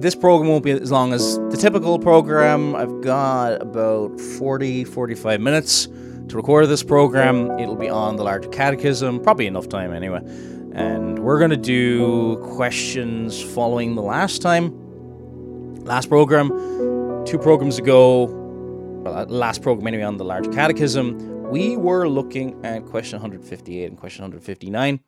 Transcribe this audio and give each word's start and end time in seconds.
this 0.00 0.14
program 0.14 0.50
won't 0.50 0.64
be 0.64 0.72
as 0.72 0.90
long 0.90 1.12
as 1.12 1.38
the 1.50 1.56
typical 1.56 1.98
program. 1.98 2.74
I've 2.74 3.00
got 3.00 3.60
about 3.62 4.20
40, 4.20 4.84
45 4.84 5.40
minutes 5.40 5.86
to 6.28 6.36
record 6.36 6.68
this 6.68 6.82
program. 6.82 7.50
It'll 7.58 7.76
be 7.76 7.88
on 7.88 8.16
the 8.16 8.24
larger 8.24 8.48
catechism, 8.48 9.20
probably 9.20 9.46
enough 9.46 9.68
time 9.68 9.92
anyway. 9.92 10.20
And 10.72 11.18
we're 11.18 11.38
going 11.38 11.50
to 11.50 11.56
do 11.56 12.36
questions 12.38 13.42
following 13.42 13.94
the 13.94 14.02
last 14.02 14.42
time. 14.42 14.72
Last 15.84 16.08
program, 16.08 16.48
two 17.24 17.38
programs 17.38 17.78
ago, 17.78 18.24
well, 19.04 19.16
uh, 19.16 19.24
last 19.26 19.62
program 19.62 19.86
anyway 19.86 20.02
on 20.02 20.16
the 20.16 20.24
large 20.24 20.52
catechism 20.52 21.34
we 21.50 21.76
were 21.76 22.08
looking 22.08 22.64
at 22.64 22.84
question 22.86 23.20
158 23.20 23.86
and 23.86 23.98
question 23.98 24.22
159. 24.22 25.00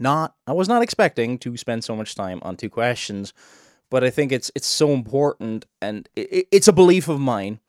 Not, 0.00 0.34
I 0.46 0.52
was 0.52 0.68
not 0.68 0.82
expecting 0.82 1.38
to 1.38 1.56
spend 1.56 1.84
so 1.84 1.96
much 1.96 2.14
time 2.14 2.38
on 2.42 2.56
two 2.56 2.70
questions, 2.70 3.32
but 3.90 4.04
I 4.04 4.10
think 4.10 4.32
it's 4.32 4.50
it's 4.54 4.66
so 4.66 4.92
important, 4.92 5.66
and 5.80 6.08
it, 6.14 6.46
it's 6.50 6.68
a 6.68 6.72
belief 6.72 7.08
of 7.08 7.20
mine 7.20 7.60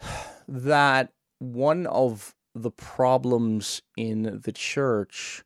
that 0.48 1.12
one 1.38 1.86
of 1.86 2.34
the 2.54 2.70
problems 2.70 3.82
in 3.96 4.40
the 4.44 4.52
church, 4.52 5.44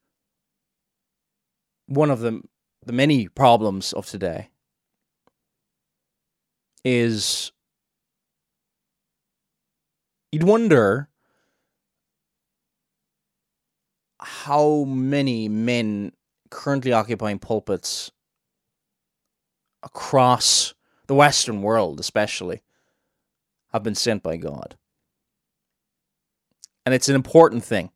one 1.87 2.11
of 2.11 2.21
the 2.21 2.43
the 2.85 2.93
many 2.93 3.29
problems 3.29 3.93
of 3.93 4.07
today, 4.07 4.49
is 6.85 7.53
you'd 10.33 10.45
wonder 10.45 11.10
how 14.45 14.85
many 14.85 15.49
men 15.49 16.13
currently 16.51 16.93
occupying 16.93 17.39
pulpits 17.39 18.11
across 19.83 20.73
the 21.07 21.15
Western 21.15 21.61
world, 21.61 22.01
especially, 22.01 22.63
have 23.73 23.83
been 23.83 23.95
sent 23.95 24.23
by 24.23 24.37
God. 24.37 24.77
And 26.87 26.95
it's 26.95 27.09
an 27.09 27.15
important 27.15 27.65
thing. 27.65 27.91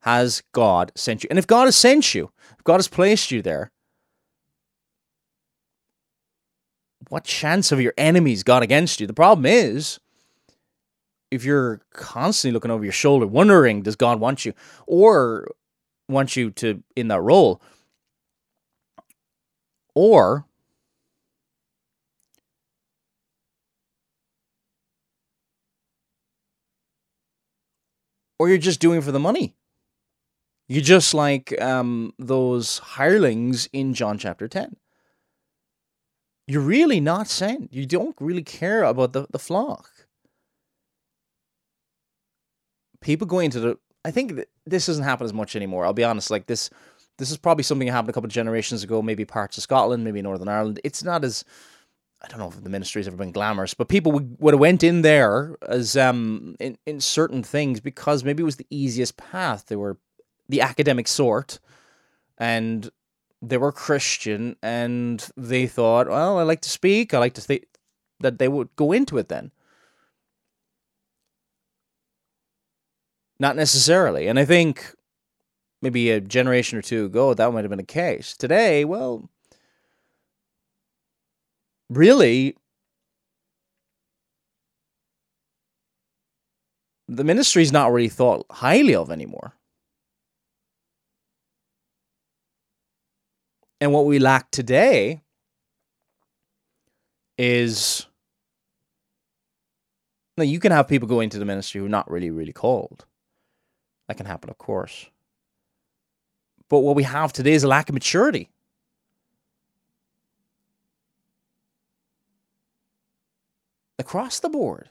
Has 0.00 0.42
God 0.52 0.90
sent 0.96 1.22
you? 1.22 1.28
And 1.28 1.38
if 1.38 1.46
God 1.46 1.66
has 1.66 1.76
sent 1.76 2.14
you, 2.14 2.32
if 2.58 2.64
God 2.64 2.76
has 2.76 2.88
placed 2.88 3.30
you 3.30 3.42
there, 3.42 3.70
what 7.08 7.24
chance 7.24 7.70
have 7.70 7.80
your 7.80 7.94
enemies 7.98 8.42
got 8.42 8.62
against 8.62 9.00
you? 9.00 9.06
The 9.06 9.12
problem 9.12 9.44
is, 9.44 10.00
if 11.32 11.46
you're 11.46 11.80
constantly 11.94 12.52
looking 12.52 12.70
over 12.70 12.84
your 12.84 12.92
shoulder, 12.92 13.26
wondering, 13.26 13.80
does 13.80 13.96
God 13.96 14.20
want 14.20 14.44
you 14.44 14.52
or 14.86 15.48
want 16.06 16.36
you 16.36 16.50
to 16.50 16.82
in 16.94 17.08
that 17.08 17.22
role? 17.22 17.62
Or 19.94 20.44
or 28.38 28.48
you're 28.50 28.58
just 28.58 28.80
doing 28.80 28.98
it 28.98 29.04
for 29.04 29.12
the 29.12 29.18
money. 29.18 29.54
You're 30.68 30.82
just 30.82 31.14
like 31.14 31.58
um, 31.62 32.12
those 32.18 32.78
hirelings 32.78 33.68
in 33.72 33.94
John 33.94 34.18
chapter 34.18 34.48
10. 34.48 34.76
You're 36.46 36.60
really 36.60 37.00
not 37.00 37.28
sent. 37.28 37.72
You 37.72 37.86
don't 37.86 38.16
really 38.20 38.42
care 38.42 38.82
about 38.82 39.12
the, 39.12 39.26
the 39.30 39.38
flock 39.38 39.91
people 43.02 43.26
going 43.26 43.50
to 43.50 43.60
the 43.60 43.78
I 44.04 44.10
think 44.10 44.40
this 44.66 44.86
doesn't 44.86 45.04
happen 45.04 45.24
as 45.24 45.32
much 45.32 45.54
anymore. 45.54 45.84
I'll 45.84 45.92
be 45.92 46.04
honest. 46.04 46.30
Like 46.30 46.46
this, 46.46 46.70
this 47.18 47.30
is 47.30 47.36
probably 47.36 47.62
something 47.62 47.86
that 47.86 47.92
happened 47.92 48.10
a 48.10 48.12
couple 48.12 48.26
of 48.26 48.32
generations 48.32 48.82
ago. 48.82 49.00
Maybe 49.00 49.24
parts 49.24 49.56
of 49.56 49.62
Scotland, 49.62 50.04
maybe 50.04 50.22
Northern 50.22 50.48
Ireland. 50.48 50.80
It's 50.82 51.04
not 51.04 51.24
as 51.24 51.44
I 52.22 52.28
don't 52.28 52.38
know 52.38 52.48
if 52.48 52.62
the 52.62 52.70
ministry's 52.70 53.08
ever 53.08 53.16
been 53.16 53.32
glamorous, 53.32 53.74
but 53.74 53.88
people 53.88 54.12
would, 54.12 54.36
would 54.38 54.54
have 54.54 54.60
went 54.60 54.84
in 54.84 55.02
there 55.02 55.56
as 55.66 55.96
um 55.96 56.56
in, 56.60 56.78
in 56.86 57.00
certain 57.00 57.42
things 57.42 57.80
because 57.80 58.24
maybe 58.24 58.42
it 58.42 58.46
was 58.46 58.56
the 58.56 58.66
easiest 58.70 59.16
path. 59.16 59.66
They 59.66 59.76
were 59.76 59.98
the 60.48 60.60
academic 60.60 61.08
sort, 61.08 61.58
and 62.38 62.90
they 63.40 63.56
were 63.56 63.72
Christian, 63.72 64.56
and 64.62 65.28
they 65.36 65.66
thought, 65.66 66.08
well, 66.08 66.38
I 66.38 66.42
like 66.42 66.60
to 66.62 66.68
speak. 66.68 67.14
I 67.14 67.18
like 67.18 67.34
to 67.34 67.40
think 67.40 67.66
that 68.20 68.38
they 68.38 68.48
would 68.48 68.74
go 68.76 68.92
into 68.92 69.18
it 69.18 69.28
then. 69.28 69.50
Not 73.42 73.56
necessarily. 73.56 74.28
And 74.28 74.38
I 74.38 74.44
think 74.44 74.94
maybe 75.82 76.12
a 76.12 76.20
generation 76.20 76.78
or 76.78 76.82
two 76.82 77.06
ago, 77.06 77.34
that 77.34 77.52
might 77.52 77.64
have 77.64 77.70
been 77.70 77.78
the 77.78 77.82
case. 77.82 78.36
Today, 78.36 78.84
well, 78.84 79.28
really, 81.90 82.56
the 87.08 87.24
ministry 87.24 87.62
is 87.62 87.72
not 87.72 87.92
really 87.92 88.08
thought 88.08 88.46
highly 88.48 88.94
of 88.94 89.10
anymore. 89.10 89.54
And 93.80 93.92
what 93.92 94.06
we 94.06 94.20
lack 94.20 94.52
today 94.52 95.20
is 97.36 98.06
now 100.36 100.44
you 100.44 100.60
can 100.60 100.70
have 100.70 100.86
people 100.86 101.08
go 101.08 101.18
into 101.18 101.40
the 101.40 101.44
ministry 101.44 101.80
who 101.80 101.86
are 101.86 101.88
not 101.88 102.08
really, 102.08 102.30
really 102.30 102.52
called. 102.52 103.04
That 104.12 104.18
can 104.18 104.26
happen, 104.26 104.50
of 104.50 104.58
course. 104.58 105.06
But 106.68 106.80
what 106.80 106.96
we 106.96 107.04
have 107.04 107.32
today 107.32 107.54
is 107.54 107.64
a 107.64 107.68
lack 107.68 107.88
of 107.88 107.94
maturity. 107.94 108.50
Across 113.98 114.40
the 114.40 114.50
board. 114.50 114.90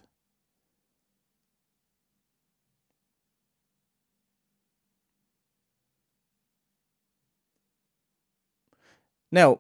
Now, 9.31 9.59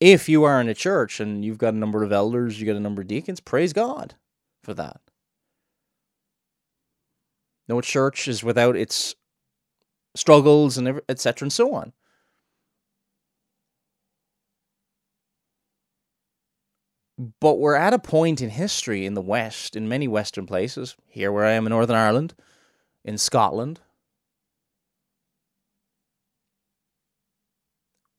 if 0.00 0.30
you 0.30 0.44
are 0.44 0.62
in 0.62 0.70
a 0.70 0.74
church 0.74 1.20
and 1.20 1.44
you've 1.44 1.58
got 1.58 1.74
a 1.74 1.76
number 1.76 2.02
of 2.02 2.10
elders, 2.10 2.58
you've 2.58 2.68
got 2.68 2.76
a 2.76 2.80
number 2.80 3.02
of 3.02 3.08
deacons, 3.08 3.40
praise 3.40 3.74
God 3.74 4.14
for 4.62 4.72
that. 4.72 5.03
No 7.68 7.80
church 7.80 8.28
is 8.28 8.44
without 8.44 8.76
its 8.76 9.14
struggles 10.14 10.78
and 10.78 11.00
etc. 11.08 11.46
and 11.46 11.52
so 11.52 11.74
on. 11.74 11.92
But 17.40 17.58
we're 17.58 17.76
at 17.76 17.94
a 17.94 17.98
point 17.98 18.40
in 18.40 18.50
history 18.50 19.06
in 19.06 19.14
the 19.14 19.20
West, 19.20 19.76
in 19.76 19.88
many 19.88 20.08
Western 20.08 20.46
places, 20.46 20.96
here 21.08 21.30
where 21.30 21.44
I 21.44 21.52
am 21.52 21.66
in 21.66 21.70
Northern 21.70 21.96
Ireland, 21.96 22.34
in 23.04 23.18
Scotland, 23.18 23.80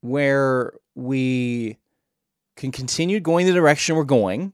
where 0.01 0.73
we 0.95 1.77
can 2.55 2.71
continue 2.71 3.19
going 3.19 3.45
the 3.45 3.53
direction 3.53 3.95
we're 3.95 4.05
going 4.05 4.53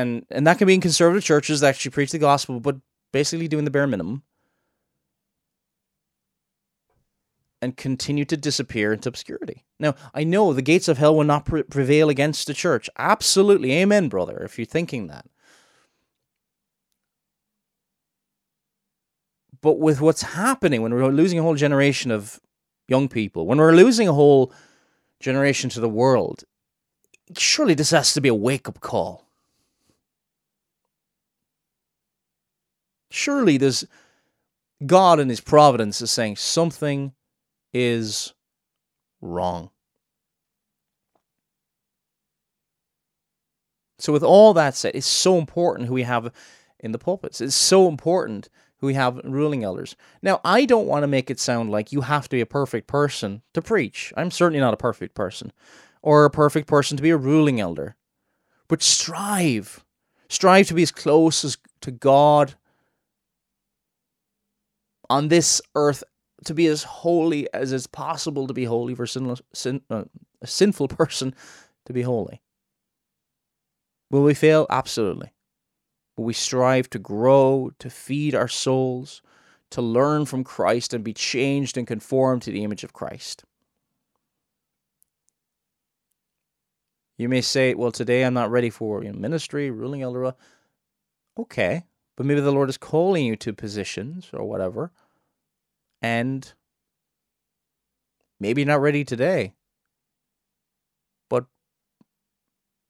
and 0.00 0.26
and 0.30 0.46
that 0.46 0.58
can 0.58 0.66
be 0.66 0.74
in 0.74 0.80
conservative 0.80 1.24
churches 1.24 1.60
that 1.60 1.68
actually 1.68 1.92
preach 1.92 2.12
the 2.12 2.18
gospel, 2.18 2.60
but 2.60 2.76
basically 3.12 3.48
doing 3.48 3.64
the 3.64 3.70
bare 3.70 3.86
minimum, 3.86 4.22
and 7.62 7.76
continue 7.76 8.24
to 8.24 8.36
disappear 8.36 8.92
into 8.92 9.08
obscurity. 9.08 9.64
Now, 9.78 9.94
I 10.14 10.24
know 10.24 10.52
the 10.52 10.62
gates 10.62 10.88
of 10.88 10.98
hell 10.98 11.16
will 11.16 11.24
not 11.24 11.44
pre- 11.44 11.62
prevail 11.62 12.08
against 12.08 12.46
the 12.46 12.54
church. 12.54 12.88
Absolutely, 12.98 13.72
amen, 13.72 14.08
brother. 14.08 14.38
If 14.38 14.58
you're 14.58 14.64
thinking 14.66 15.06
that. 15.08 15.26
But 19.62 19.78
with 19.78 20.00
what's 20.00 20.22
happening 20.22 20.80
when 20.80 20.94
we're 20.94 21.08
losing 21.08 21.38
a 21.38 21.42
whole 21.42 21.54
generation 21.54 22.10
of 22.10 22.40
young 22.88 23.08
people, 23.08 23.46
when 23.46 23.58
we're 23.58 23.74
losing 23.74 24.08
a 24.08 24.14
whole 24.14 24.52
generation 25.20 25.68
to 25.70 25.80
the 25.80 25.88
world, 25.88 26.44
surely 27.36 27.74
this 27.74 27.90
has 27.90 28.14
to 28.14 28.22
be 28.22 28.28
a 28.28 28.34
wake 28.34 28.68
up 28.68 28.80
call. 28.80 29.29
Surely 33.10 33.56
this 33.56 33.84
God 34.86 35.20
in 35.20 35.28
his 35.28 35.40
providence 35.40 36.00
is 36.00 36.10
saying 36.10 36.36
something 36.36 37.12
is 37.72 38.32
wrong. 39.20 39.70
So, 43.98 44.12
with 44.12 44.22
all 44.22 44.54
that 44.54 44.74
said, 44.74 44.94
it's 44.94 45.06
so 45.06 45.38
important 45.38 45.88
who 45.88 45.94
we 45.94 46.04
have 46.04 46.32
in 46.78 46.92
the 46.92 46.98
pulpits. 46.98 47.40
It's 47.40 47.54
so 47.54 47.86
important 47.86 48.48
who 48.78 48.86
we 48.86 48.94
have 48.94 49.20
ruling 49.24 49.62
elders. 49.62 49.94
Now, 50.22 50.40
I 50.42 50.64
don't 50.64 50.86
want 50.86 51.02
to 51.02 51.06
make 51.06 51.30
it 51.30 51.38
sound 51.38 51.70
like 51.70 51.92
you 51.92 52.00
have 52.00 52.24
to 52.24 52.36
be 52.36 52.40
a 52.40 52.46
perfect 52.46 52.86
person 52.86 53.42
to 53.52 53.60
preach. 53.60 54.12
I'm 54.16 54.30
certainly 54.30 54.60
not 54.60 54.72
a 54.72 54.78
perfect 54.78 55.14
person 55.14 55.52
or 56.00 56.24
a 56.24 56.30
perfect 56.30 56.66
person 56.66 56.96
to 56.96 57.02
be 57.02 57.10
a 57.10 57.16
ruling 57.16 57.60
elder. 57.60 57.96
But 58.68 58.82
strive. 58.82 59.84
Strive 60.30 60.68
to 60.68 60.74
be 60.74 60.82
as 60.82 60.92
close 60.92 61.44
as 61.44 61.58
to 61.82 61.90
God 61.90 62.54
on 65.10 65.28
this 65.28 65.60
earth, 65.74 66.02
to 66.46 66.54
be 66.54 66.66
as 66.66 66.84
holy 66.84 67.52
as 67.52 67.72
it's 67.72 67.86
possible 67.86 68.46
to 68.46 68.54
be 68.54 68.64
holy 68.64 68.94
for 68.94 69.06
sinless, 69.06 69.42
sin, 69.52 69.82
uh, 69.90 70.04
a 70.40 70.46
sinful 70.46 70.88
person 71.00 71.34
to 71.84 71.92
be 71.92 72.00
holy. 72.00 72.40
Will 74.10 74.22
we 74.22 74.32
fail? 74.32 74.66
Absolutely. 74.70 75.32
Will 76.16 76.24
we 76.24 76.32
strive 76.32 76.88
to 76.90 76.98
grow, 76.98 77.70
to 77.78 77.90
feed 77.90 78.34
our 78.34 78.48
souls, 78.48 79.20
to 79.70 79.80
learn 79.80 80.26
from 80.26 80.44
Christ 80.44 80.92
and 80.92 81.04
be 81.04 81.12
changed 81.12 81.76
and 81.76 81.86
conformed 81.86 82.42
to 82.42 82.50
the 82.50 82.64
image 82.64 82.84
of 82.84 82.92
Christ. 82.92 83.44
You 87.16 87.28
may 87.28 87.40
say, 87.40 87.74
well, 87.74 87.92
today 87.92 88.24
I'm 88.24 88.34
not 88.34 88.50
ready 88.50 88.70
for 88.70 89.04
you 89.04 89.12
know, 89.12 89.18
ministry, 89.18 89.70
ruling 89.70 90.02
elder. 90.02 90.34
Okay, 91.38 91.84
but 92.20 92.26
maybe 92.26 92.42
the 92.42 92.52
Lord 92.52 92.68
is 92.68 92.76
calling 92.76 93.24
you 93.24 93.34
to 93.36 93.54
positions 93.54 94.28
or 94.34 94.44
whatever, 94.44 94.92
and 96.02 96.52
maybe 98.38 98.62
not 98.62 98.82
ready 98.82 99.06
today, 99.06 99.54
but 101.30 101.46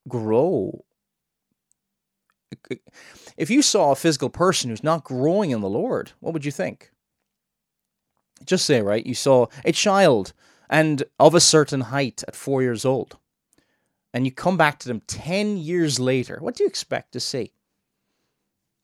grow 0.09 0.85
if 3.37 3.51
you 3.51 3.63
saw 3.63 3.93
a 3.93 3.95
physical 3.95 4.31
person 4.31 4.69
who's 4.69 4.83
not 4.83 5.05
growing 5.05 5.53
in 5.53 5.61
the 5.61 5.69
Lord, 5.69 6.11
what 6.19 6.33
would 6.33 6.45
you 6.45 6.51
think? 6.51 6.91
Just 8.45 8.67
say, 8.67 8.83
right? 8.83 9.07
You 9.07 9.15
saw 9.15 9.47
a 9.65 9.71
child 9.71 10.33
and 10.69 11.05
of 11.21 11.37
a 11.37 11.41
certain 11.41 11.83
height 11.83 12.25
at 12.27 12.35
four 12.35 12.63
years 12.63 12.85
old, 12.85 13.17
and 14.13 14.25
you 14.25 14.33
come 14.33 14.57
back 14.57 14.81
to 14.81 14.89
them 14.89 15.03
10 15.07 15.57
years 15.57 16.01
later. 16.01 16.39
What 16.41 16.57
do 16.57 16.65
you 16.65 16.69
expect 16.69 17.13
to 17.13 17.21
see? 17.21 17.53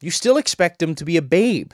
You 0.01 0.11
still 0.11 0.37
expect 0.37 0.79
them 0.79 0.95
to 0.97 1.05
be 1.05 1.17
a 1.17 1.23
babe. 1.23 1.73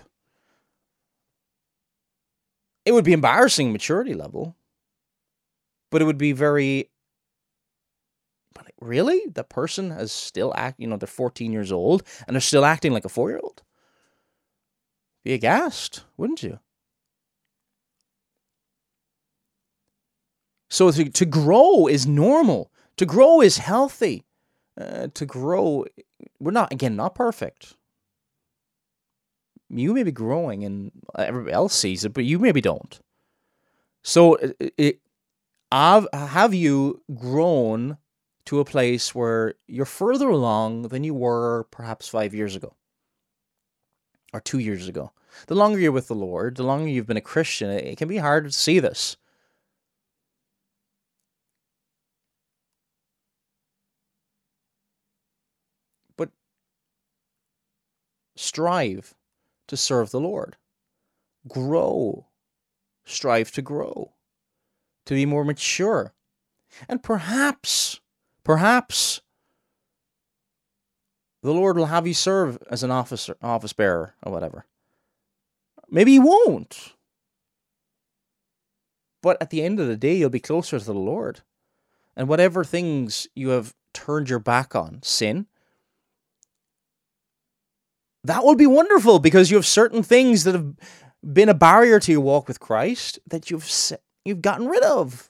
It 2.85 2.93
would 2.93 3.05
be 3.05 3.13
embarrassing 3.13 3.73
maturity 3.73 4.15
level, 4.15 4.57
but 5.91 6.03
it 6.03 6.05
would 6.05 6.19
be 6.19 6.33
very 6.33 6.91
really? 8.83 9.23
The 9.33 9.45
person 9.45 9.91
is 9.93 10.13
still 10.13 10.53
act, 10.57 10.81
you 10.81 10.87
know, 10.87 10.97
they're 10.97 11.07
14 11.07 11.53
years 11.53 11.73
old 11.73 12.03
and 12.27 12.35
they're 12.35 12.41
still 12.41 12.65
acting 12.65 12.93
like 12.93 13.05
a 13.05 13.09
four 13.09 13.31
year 13.31 13.41
old? 13.43 13.63
Be 15.25 15.33
aghast, 15.33 16.05
wouldn't 16.17 16.43
you? 16.43 16.59
So 20.69 20.91
to, 20.91 21.09
to 21.09 21.25
grow 21.27 21.87
is 21.87 22.07
normal. 22.07 22.73
To 22.97 23.07
grow 23.07 23.41
is 23.41 23.59
healthy. 23.59 24.25
Uh, 24.81 25.09
to 25.15 25.27
grow, 25.27 25.85
we're 26.41 26.51
not, 26.51 26.73
again, 26.73 26.97
not 26.97 27.15
perfect. 27.15 27.77
You 29.73 29.95
may 29.95 30.03
be 30.03 30.13
growing 30.13 30.65
and 30.65 30.93
everybody 31.17 31.53
else 31.53 31.75
sees 31.75 32.05
it, 32.05 32.13
but 32.13 32.25
you 32.25 32.39
maybe 32.39 32.61
don't. 32.61 33.01
So 34.03 34.37
it, 34.77 35.01
have, 35.71 36.07
have 36.13 36.53
you 36.53 37.03
grown 37.15 37.97
to 38.47 38.61
a 38.61 38.65
place 38.65 39.15
where 39.15 39.55
you're 39.67 39.87
further 39.87 40.29
along 40.29 40.89
than 40.89 41.05
you 41.05 41.15
were 41.15 41.65
perhaps 41.71 42.09
five 42.09 42.35
years 42.35 42.57
ago 42.57 42.75
or 44.33 44.41
two 44.41 44.59
years 44.59 44.89
ago. 44.89 45.13
The 45.47 45.55
longer 45.55 45.79
you're 45.79 45.93
with 45.93 46.09
the 46.09 46.15
Lord, 46.15 46.57
the 46.57 46.63
longer 46.63 46.89
you've 46.89 47.07
been 47.07 47.17
a 47.17 47.21
Christian, 47.21 47.71
it 47.71 47.97
can 47.97 48.09
be 48.09 48.19
hard 48.19 48.45
to 48.45 48.53
see 48.53 48.81
this. 48.81 49.17
But 56.17 56.31
strive 58.37 59.15
to 59.73 59.77
serve 59.77 60.13
the 60.13 60.21
Lord. 60.21 60.57
Grow. 61.49 62.29
Strive 63.05 63.51
to 63.53 63.63
grow. 63.63 64.13
To 65.07 65.15
be 65.15 65.27
more 65.27 65.45
mature. 65.45 66.15
And 66.89 67.03
perhaps 67.03 68.01
Perhaps 68.45 69.21
the 71.43 71.53
Lord 71.53 71.77
will 71.77 71.87
have 71.87 72.07
you 72.07 72.15
serve 72.15 72.59
as 72.71 72.83
an 72.83 72.91
officer, 72.91 73.37
office 73.43 73.73
bearer 73.73 74.15
or 74.23 74.33
whatever. 74.33 74.67
Maybe 75.89 76.13
he 76.13 76.19
won't. 76.19 76.95
But 79.23 79.41
at 79.41 79.51
the 79.51 79.63
end 79.63 79.79
of 79.79 79.87
the 79.87 79.97
day, 79.97 80.17
you'll 80.17 80.31
be 80.31 80.41
closer 80.41 80.79
to 80.79 80.85
the 80.85 80.95
Lord. 80.95 81.43
And 82.17 82.29
whatever 82.29 82.65
things 82.65 83.29
you 83.35 83.51
have 83.51 83.75
turned 83.95 84.29
your 84.29 84.41
back 84.41 84.75
on, 84.75 85.01
sin, 85.03 85.47
that 88.25 88.45
will 88.45 88.55
be 88.55 88.67
wonderful 88.67 89.19
because 89.19 89.51
you 89.51 89.57
have 89.57 89.67
certain 89.67 90.03
things 90.03 90.45
that 90.45 90.55
have 90.55 90.75
been 91.23 91.49
a 91.49 91.55
barrier 91.55 91.99
to 92.01 92.13
your 92.13 92.21
walk 92.21 92.49
with 92.49 92.61
Christ 92.61 93.19
that 93.27 93.51
you've 93.51 93.71
you've 94.25 94.43
gotten 94.43 94.69
rid 94.69 94.83
of. 94.83 95.29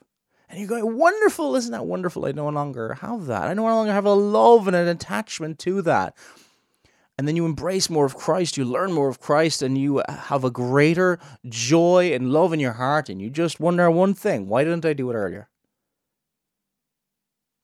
And 0.49 0.59
you're 0.59 0.69
going, 0.69 0.99
wonderful, 0.99 1.57
isn't 1.57 1.73
that 1.73 1.87
wonderful? 1.87 2.27
I 2.27 2.33
no 2.33 2.49
longer 2.49 2.95
have 2.95 3.25
that. 3.27 3.45
I 3.45 3.55
no 3.55 3.65
longer 3.65 3.93
have 3.93 4.05
a 4.05 4.13
love 4.13 4.67
and 4.67 4.77
an 4.77 4.87
attachment 4.87 5.59
to 5.61 5.81
that. 5.83 6.15
And 7.17 7.27
then 7.27 7.37
you 7.37 7.47
embrace 7.47 7.89
more 7.89 8.05
of 8.05 8.17
Christ, 8.17 8.57
you 8.57 8.65
learn 8.65 8.93
more 8.93 9.09
of 9.09 9.21
Christ, 9.21 9.63
and 9.63 9.79
you 9.79 10.03
have 10.09 10.45
a 10.45 10.51
greater 10.51 11.19
joy 11.49 12.13
and 12.13 12.33
love 12.33 12.53
in 12.53 12.61
your 12.61 12.73
heart. 12.73 13.09
And 13.09 13.21
you 13.21 13.31
just 13.31 13.61
wonder 13.61 13.91
one 13.91 14.13
thing 14.13 14.49
why 14.49 14.65
didn't 14.65 14.85
I 14.85 14.93
do 14.93 15.11
it 15.11 15.15
earlier? 15.15 15.49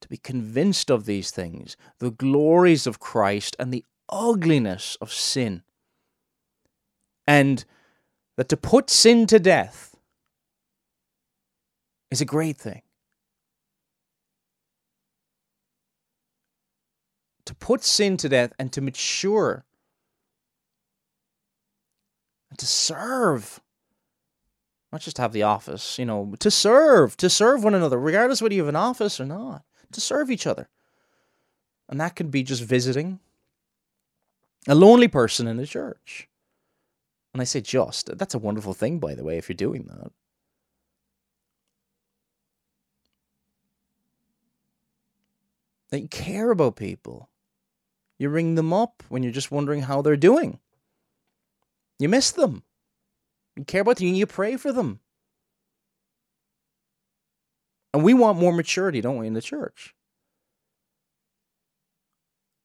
To 0.00 0.08
be 0.08 0.16
convinced 0.16 0.90
of 0.90 1.04
these 1.04 1.30
things, 1.30 1.76
the 1.98 2.10
glories 2.10 2.86
of 2.86 3.00
Christ 3.00 3.56
and 3.58 3.72
the 3.72 3.84
ugliness 4.08 4.96
of 5.00 5.12
sin. 5.12 5.62
And 7.26 7.64
that 8.36 8.48
to 8.48 8.56
put 8.56 8.88
sin 8.88 9.26
to 9.26 9.38
death 9.38 9.94
is 12.10 12.20
a 12.20 12.24
great 12.24 12.56
thing. 12.56 12.82
To 17.46 17.54
put 17.54 17.84
sin 17.84 18.16
to 18.18 18.28
death 18.28 18.52
and 18.58 18.72
to 18.72 18.80
mature 18.80 19.64
and 22.50 22.58
to 22.58 22.66
serve. 22.66 23.60
Not 24.92 25.02
just 25.02 25.18
have 25.18 25.32
the 25.32 25.42
office, 25.42 25.98
you 25.98 26.06
know, 26.06 26.34
to 26.38 26.50
serve, 26.50 27.16
to 27.18 27.28
serve 27.28 27.62
one 27.62 27.74
another, 27.74 27.98
regardless 27.98 28.40
whether 28.40 28.54
you 28.54 28.62
have 28.62 28.68
an 28.68 28.76
office 28.76 29.20
or 29.20 29.26
not, 29.26 29.64
to 29.92 30.00
serve 30.00 30.30
each 30.30 30.46
other. 30.46 30.68
And 31.88 32.00
that 32.00 32.16
could 32.16 32.30
be 32.30 32.42
just 32.42 32.62
visiting 32.62 33.20
a 34.66 34.74
lonely 34.74 35.08
person 35.08 35.46
in 35.46 35.56
the 35.56 35.66
church. 35.66 36.28
And 37.32 37.40
I 37.40 37.44
say 37.44 37.60
just, 37.60 38.16
that's 38.18 38.34
a 38.34 38.38
wonderful 38.38 38.74
thing, 38.74 38.98
by 38.98 39.14
the 39.14 39.24
way, 39.24 39.38
if 39.38 39.48
you're 39.48 39.56
doing 39.56 39.84
that. 39.84 40.10
that 45.90 46.00
you 46.00 46.08
care 46.08 46.50
about 46.50 46.76
people. 46.76 47.30
You 48.18 48.28
ring 48.28 48.56
them 48.56 48.72
up 48.72 49.02
when 49.08 49.22
you're 49.22 49.32
just 49.32 49.50
wondering 49.50 49.82
how 49.82 50.02
they're 50.02 50.16
doing. 50.16 50.58
You 51.98 52.08
miss 52.08 52.30
them. 52.30 52.62
You 53.56 53.64
care 53.64 53.82
about 53.82 53.96
them. 53.96 54.08
You 54.08 54.26
pray 54.26 54.56
for 54.56 54.72
them. 54.72 55.00
And 57.94 58.04
we 58.04 58.12
want 58.14 58.38
more 58.38 58.52
maturity, 58.52 59.00
don't 59.00 59.18
we, 59.18 59.26
in 59.26 59.34
the 59.34 59.40
church? 59.40 59.94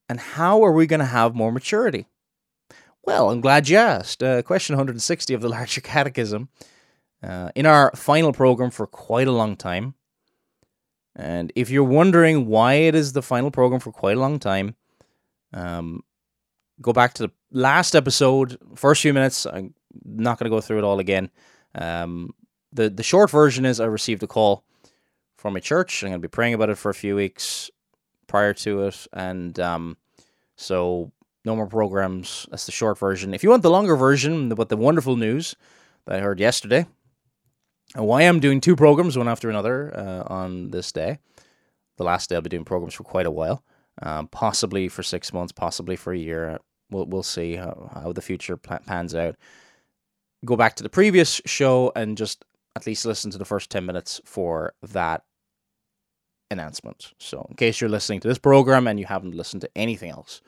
And 0.08 0.20
how 0.20 0.62
are 0.62 0.72
we 0.72 0.86
going 0.86 1.00
to 1.00 1.06
have 1.06 1.34
more 1.34 1.52
maturity? 1.52 2.06
Well, 3.02 3.30
I'm 3.30 3.40
glad 3.40 3.68
you 3.68 3.76
asked. 3.76 4.22
Uh, 4.22 4.42
question 4.42 4.74
160 4.74 5.34
of 5.34 5.40
the 5.40 5.48
Larger 5.50 5.80
Catechism. 5.80 6.48
Uh, 7.22 7.50
in 7.54 7.64
our 7.64 7.90
final 7.94 8.32
program 8.32 8.70
for 8.70 8.86
quite 8.86 9.26
a 9.26 9.32
long 9.32 9.56
time, 9.56 9.94
and 11.16 11.52
if 11.54 11.70
you're 11.70 11.84
wondering 11.84 12.46
why 12.46 12.74
it 12.74 12.94
is 12.94 13.12
the 13.12 13.22
final 13.22 13.50
program 13.50 13.80
for 13.80 13.92
quite 13.92 14.16
a 14.18 14.20
long 14.20 14.38
time, 14.38 14.74
um, 15.54 16.02
go 16.82 16.92
back 16.92 17.14
to 17.14 17.28
the 17.28 17.32
last 17.50 17.94
episode, 17.94 18.58
first 18.74 19.00
few 19.00 19.14
minutes. 19.14 19.46
I'm 19.46 19.74
not 20.04 20.38
going 20.38 20.50
to 20.50 20.54
go 20.54 20.60
through 20.60 20.78
it 20.78 20.84
all 20.84 20.98
again. 20.98 21.30
Um, 21.74 22.34
the 22.72 22.90
the 22.90 23.02
short 23.02 23.30
version 23.30 23.64
is 23.64 23.80
I 23.80 23.86
received 23.86 24.22
a 24.22 24.26
call 24.26 24.64
from 25.38 25.56
a 25.56 25.60
church. 25.60 26.02
I'm 26.02 26.10
going 26.10 26.20
to 26.20 26.28
be 26.28 26.30
praying 26.30 26.54
about 26.54 26.68
it 26.68 26.76
for 26.76 26.90
a 26.90 26.94
few 26.94 27.16
weeks 27.16 27.70
prior 28.34 28.52
to 28.52 28.82
it, 28.82 29.06
and 29.12 29.60
um, 29.60 29.96
so 30.56 31.12
no 31.44 31.54
more 31.54 31.68
programs. 31.68 32.48
That's 32.50 32.66
the 32.66 32.72
short 32.72 32.98
version. 32.98 33.32
If 33.32 33.44
you 33.44 33.50
want 33.50 33.62
the 33.62 33.70
longer 33.70 33.94
version, 33.94 34.50
about 34.50 34.70
the 34.70 34.76
wonderful 34.76 35.14
news 35.14 35.54
that 36.04 36.16
I 36.16 36.18
heard 36.18 36.40
yesterday, 36.40 36.84
And 37.94 38.08
why 38.08 38.22
I'm 38.22 38.40
doing 38.40 38.60
two 38.60 38.74
programs, 38.74 39.16
one 39.16 39.28
after 39.28 39.48
another, 39.48 39.96
uh, 39.96 40.24
on 40.26 40.72
this 40.72 40.90
day. 40.90 41.20
The 41.96 42.02
last 42.02 42.28
day 42.28 42.34
I'll 42.34 42.42
be 42.42 42.48
doing 42.50 42.64
programs 42.64 42.94
for 42.94 43.04
quite 43.04 43.26
a 43.26 43.30
while, 43.30 43.62
um, 44.02 44.26
possibly 44.26 44.88
for 44.88 45.04
six 45.04 45.32
months, 45.32 45.52
possibly 45.52 45.94
for 45.94 46.12
a 46.12 46.18
year. 46.18 46.58
We'll, 46.90 47.06
we'll 47.06 47.22
see 47.22 47.54
how, 47.54 47.88
how 47.94 48.12
the 48.12 48.20
future 48.20 48.56
pans 48.56 49.14
out. 49.14 49.36
Go 50.44 50.56
back 50.56 50.74
to 50.74 50.82
the 50.82 50.88
previous 50.88 51.40
show 51.46 51.92
and 51.94 52.18
just 52.18 52.44
at 52.74 52.84
least 52.84 53.06
listen 53.06 53.30
to 53.30 53.38
the 53.38 53.44
first 53.44 53.70
10 53.70 53.86
minutes 53.86 54.20
for 54.24 54.74
that 54.82 55.22
announcement. 56.54 57.12
So, 57.18 57.46
in 57.50 57.56
case 57.56 57.80
you're 57.80 57.90
listening 57.90 58.20
to 58.20 58.28
this 58.28 58.38
program 58.38 58.86
and 58.86 58.98
you 58.98 59.06
haven't 59.06 59.34
listened 59.34 59.60
to 59.60 59.70
anything 59.76 60.10
else, 60.10 60.40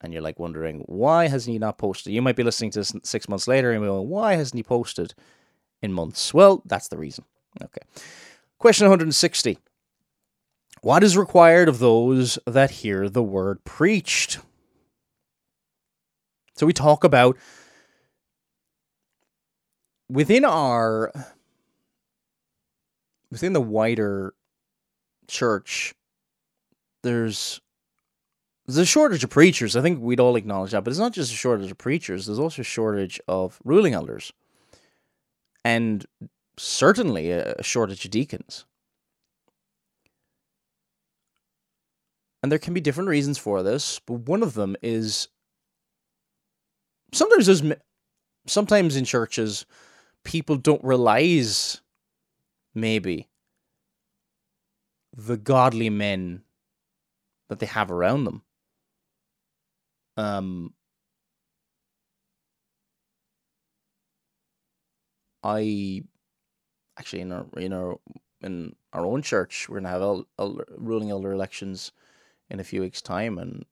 and 0.00 0.12
you're 0.12 0.22
like 0.22 0.38
wondering 0.38 0.82
why 0.86 1.28
hasn't 1.28 1.52
he 1.52 1.58
not 1.58 1.78
posted? 1.78 2.12
You 2.12 2.22
might 2.22 2.36
be 2.36 2.42
listening 2.42 2.70
to 2.72 2.80
this 2.80 2.94
six 3.02 3.28
months 3.28 3.46
later 3.46 3.70
and 3.70 3.82
be 3.82 3.86
going, 3.86 4.08
why 4.08 4.34
hasn't 4.34 4.58
he 4.58 4.62
posted 4.62 5.14
in 5.82 5.92
months? 5.92 6.32
Well, 6.32 6.62
that's 6.64 6.88
the 6.88 6.96
reason. 6.96 7.24
Okay. 7.62 7.82
Question 8.58 8.86
160. 8.86 9.58
What 10.82 11.04
is 11.04 11.16
required 11.16 11.68
of 11.68 11.78
those 11.78 12.38
that 12.46 12.70
hear 12.70 13.08
the 13.08 13.22
word 13.22 13.64
preached? 13.64 14.38
So 16.56 16.66
we 16.66 16.72
talk 16.72 17.04
about 17.04 17.36
within 20.08 20.44
our 20.44 21.12
within 23.30 23.52
the 23.52 23.60
wider 23.60 24.34
church 25.30 25.94
there's 27.02 27.60
there's 28.66 28.78
a 28.78 28.84
shortage 28.84 29.24
of 29.24 29.30
preachers. 29.30 29.74
I 29.74 29.82
think 29.82 30.00
we'd 30.00 30.20
all 30.20 30.36
acknowledge 30.36 30.70
that, 30.70 30.84
but 30.84 30.90
it's 30.90 31.00
not 31.00 31.12
just 31.12 31.32
a 31.32 31.36
shortage 31.36 31.70
of 31.70 31.78
preachers, 31.78 32.26
there's 32.26 32.38
also 32.38 32.62
a 32.62 32.64
shortage 32.64 33.20
of 33.26 33.58
ruling 33.64 33.94
elders. 33.94 34.32
And 35.64 36.06
certainly 36.56 37.32
a 37.32 37.62
shortage 37.62 38.04
of 38.04 38.10
deacons. 38.10 38.64
And 42.42 42.50
there 42.50 42.58
can 42.58 42.72
be 42.72 42.80
different 42.80 43.08
reasons 43.08 43.38
for 43.38 43.62
this, 43.62 44.00
but 44.06 44.20
one 44.20 44.42
of 44.42 44.54
them 44.54 44.76
is 44.82 45.28
sometimes 47.12 47.46
there's 47.46 47.62
sometimes 48.46 48.96
in 48.96 49.04
churches 49.04 49.66
people 50.24 50.56
don't 50.56 50.82
realize 50.84 51.82
maybe 52.74 53.28
the 55.12 55.36
godly 55.36 55.90
men 55.90 56.42
that 57.48 57.58
they 57.58 57.66
have 57.66 57.90
around 57.90 58.24
them. 58.24 58.42
Um, 60.16 60.74
I 65.42 66.02
actually 66.98 67.22
in 67.22 67.32
our 67.32 67.46
in 67.56 67.72
our 67.72 67.98
in 68.42 68.76
our 68.92 69.04
own 69.04 69.22
church 69.22 69.68
we're 69.68 69.78
gonna 69.78 69.88
have 69.88 70.02
el- 70.02 70.28
el- 70.38 70.60
ruling 70.76 71.10
elder 71.10 71.32
elections 71.32 71.92
in 72.48 72.60
a 72.60 72.64
few 72.64 72.80
weeks' 72.82 73.02
time, 73.02 73.38
and 73.38 73.64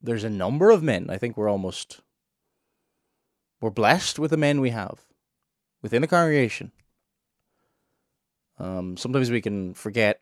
there's 0.00 0.24
a 0.24 0.30
number 0.30 0.70
of 0.70 0.82
men. 0.82 1.08
I 1.10 1.18
think 1.18 1.36
we're 1.36 1.48
almost 1.48 2.00
we're 3.60 3.70
blessed 3.70 4.18
with 4.18 4.30
the 4.30 4.36
men 4.36 4.60
we 4.60 4.70
have 4.70 5.06
within 5.82 6.02
the 6.02 6.08
congregation. 6.08 6.72
Um, 8.58 8.96
sometimes 8.96 9.30
we 9.30 9.40
can 9.40 9.74
forget. 9.74 10.20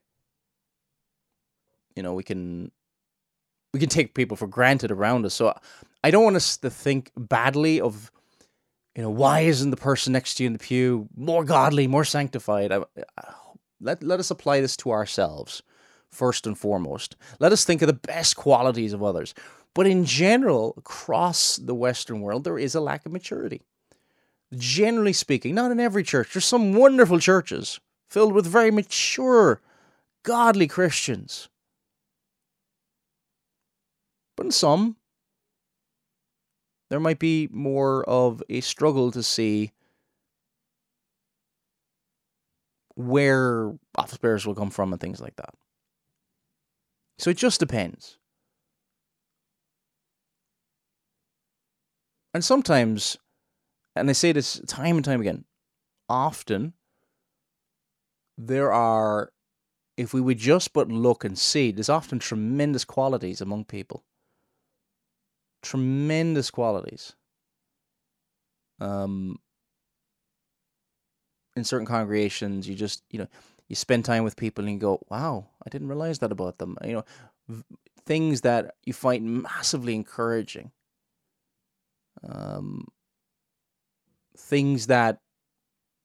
You 1.94 2.02
know, 2.02 2.14
we 2.14 2.22
can 2.22 2.70
we 3.72 3.80
can 3.80 3.88
take 3.88 4.14
people 4.14 4.36
for 4.36 4.46
granted 4.46 4.90
around 4.90 5.24
us. 5.26 5.34
So 5.34 5.54
I 6.02 6.10
don't 6.10 6.24
want 6.24 6.36
us 6.36 6.56
to 6.58 6.70
think 6.70 7.10
badly 7.16 7.80
of, 7.80 8.10
you 8.94 9.02
know, 9.02 9.10
why 9.10 9.40
isn't 9.40 9.70
the 9.70 9.76
person 9.76 10.12
next 10.12 10.34
to 10.34 10.42
you 10.42 10.46
in 10.46 10.52
the 10.52 10.58
pew 10.58 11.08
more 11.16 11.44
godly, 11.44 11.86
more 11.86 12.04
sanctified? 12.04 12.72
I, 12.72 12.78
I, 13.18 13.34
let 13.80 14.02
let 14.02 14.20
us 14.20 14.30
apply 14.30 14.60
this 14.60 14.76
to 14.78 14.90
ourselves 14.90 15.62
first 16.10 16.46
and 16.46 16.58
foremost. 16.58 17.16
Let 17.38 17.52
us 17.52 17.64
think 17.64 17.82
of 17.82 17.88
the 17.88 17.92
best 17.92 18.36
qualities 18.36 18.92
of 18.92 19.02
others. 19.02 19.34
But 19.74 19.86
in 19.86 20.06
general, 20.06 20.72
across 20.78 21.56
the 21.56 21.74
Western 21.74 22.22
world, 22.22 22.44
there 22.44 22.58
is 22.58 22.74
a 22.74 22.80
lack 22.80 23.04
of 23.04 23.12
maturity. 23.12 23.60
Generally 24.56 25.12
speaking, 25.12 25.54
not 25.54 25.70
in 25.70 25.80
every 25.80 26.02
church. 26.02 26.32
There's 26.32 26.46
some 26.46 26.72
wonderful 26.72 27.18
churches 27.18 27.78
filled 28.16 28.32
with 28.32 28.46
very 28.46 28.70
mature, 28.70 29.60
godly 30.22 30.66
Christians. 30.66 31.50
But 34.38 34.46
in 34.46 34.52
some, 34.52 34.96
there 36.88 36.98
might 36.98 37.18
be 37.18 37.46
more 37.52 38.08
of 38.08 38.42
a 38.48 38.62
struggle 38.62 39.12
to 39.12 39.22
see 39.22 39.72
where 42.94 43.74
office 43.96 44.16
bearers 44.16 44.46
will 44.46 44.54
come 44.54 44.70
from 44.70 44.94
and 44.94 45.00
things 45.02 45.20
like 45.20 45.36
that. 45.36 45.52
So 47.18 47.28
it 47.28 47.36
just 47.36 47.60
depends. 47.60 48.16
And 52.32 52.42
sometimes, 52.42 53.18
and 53.94 54.08
I 54.08 54.14
say 54.14 54.32
this 54.32 54.58
time 54.66 54.96
and 54.96 55.04
time 55.04 55.20
again, 55.20 55.44
often 56.08 56.72
there 58.38 58.72
are, 58.72 59.32
if 59.96 60.12
we 60.12 60.20
would 60.20 60.38
just 60.38 60.72
but 60.72 60.88
look 60.88 61.24
and 61.24 61.38
see, 61.38 61.70
there's 61.70 61.88
often 61.88 62.18
tremendous 62.18 62.84
qualities 62.84 63.40
among 63.40 63.64
people. 63.64 64.04
Tremendous 65.62 66.50
qualities. 66.50 67.14
Um, 68.80 69.38
in 71.56 71.64
certain 71.64 71.86
congregations, 71.86 72.68
you 72.68 72.74
just, 72.74 73.02
you 73.10 73.18
know, 73.18 73.28
you 73.68 73.74
spend 73.74 74.04
time 74.04 74.22
with 74.22 74.36
people 74.36 74.64
and 74.64 74.74
you 74.74 74.78
go, 74.78 75.00
wow, 75.08 75.48
I 75.64 75.70
didn't 75.70 75.88
realize 75.88 76.18
that 76.20 76.30
about 76.30 76.58
them. 76.58 76.76
You 76.84 76.92
know, 76.92 77.04
v- 77.48 77.64
things 78.04 78.42
that 78.42 78.74
you 78.84 78.92
find 78.92 79.42
massively 79.42 79.94
encouraging. 79.94 80.70
Um, 82.22 82.86
things 84.36 84.86
that 84.86 85.20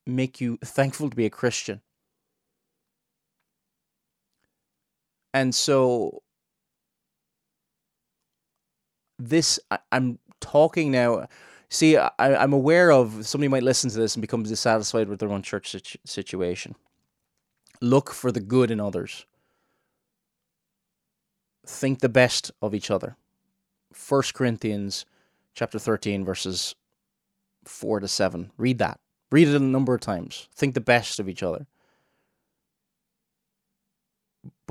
make 0.07 0.41
you 0.41 0.57
thankful 0.63 1.09
to 1.09 1.15
be 1.15 1.25
a 1.25 1.29
Christian. 1.29 1.81
And 5.33 5.53
so, 5.55 6.21
this, 9.17 9.59
I, 9.69 9.79
am 9.91 10.19
talking 10.39 10.91
now. 10.91 11.27
See, 11.69 11.95
I, 11.97 12.11
I'm 12.19 12.53
aware 12.53 12.91
of 12.91 13.25
somebody 13.25 13.47
might 13.47 13.63
listen 13.63 13.89
to 13.91 13.97
this 13.97 14.15
and 14.15 14.21
become 14.21 14.43
dissatisfied 14.43 15.07
with 15.07 15.19
their 15.19 15.31
own 15.31 15.41
church 15.41 15.69
situ- 15.71 15.99
situation 16.05 16.75
look 17.81 18.11
for 18.11 18.31
the 18.31 18.39
good 18.39 18.71
in 18.71 18.79
others. 18.79 19.25
Think 21.65 21.99
the 21.99 22.09
best 22.09 22.51
of 22.61 22.73
each 22.73 22.89
other. 22.89 23.17
1 24.07 24.23
Corinthians 24.33 25.05
chapter 25.53 25.79
13 25.79 26.23
verses 26.23 26.75
4 27.65 27.99
to 27.99 28.07
7. 28.07 28.51
Read 28.57 28.77
that. 28.77 28.99
Read 29.31 29.47
it 29.47 29.55
a 29.55 29.59
number 29.59 29.93
of 29.93 30.01
times. 30.01 30.47
Think 30.55 30.73
the 30.73 30.81
best 30.81 31.19
of 31.19 31.27
each 31.27 31.43
other. 31.43 31.67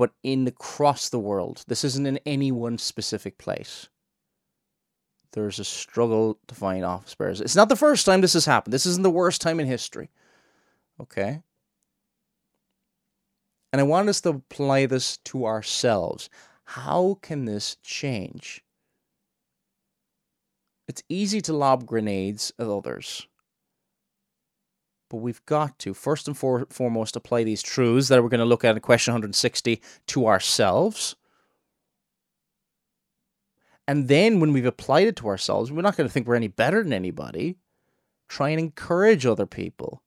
But 0.01 0.13
in 0.23 0.47
across 0.47 1.09
the 1.09 1.19
world, 1.19 1.63
this 1.67 1.83
isn't 1.83 2.07
in 2.07 2.17
any 2.25 2.51
one 2.51 2.79
specific 2.79 3.37
place. 3.37 3.87
There's 5.33 5.59
a 5.59 5.63
struggle 5.63 6.39
to 6.47 6.55
find 6.55 6.83
office 6.83 7.13
bearers. 7.13 7.39
It's 7.39 7.55
not 7.55 7.69
the 7.69 7.75
first 7.75 8.07
time 8.07 8.21
this 8.21 8.33
has 8.33 8.47
happened. 8.47 8.73
This 8.73 8.87
isn't 8.87 9.03
the 9.03 9.11
worst 9.11 9.41
time 9.41 9.59
in 9.59 9.67
history. 9.67 10.09
Okay? 10.99 11.43
And 13.71 13.79
I 13.79 13.83
want 13.83 14.09
us 14.09 14.21
to 14.21 14.29
apply 14.29 14.87
this 14.87 15.17
to 15.25 15.45
ourselves. 15.45 16.31
How 16.63 17.19
can 17.21 17.45
this 17.45 17.77
change? 17.83 18.63
It's 20.87 21.03
easy 21.09 21.41
to 21.41 21.53
lob 21.53 21.85
grenades 21.85 22.51
at 22.57 22.65
others. 22.65 23.27
But 25.11 25.17
we've 25.17 25.45
got 25.45 25.77
to, 25.79 25.93
first 25.93 26.29
and 26.29 26.37
for- 26.37 26.65
foremost, 26.69 27.17
apply 27.17 27.43
these 27.43 27.61
truths 27.61 28.07
that 28.07 28.23
we're 28.23 28.29
going 28.29 28.39
to 28.39 28.45
look 28.45 28.63
at 28.63 28.77
in 28.77 28.81
question 28.81 29.13
160 29.13 29.81
to 30.07 30.25
ourselves. 30.25 31.17
And 33.85 34.07
then 34.07 34.39
when 34.39 34.53
we've 34.53 34.65
applied 34.65 35.07
it 35.07 35.17
to 35.17 35.27
ourselves, 35.27 35.69
we're 35.69 35.81
not 35.81 35.97
going 35.97 36.07
to 36.07 36.13
think 36.13 36.27
we're 36.27 36.35
any 36.35 36.47
better 36.47 36.81
than 36.81 36.93
anybody. 36.93 37.57
Try 38.29 38.51
and 38.51 38.59
encourage 38.61 39.25
other 39.25 39.45
people. 39.45 40.01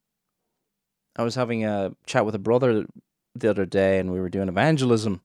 I 1.16 1.22
was 1.22 1.34
having 1.34 1.66
a 1.66 1.94
chat 2.06 2.24
with 2.24 2.34
a 2.34 2.38
brother 2.38 2.86
the 3.34 3.50
other 3.50 3.66
day 3.66 3.98
and 3.98 4.10
we 4.10 4.20
were 4.20 4.30
doing 4.30 4.48
evangelism. 4.48 5.20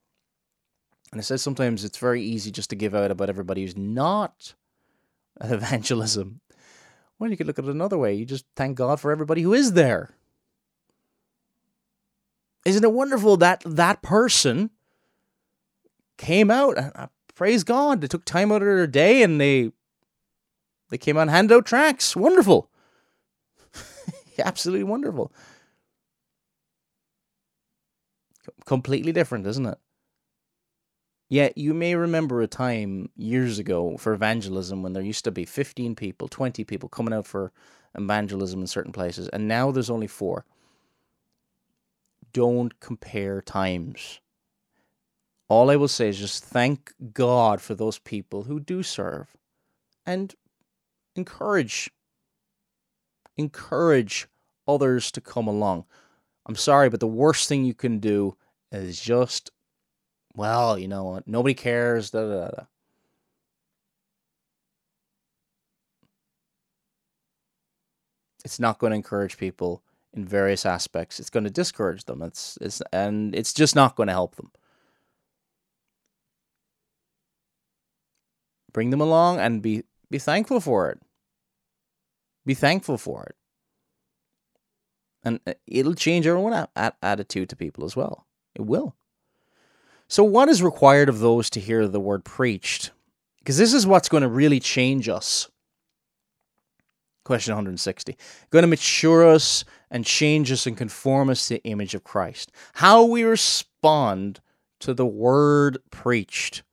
And 1.14 1.22
I 1.22 1.24
said 1.24 1.40
sometimes 1.40 1.86
it's 1.86 1.98
very 1.98 2.22
easy 2.22 2.52
just 2.52 2.70
to 2.72 2.76
give 2.76 2.94
out 2.94 3.12
about 3.12 3.30
everybody 3.30 3.62
who's 3.62 3.78
not 3.78 4.56
evangelism. 5.42 6.42
Well, 7.20 7.30
you 7.30 7.38
could 7.38 7.48
look 7.48 7.60
at 7.60 7.66
it 7.66 7.72
another 7.72 7.98
way. 7.98 8.14
You 8.14 8.26
just 8.26 8.46
thank 8.56 8.78
God 8.78 9.00
for 9.00 9.12
everybody 9.12 9.42
who 9.42 9.54
is 9.54 9.74
there. 9.74 10.16
Isn't 12.66 12.84
it 12.84 12.94
wonderful 12.94 13.38
that 13.38 13.62
that 13.66 14.02
person 14.02 14.70
came 16.18 16.50
out? 16.50 16.78
Uh, 16.78 17.08
praise 17.36 17.64
God. 17.64 18.00
They 18.02 18.08
took 18.08 18.26
time 18.26 18.52
out 18.52 18.62
of 18.62 18.68
their 18.68 18.88
day 18.88 19.22
and 19.22 19.40
they 19.40 19.72
they 20.90 20.98
came 20.98 21.18
on 21.18 21.28
handout 21.28 21.66
tracts. 21.66 22.16
Wonderful. 22.16 22.70
absolutely 24.40 24.84
wonderful. 24.84 25.32
Completely 28.66 29.12
different, 29.12 29.46
isn't 29.46 29.66
it? 29.66 29.78
Yet 31.30 31.58
you 31.58 31.76
may 31.76 31.94
remember 31.94 32.42
a 32.42 32.48
time 32.48 33.10
years 33.16 33.60
ago 33.60 33.98
for 33.98 34.14
evangelism 34.14 34.82
when 34.82 34.94
there 34.94 35.04
used 35.04 35.24
to 35.26 35.32
be 35.32 35.46
15 35.46 35.96
people, 35.96 36.28
20 36.28 36.64
people 36.64 36.90
coming 36.90 37.14
out 37.14 37.28
for 37.28 37.52
evangelism 37.96 38.62
in 38.62 38.68
certain 38.68 38.92
places, 38.92 39.30
and 39.30 39.48
now 39.48 39.70
there's 39.70 39.92
only 39.92 40.08
four. 40.08 40.46
Don't 42.34 42.80
compare 42.80 43.42
times. 43.42 44.22
All 45.48 45.70
I 45.70 45.76
will 45.76 45.88
say 45.88 46.10
is 46.10 46.20
just 46.20 46.44
thank 46.44 46.94
God 47.14 47.62
for 47.62 47.76
those 47.76 48.00
people 48.00 48.44
who 48.44 48.60
do 48.60 48.82
serve 48.84 49.36
and 50.06 50.34
encourage 51.16 51.92
encourage 53.38 54.28
others 54.68 55.12
to 55.12 55.22
come 55.22 55.48
along. 55.48 55.86
I'm 56.46 56.56
sorry, 56.56 56.90
but 56.90 57.00
the 57.00 57.08
worst 57.08 57.48
thing 57.48 57.64
you 57.64 57.74
can 57.74 58.00
do 58.00 58.36
is 58.72 59.00
just 59.00 59.52
well, 60.40 60.80
you 60.80 60.88
know 60.88 61.04
what? 61.04 61.28
Nobody 61.28 61.54
cares. 61.54 62.12
Da, 62.12 62.22
da, 62.22 62.48
da. 62.48 62.64
It's 68.46 68.58
not 68.58 68.80
going 68.80 68.92
to 68.92 68.96
encourage 68.96 69.38
people 69.38 69.84
in 70.14 70.26
various 70.26 70.66
aspects. 70.66 71.20
It's 71.20 71.30
going 71.30 71.44
to 71.44 71.50
discourage 71.50 72.06
them. 72.06 72.22
It's, 72.22 72.58
it's 72.62 72.82
and 72.94 73.36
it's 73.36 73.52
just 73.52 73.76
not 73.76 73.98
going 73.98 74.08
to 74.08 74.14
help 74.14 74.38
them. 74.38 74.52
Bring 78.72 78.92
them 78.92 79.02
along 79.02 79.40
and 79.40 79.62
be 79.62 79.84
be 80.10 80.20
thankful 80.20 80.62
for 80.62 80.90
it. 80.90 81.02
Be 82.46 82.54
thankful 82.54 82.98
for 82.98 83.26
it. 83.26 83.36
And 85.22 85.42
uh, 85.46 85.56
it'll 85.68 85.96
change 85.96 86.26
a- 86.26 86.70
attitude 87.04 87.50
to 87.50 87.58
people 87.58 87.84
as 87.84 87.98
well. 87.98 88.26
It 88.56 88.62
will. 88.62 88.96
So, 90.10 90.24
what 90.24 90.50
is 90.50 90.64
required 90.64 91.08
of 91.08 91.20
those 91.20 91.52
to 91.52 91.60
hear 91.60 91.88
the 91.88 92.00
word 92.00 92.26
preached? 92.26 92.90
Because 93.38 93.60
this 93.60 93.76
is 93.76 93.86
what's 93.86 94.10
going 94.10 94.24
to 94.24 94.28
really 94.28 94.60
change 94.60 95.08
us. 95.08 95.50
Question 97.24 97.54
160. 97.54 98.18
Going 98.50 98.64
to 98.64 98.68
mature 98.68 99.28
us 99.28 99.64
and 99.92 100.04
change 100.04 100.52
us 100.52 100.66
and 100.66 100.76
conform 100.76 101.30
us 101.30 101.48
to 101.48 101.54
the 101.56 101.64
image 101.64 101.94
of 101.94 102.04
Christ. 102.04 102.52
How 102.74 103.04
we 103.04 103.22
respond 103.22 104.40
to 104.80 104.96
the 104.96 105.06
word 105.06 105.78
preached. 105.92 106.64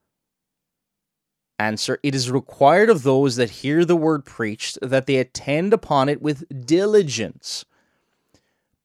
Answer 1.58 1.98
It 2.02 2.14
is 2.14 2.30
required 2.30 2.88
of 2.88 3.02
those 3.02 3.36
that 3.36 3.50
hear 3.50 3.84
the 3.84 3.96
word 3.96 4.24
preached 4.24 4.78
that 4.80 5.04
they 5.04 5.16
attend 5.16 5.74
upon 5.74 6.08
it 6.08 6.22
with 6.22 6.66
diligence, 6.66 7.66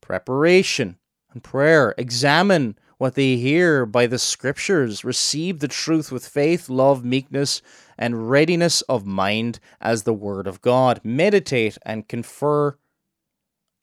preparation, 0.01 0.97
and 1.31 1.41
prayer. 1.41 1.95
Examine 1.97 2.77
what 3.01 3.15
they 3.15 3.35
hear 3.35 3.83
by 3.83 4.05
the 4.05 4.19
scriptures, 4.19 5.03
receive 5.03 5.57
the 5.57 5.67
truth 5.67 6.11
with 6.11 6.23
faith, 6.23 6.69
love, 6.69 7.03
meekness, 7.03 7.59
and 7.97 8.29
readiness 8.29 8.83
of 8.83 9.07
mind 9.07 9.59
as 9.81 10.03
the 10.03 10.13
word 10.13 10.45
of 10.45 10.61
God. 10.61 11.01
Meditate 11.03 11.79
and 11.81 12.07
confer 12.07 12.77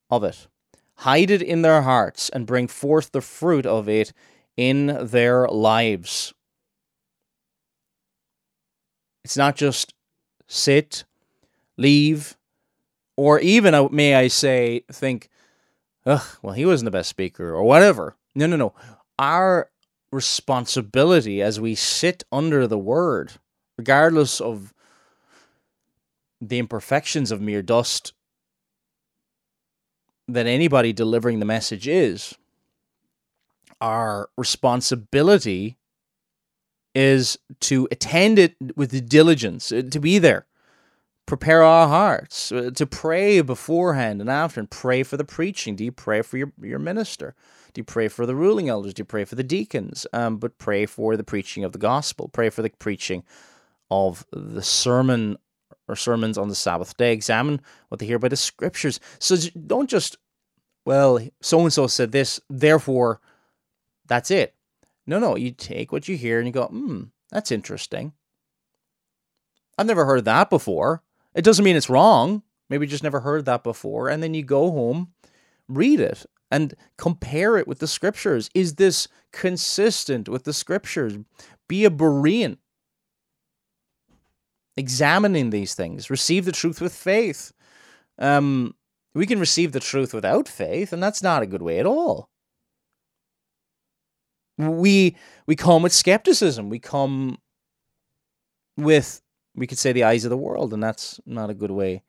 of 0.09 0.23
it. 0.23 0.47
Hide 0.99 1.33
it 1.33 1.43
in 1.43 1.63
their 1.63 1.83
hearts 1.83 2.29
and 2.29 2.47
bring 2.47 2.69
forth 2.69 3.11
the 3.11 3.21
fruit 3.21 3.67
of 3.67 3.89
it 3.89 4.13
in 4.57 4.97
their 5.03 5.49
lives. 5.49 6.33
It's 9.25 9.37
not 9.37 9.57
just 9.57 9.95
sit, 10.47 11.03
leave, 11.77 12.37
or 13.17 13.41
even, 13.41 13.75
uh, 13.75 13.89
may 13.89 14.15
I 14.15 14.29
say, 14.29 14.85
think, 14.93 15.29
ugh, 16.07 16.23
well, 16.41 16.55
he 16.55 16.65
wasn't 16.65 16.85
the 16.85 16.97
best 16.97 17.11
speaker, 17.11 17.53
or 17.53 17.65
whatever. 17.65 18.15
No, 18.37 18.47
no, 18.47 18.55
no 18.55 18.75
our 19.19 19.71
responsibility 20.11 21.43
as 21.43 21.61
we 21.61 21.75
sit 21.75 22.25
under 22.33 22.67
the 22.67 22.79
word, 22.79 23.33
regardless 23.77 24.41
of 24.41 24.73
the 26.41 26.59
imperfections 26.59 27.31
of 27.31 27.41
mere 27.41 27.63
dust 27.63 28.13
that 30.29 30.47
anybody 30.47 30.93
delivering 30.93 31.41
the 31.41 31.47
message 31.47 31.89
is, 31.89 32.35
our 33.81 34.29
responsibility 34.37 35.77
is 36.95 37.39
to 37.61 37.89
attend 37.91 38.39
it 38.39 38.55
with 38.77 39.09
diligence, 39.09 39.73
uh, 39.73 39.83
to 39.91 40.01
be 40.01 40.19
there, 40.19 40.47
prepare 41.29 41.63
our 41.63 41.87
hearts, 41.87 42.51
uh, 42.51 42.71
to 42.75 42.87
pray 42.87 43.43
beforehand 43.43 44.23
and 44.23 44.31
after, 44.31 44.59
and 44.59 44.71
pray 44.71 45.03
for 45.03 45.19
the 45.19 45.25
preaching. 45.25 45.77
Do 45.77 45.85
you 45.85 45.93
pray 45.93 46.23
for 46.23 46.39
your, 46.39 46.51
your 46.61 46.79
minister? 46.79 47.35
Do 47.75 47.81
you 47.81 47.85
pray 47.85 48.09
for 48.09 48.25
the 48.25 48.35
ruling 48.35 48.71
elders? 48.71 48.95
Do 48.95 49.03
you 49.03 49.05
pray 49.05 49.27
for 49.27 49.35
the 49.35 49.45
deacons? 49.45 50.07
Um, 50.15 50.39
but 50.39 50.57
pray 50.57 50.87
for 50.87 51.19
the 51.19 51.23
preaching 51.23 51.65
of 51.65 51.73
the 51.73 51.79
gospel. 51.79 52.29
Pray 52.29 52.49
for 52.49 52.63
the 52.63 52.71
preaching 52.71 53.25
of 53.91 54.25
the 54.33 54.63
sermon 54.63 55.37
or 55.87 55.97
sermons 55.97 56.39
on 56.39 56.49
the 56.49 56.55
Sabbath 56.55 56.97
day. 56.97 57.13
Examine 57.13 57.61
what 57.89 57.99
they 57.99 58.07
hear 58.07 58.19
by 58.19 58.29
the 58.29 58.37
scriptures. 58.37 58.99
So 59.19 59.37
don't 59.67 59.91
just, 59.91 60.17
well, 60.87 61.21
so 61.43 61.61
and 61.61 61.73
so 61.73 61.87
said 61.87 62.11
this, 62.11 62.41
therefore 62.49 63.21
that's 64.07 64.31
it. 64.31 64.55
No, 65.07 65.19
no, 65.19 65.37
you 65.37 65.51
take 65.51 65.93
what 65.93 66.09
you 66.09 66.17
hear 66.17 66.39
and 66.39 66.47
you 66.47 66.53
go, 66.53 66.67
hmm, 66.67 67.03
that's 67.31 67.53
interesting. 67.53 68.15
I've 69.77 69.87
never 69.87 70.07
heard 70.07 70.25
that 70.25 70.49
before. 70.49 71.03
It 71.35 71.45
doesn't 71.45 71.65
mean 71.65 71.77
it's 71.77 71.91
wrong. 71.91 72.43
Maybe 72.71 72.87
you 72.87 72.91
just 72.91 73.03
never 73.03 73.21
heard 73.21 73.45
that 73.47 73.63
before. 73.63 74.09
And 74.09 74.23
then 74.23 74.35
you 74.35 74.43
go 74.43 74.71
home, 74.71 75.13
read 75.69 76.01
it, 76.01 76.27
and 76.51 76.75
compare 76.97 77.57
it 77.57 77.69
with 77.69 77.79
the 77.79 77.87
scriptures. 77.87 78.51
Is 78.55 78.75
this 78.75 79.09
consistent 79.33 80.29
with 80.29 80.45
the 80.45 80.53
scriptures? 80.53 81.19
Be 81.69 81.85
a 81.85 81.91
Berean. 81.91 82.59
Examining 84.77 85.51
these 85.51 85.75
things. 85.75 86.11
Receive 86.11 86.45
the 86.45 86.53
truth 86.53 86.81
with 86.81 86.95
faith. 86.95 87.53
Um, 88.19 88.75
we 89.15 89.27
can 89.27 89.41
receive 89.41 89.73
the 89.73 89.81
truth 89.81 90.15
without 90.15 90.49
faith, 90.49 90.93
and 90.93 91.03
that's 91.03 91.23
not 91.23 91.43
a 91.43 91.47
good 91.47 91.63
way 91.63 91.79
at 91.79 91.87
all. 91.87 92.31
We 94.57 95.17
we 95.47 95.57
come 95.57 95.83
with 95.83 95.93
skepticism. 95.93 96.69
We 96.69 96.79
come 96.79 97.39
with 98.77 99.21
we 99.59 99.67
could 99.67 99.79
say 99.79 99.93
the 99.93 100.05
eyes 100.05 100.25
of 100.25 100.31
the 100.31 100.37
world, 100.37 100.73
and 100.73 100.83
that's 100.83 101.21
not 101.27 101.51
a 101.51 101.55
good 101.55 101.71
way 101.71 102.03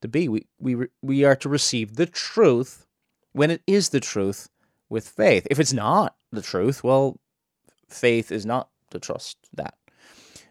to 0.00 0.08
be. 0.08 0.28
We 0.28 0.46
we 0.58 0.86
we 1.02 1.24
are 1.24 1.36
to 1.36 1.48
receive 1.48 1.96
the 1.96 2.06
truth 2.06 2.86
when 3.32 3.50
it 3.50 3.62
is 3.66 3.90
the 3.90 4.00
truth 4.00 4.48
with 4.88 5.06
faith. 5.08 5.46
If 5.50 5.60
it's 5.60 5.72
not 5.72 6.16
the 6.32 6.42
truth, 6.42 6.82
well, 6.82 7.18
faith 7.88 8.32
is 8.32 8.46
not 8.46 8.68
to 8.90 8.98
trust 8.98 9.36
that. 9.54 9.74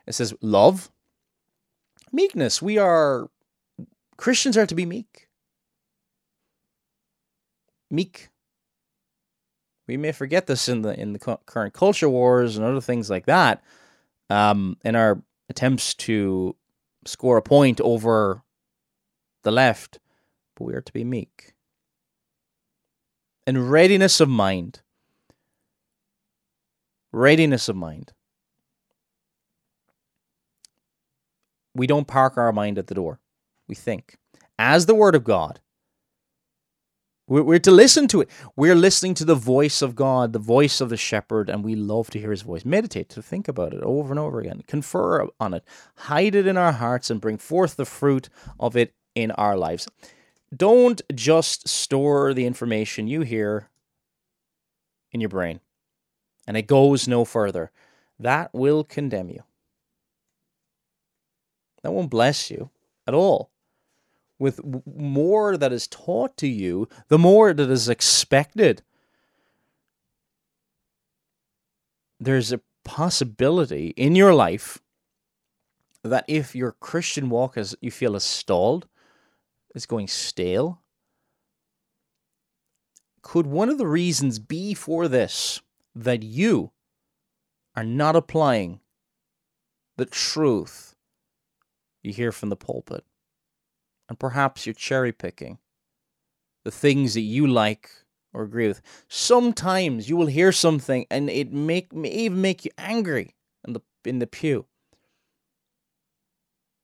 It 0.08 0.14
says 0.14 0.34
love, 0.42 0.92
meekness. 2.12 2.62
We 2.62 2.78
are 2.78 3.30
Christians 4.18 4.58
are 4.58 4.68
to 4.68 4.76
be 4.76 4.86
meek. 4.86 5.28
Meek. 7.90 8.30
We 9.88 9.98
may 9.98 10.12
forget 10.12 10.48
this 10.48 10.70
in 10.70 10.84
the 10.84 10.98
in 10.98 11.14
the 11.14 11.38
current 11.46 11.74
culture 11.74 12.10
wars 12.10 12.58
and 12.58 12.66
other 12.66 12.82
things 12.82 13.10
like 13.10 13.26
that. 13.26 13.64
Um, 14.30 14.78
in 14.86 14.96
our 14.96 15.22
attempts 15.52 15.94
to 15.94 16.56
score 17.06 17.38
a 17.38 17.42
point 17.44 17.80
over 17.82 18.42
the 19.44 19.52
left, 19.52 20.00
but 20.56 20.64
we 20.64 20.74
are 20.74 20.82
to 20.82 20.94
be 20.94 21.04
meek 21.04 21.54
and 23.48 23.70
readiness 23.70 24.20
of 24.20 24.30
mind. 24.30 24.82
Readiness 27.12 27.68
of 27.68 27.76
mind. 27.76 28.14
We 31.74 31.88
don't 31.88 32.08
park 32.08 32.38
our 32.38 32.52
mind 32.54 32.78
at 32.78 32.88
the 32.88 32.96
door. 32.96 33.20
We 33.68 33.76
think. 33.76 34.18
As 34.60 34.86
the 34.86 34.96
Word 34.96 35.16
of 35.16 35.24
God, 35.24 35.60
we're, 37.40 37.60
to 37.60 37.72
listen 37.72 38.08
to 38.10 38.22
it. 38.22 38.30
We're 38.56 38.76
listening 38.76 39.14
to 39.16 39.26
the 39.26 39.36
voice 39.36 39.82
of 39.82 39.96
God, 39.96 40.34
the 40.34 40.40
voice 40.40 40.82
of 40.82 40.90
the 40.90 40.98
shepherd, 40.98 41.50
and 41.50 41.64
we 41.64 41.76
love 41.76 42.10
to 42.12 42.20
hear 42.20 42.32
his 42.32 42.42
voice. 42.42 42.66
Meditate, 42.66 43.10
to 43.10 43.22
think 43.22 43.48
about 43.48 43.74
it 43.74 43.82
over 43.84 44.12
and 44.12 44.20
over 44.20 44.40
again. 44.40 44.64
Confer 44.68 45.28
on 45.40 45.54
it. 45.54 45.64
Hide 45.96 46.36
it 46.36 46.48
in 46.48 46.58
our 46.58 46.74
hearts 46.74 47.10
and 47.10 47.22
bring 47.22 47.38
forth 47.38 47.76
the 47.76 47.86
fruit 47.86 48.30
of 48.60 48.76
it 48.76 48.94
in 49.16 49.32
our 49.32 49.58
lives 49.58 49.88
don't 50.56 51.02
just 51.16 51.68
store 51.68 52.34
the 52.34 52.46
information 52.46 53.08
you 53.08 53.22
hear 53.22 53.70
in 55.12 55.22
your 55.22 55.30
brain 55.30 55.62
and 56.48 56.58
it 56.58 56.68
goes 56.68 57.08
no 57.08 57.24
further. 57.24 57.72
That 58.20 58.54
will 58.54 58.84
condemn 58.84 59.30
you. 59.30 59.44
That 61.84 61.92
won't 61.92 62.10
bless 62.10 62.52
you 62.52 62.70
at 63.08 63.14
all. 63.14 63.51
With 64.42 64.60
more 64.88 65.56
that 65.56 65.72
is 65.72 65.86
taught 65.86 66.36
to 66.38 66.48
you, 66.48 66.90
the 67.10 67.20
more 67.20 67.54
that 67.54 67.70
is 67.70 67.88
expected, 67.88 68.82
there's 72.20 72.52
a 72.52 72.62
possibility 72.84 73.90
in 73.90 74.16
your 74.16 74.34
life 74.34 74.80
that 76.04 76.26
if 76.28 76.56
your 76.56 76.72
Christian 76.72 77.30
walk 77.30 77.56
is 77.56 77.76
you 77.82 77.92
feel 77.92 78.16
is 78.16 78.24
stalled, 78.24 78.88
is 79.76 79.86
going 79.86 80.08
stale, 80.08 80.82
could 83.22 83.46
one 83.46 83.70
of 83.70 83.78
the 83.78 83.86
reasons 83.86 84.40
be 84.40 84.74
for 84.74 85.08
this 85.08 85.62
that 85.94 86.24
you 86.24 86.72
are 87.76 87.84
not 87.84 88.16
applying 88.16 88.80
the 89.98 90.08
truth 90.08 90.96
you 92.02 92.12
hear 92.12 92.32
from 92.32 92.50
the 92.50 92.56
pulpit? 92.56 93.06
And 94.12 94.20
perhaps 94.20 94.66
you're 94.66 94.74
cherry 94.74 95.14
picking 95.14 95.60
the 96.66 96.70
things 96.70 97.14
that 97.14 97.22
you 97.22 97.48
like 97.48 97.90
or 98.34 98.44
agree 98.44 98.68
with. 98.68 98.82
Sometimes 99.08 100.10
you 100.10 100.18
will 100.18 100.26
hear 100.26 100.52
something 100.52 101.06
and 101.10 101.30
it 101.30 101.54
make 101.54 101.94
may 101.94 102.10
even 102.10 102.42
make 102.42 102.66
you 102.66 102.72
angry 102.78 103.38
in 103.66 103.72
the 103.72 103.80
in 104.04 104.20
the 104.20 104.28
pew. 104.28 104.66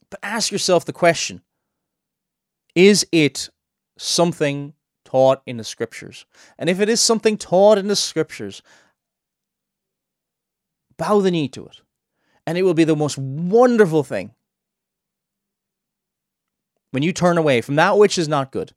But 0.10 0.22
ask 0.24 0.54
yourself 0.54 0.86
the 0.86 0.94
question: 0.94 1.42
Is 2.76 3.06
it 3.12 3.50
something 3.98 4.74
taught 5.04 5.42
in 5.46 5.58
the 5.58 5.66
scriptures? 5.66 6.26
And 6.58 6.70
if 6.70 6.80
it 6.80 6.88
is 6.88 7.02
something 7.02 7.38
taught 7.38 7.78
in 7.78 7.90
the 7.90 7.98
scriptures, 7.98 8.62
bow 10.96 11.20
the 11.20 11.32
knee 11.32 11.50
to 11.50 11.66
it, 11.66 11.82
and 12.46 12.58
it 12.58 12.64
will 12.64 12.74
be 12.74 12.86
the 12.86 12.96
most 12.96 13.18
wonderful 13.18 14.06
thing 14.06 14.34
when 16.92 17.04
you 17.04 17.14
turn 17.14 17.38
away 17.38 17.62
from 17.62 17.76
that 17.76 17.98
which 17.98 18.18
is 18.18 18.28
not 18.28 18.52
good 18.52 18.74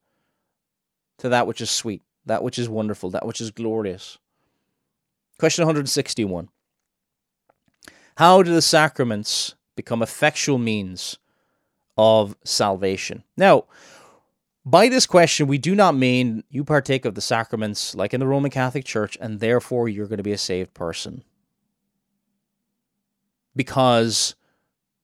to 1.18 1.29
that 1.29 1.46
which 1.46 1.61
is 1.61 1.70
sweet 1.70 2.03
that 2.27 2.42
which 2.42 2.59
is 2.59 2.68
wonderful, 2.68 3.11
that 3.11 3.27
which 3.27 3.40
is 3.40 3.51
glorious. 3.51 4.18
Question 5.38 5.64
161 5.64 6.49
How 8.16 8.42
do 8.42 8.53
the 8.53 8.62
sacraments 8.62 9.55
become 9.77 10.03
effectual 10.03 10.59
means 10.59 11.18
of 11.96 12.37
salvation? 12.44 13.25
Now, 13.37 13.64
by 14.64 14.88
this 14.88 15.07
question, 15.07 15.46
we 15.46 15.59
do 15.59 15.75
not 15.75 15.94
mean 15.94 16.44
you 16.51 16.62
partake 16.62 17.05
of 17.05 17.14
the 17.14 17.20
sacraments 17.20 17.94
like 17.94 18.12
in 18.12 18.20
the 18.20 18.27
Roman 18.27 18.51
Catholic 18.51 18.85
Church 18.85 19.16
and 19.20 19.40
therefore 19.40 19.88
you're 19.88 20.07
going 20.07 20.18
to 20.18 20.23
be 20.23 20.33
a 20.33 20.38
saved 20.38 20.75
person. 20.75 21.25
Because 23.57 24.37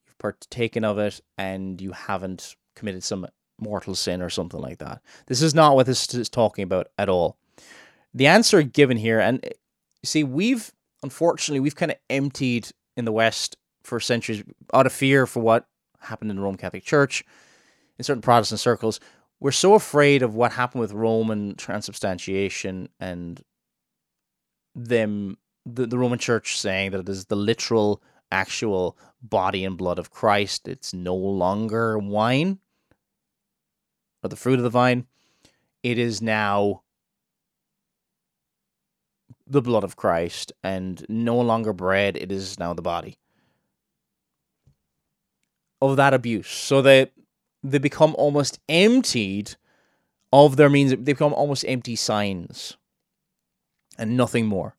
you've 0.06 0.18
partaken 0.18 0.84
of 0.84 0.98
it 0.98 1.20
and 1.36 1.80
you 1.80 1.92
haven't 1.92 2.54
committed 2.76 3.02
some 3.02 3.26
mortal 3.58 3.94
sin 3.94 4.22
or 4.22 4.30
something 4.30 4.60
like 4.60 4.78
that. 4.78 5.02
This 5.26 5.42
is 5.42 5.54
not 5.54 5.74
what 5.74 5.86
this 5.86 6.14
is 6.14 6.28
talking 6.28 6.62
about 6.62 6.88
at 6.98 7.08
all. 7.08 7.38
The 8.14 8.26
answer 8.26 8.62
given 8.62 8.96
here, 8.96 9.18
and 9.18 9.40
you 9.44 10.06
see, 10.06 10.22
we've 10.22 10.70
unfortunately 11.02 11.60
we've 11.60 11.76
kind 11.76 11.90
of 11.90 11.98
emptied 12.08 12.68
in 12.96 13.04
the 13.04 13.12
West 13.12 13.56
for 13.82 14.00
centuries 14.00 14.42
out 14.72 14.86
of 14.86 14.92
fear 14.92 15.26
for 15.26 15.40
what 15.40 15.66
happened 16.00 16.30
in 16.30 16.36
the 16.36 16.42
Roman 16.42 16.58
Catholic 16.58 16.84
Church, 16.84 17.24
in 17.98 18.04
certain 18.04 18.22
Protestant 18.22 18.60
circles. 18.60 19.00
We're 19.40 19.52
so 19.52 19.74
afraid 19.74 20.22
of 20.22 20.34
what 20.34 20.52
happened 20.52 20.80
with 20.80 20.92
Roman 20.92 21.56
transubstantiation 21.56 22.88
and 22.98 23.42
them 24.74 25.36
the, 25.66 25.86
the 25.86 25.98
Roman 25.98 26.18
Church 26.18 26.58
saying 26.58 26.92
that 26.92 27.00
it 27.00 27.08
is 27.08 27.26
the 27.26 27.36
literal, 27.36 28.02
actual 28.30 28.96
body 29.20 29.64
and 29.64 29.76
blood 29.76 29.98
of 29.98 30.10
Christ. 30.10 30.68
It's 30.68 30.94
no 30.94 31.14
longer 31.14 31.98
wine 31.98 32.60
the 34.28 34.36
fruit 34.36 34.58
of 34.58 34.62
the 34.62 34.70
vine, 34.70 35.06
it 35.82 35.98
is 35.98 36.20
now 36.20 36.82
the 39.46 39.62
blood 39.62 39.84
of 39.84 39.96
Christ 39.96 40.52
and 40.62 41.04
no 41.08 41.40
longer 41.40 41.72
bread, 41.72 42.16
it 42.16 42.32
is 42.32 42.58
now 42.58 42.74
the 42.74 42.82
body 42.82 43.18
of 45.80 45.96
that 45.96 46.14
abuse. 46.14 46.48
So 46.48 46.82
that 46.82 47.12
they 47.62 47.78
become 47.78 48.14
almost 48.18 48.58
emptied 48.68 49.54
of 50.32 50.56
their 50.56 50.68
means, 50.68 50.90
they 50.90 50.96
become 50.96 51.32
almost 51.32 51.64
empty 51.68 51.96
signs 51.96 52.76
and 53.98 54.16
nothing 54.16 54.46
more. 54.46 54.76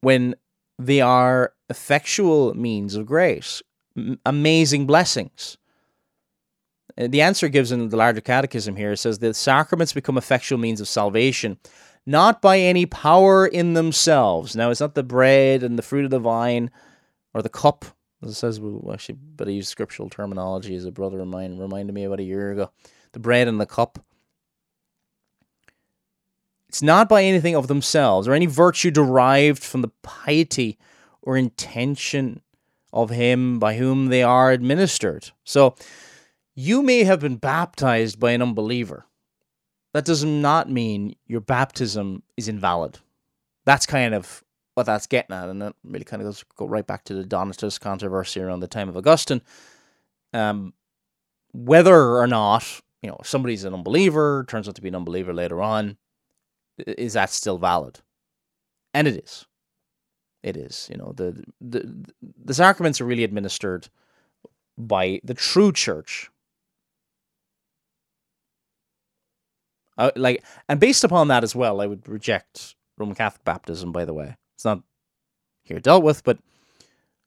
When 0.00 0.34
they 0.78 1.00
are 1.00 1.52
effectual 1.68 2.54
means 2.54 2.94
of 2.94 3.06
grace, 3.06 3.62
amazing 4.24 4.86
blessings. 4.86 5.58
Uh, 7.00 7.06
the 7.08 7.22
answer 7.22 7.48
gives 7.48 7.72
in 7.72 7.88
the 7.88 7.96
larger 7.96 8.20
catechism 8.20 8.76
here 8.76 8.92
It 8.92 8.98
says 8.98 9.18
the 9.18 9.32
sacraments 9.32 9.92
become 9.92 10.18
effectual 10.18 10.58
means 10.58 10.80
of 10.80 10.88
salvation, 10.88 11.58
not 12.04 12.42
by 12.42 12.58
any 12.58 12.86
power 12.86 13.46
in 13.46 13.74
themselves. 13.74 14.54
Now, 14.54 14.70
it's 14.70 14.80
not 14.80 14.94
the 14.94 15.02
bread 15.02 15.62
and 15.62 15.78
the 15.78 15.82
fruit 15.82 16.04
of 16.04 16.10
the 16.10 16.18
vine 16.18 16.70
or 17.32 17.42
the 17.42 17.48
cup. 17.48 17.84
As 18.22 18.32
it 18.32 18.34
says, 18.34 18.60
well, 18.60 18.92
actually, 18.92 19.18
but 19.36 19.48
I 19.48 19.52
use 19.52 19.68
scriptural 19.68 20.10
terminology 20.10 20.74
as 20.74 20.84
a 20.84 20.92
brother 20.92 21.20
of 21.20 21.28
mine 21.28 21.58
reminded 21.58 21.94
me 21.94 22.04
about 22.04 22.20
a 22.20 22.24
year 22.24 22.52
ago. 22.52 22.70
The 23.12 23.18
bread 23.18 23.48
and 23.48 23.60
the 23.60 23.66
cup. 23.66 23.98
It's 26.68 26.82
not 26.82 27.08
by 27.08 27.24
anything 27.24 27.56
of 27.56 27.66
themselves 27.66 28.28
or 28.28 28.34
any 28.34 28.46
virtue 28.46 28.90
derived 28.90 29.64
from 29.64 29.80
the 29.82 29.90
piety 30.02 30.78
or 31.22 31.36
intention 31.36 32.42
of 32.92 33.10
him 33.10 33.58
by 33.58 33.76
whom 33.76 34.06
they 34.06 34.22
are 34.22 34.52
administered. 34.52 35.30
So, 35.44 35.74
you 36.60 36.82
may 36.82 37.04
have 37.04 37.20
been 37.20 37.36
baptized 37.36 38.20
by 38.20 38.32
an 38.32 38.42
unbeliever. 38.42 39.06
That 39.94 40.04
does 40.04 40.24
not 40.24 40.70
mean 40.70 41.16
your 41.26 41.40
baptism 41.40 42.22
is 42.36 42.48
invalid. 42.48 42.98
That's 43.64 43.86
kind 43.86 44.14
of 44.14 44.44
what 44.74 44.84
that's 44.84 45.06
getting 45.06 45.34
at, 45.34 45.48
and 45.48 45.62
that 45.62 45.74
really 45.82 46.04
kind 46.04 46.22
of 46.22 46.26
goes 46.28 46.44
go 46.56 46.66
right 46.66 46.86
back 46.86 47.04
to 47.04 47.14
the 47.14 47.24
Donatist 47.24 47.80
controversy 47.80 48.40
around 48.40 48.60
the 48.60 48.68
time 48.68 48.88
of 48.88 48.96
Augustine. 48.96 49.42
Um, 50.32 50.74
whether 51.52 52.16
or 52.18 52.26
not 52.26 52.80
you 53.02 53.08
know 53.08 53.18
somebody's 53.24 53.64
an 53.64 53.74
unbeliever, 53.74 54.44
turns 54.46 54.68
out 54.68 54.74
to 54.76 54.82
be 54.82 54.88
an 54.88 54.94
unbeliever 54.94 55.32
later 55.32 55.62
on, 55.62 55.96
is 56.78 57.14
that 57.14 57.30
still 57.30 57.58
valid? 57.58 58.00
And 58.94 59.08
it 59.08 59.16
is. 59.24 59.46
It 60.42 60.56
is. 60.56 60.88
You 60.90 60.98
know 60.98 61.12
the 61.16 61.42
the 61.60 62.06
the 62.44 62.54
sacraments 62.54 63.00
are 63.00 63.06
really 63.06 63.24
administered 63.24 63.88
by 64.78 65.20
the 65.24 65.34
true 65.34 65.72
church, 65.72 66.30
Like, 70.16 70.42
and 70.68 70.80
based 70.80 71.04
upon 71.04 71.28
that 71.28 71.44
as 71.44 71.54
well, 71.54 71.80
I 71.80 71.86
would 71.86 72.08
reject 72.08 72.76
Roman 72.98 73.14
Catholic 73.14 73.44
baptism. 73.44 73.92
By 73.92 74.04
the 74.04 74.14
way, 74.14 74.36
it's 74.54 74.64
not 74.64 74.82
here 75.62 75.80
dealt 75.80 76.02
with, 76.02 76.24
but 76.24 76.38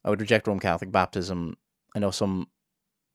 I 0.03 0.09
would 0.09 0.21
reject 0.21 0.47
Roman 0.47 0.59
Catholic 0.59 0.91
baptism. 0.91 1.57
I 1.95 1.99
know 1.99 2.12
some 2.12 2.47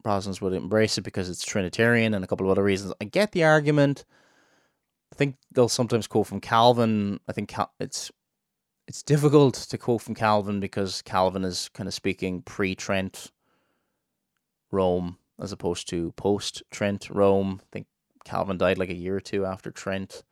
Protestants 0.05 0.41
would 0.41 0.53
embrace 0.53 0.97
it 0.97 1.03
because 1.03 1.29
it's 1.29 1.45
Trinitarian 1.45 2.15
and 2.15 2.25
a 2.25 2.29
couple 2.29 2.47
of 2.47 2.51
other 2.51 2.63
reasons. 2.63 2.95
I 3.01 3.05
get 3.05 3.33
the 3.33 3.45
argument. 3.45 4.05
I 5.13 5.17
think 5.17 5.37
they'll 5.53 5.69
sometimes 5.69 6.07
quote 6.07 6.27
from 6.27 6.41
Calvin. 6.41 7.21
I 7.29 7.33
think 7.33 7.49
Cal- 7.49 7.73
it's 7.81 8.11
it's 8.87 9.03
difficult 9.03 9.55
to 9.55 9.77
quote 9.77 10.01
from 10.01 10.15
Calvin 10.15 10.61
because 10.61 11.03
Calvin 11.03 11.45
is 11.45 11.69
kind 11.75 11.89
of 11.89 11.95
speaking 11.95 12.43
pre-Trent 12.43 13.33
Rome 14.71 15.19
as 15.41 15.53
opposed 15.53 15.89
to 15.91 16.13
post-Trent 16.13 17.11
Rome. 17.11 17.61
I 17.63 17.67
think 17.71 17.87
Calvin 18.25 18.59
died 18.59 18.79
like 18.79 18.91
a 18.91 18.95
year 18.95 19.17
or 19.17 19.21
two 19.21 19.45
after 19.47 19.71
Trent 19.71 20.23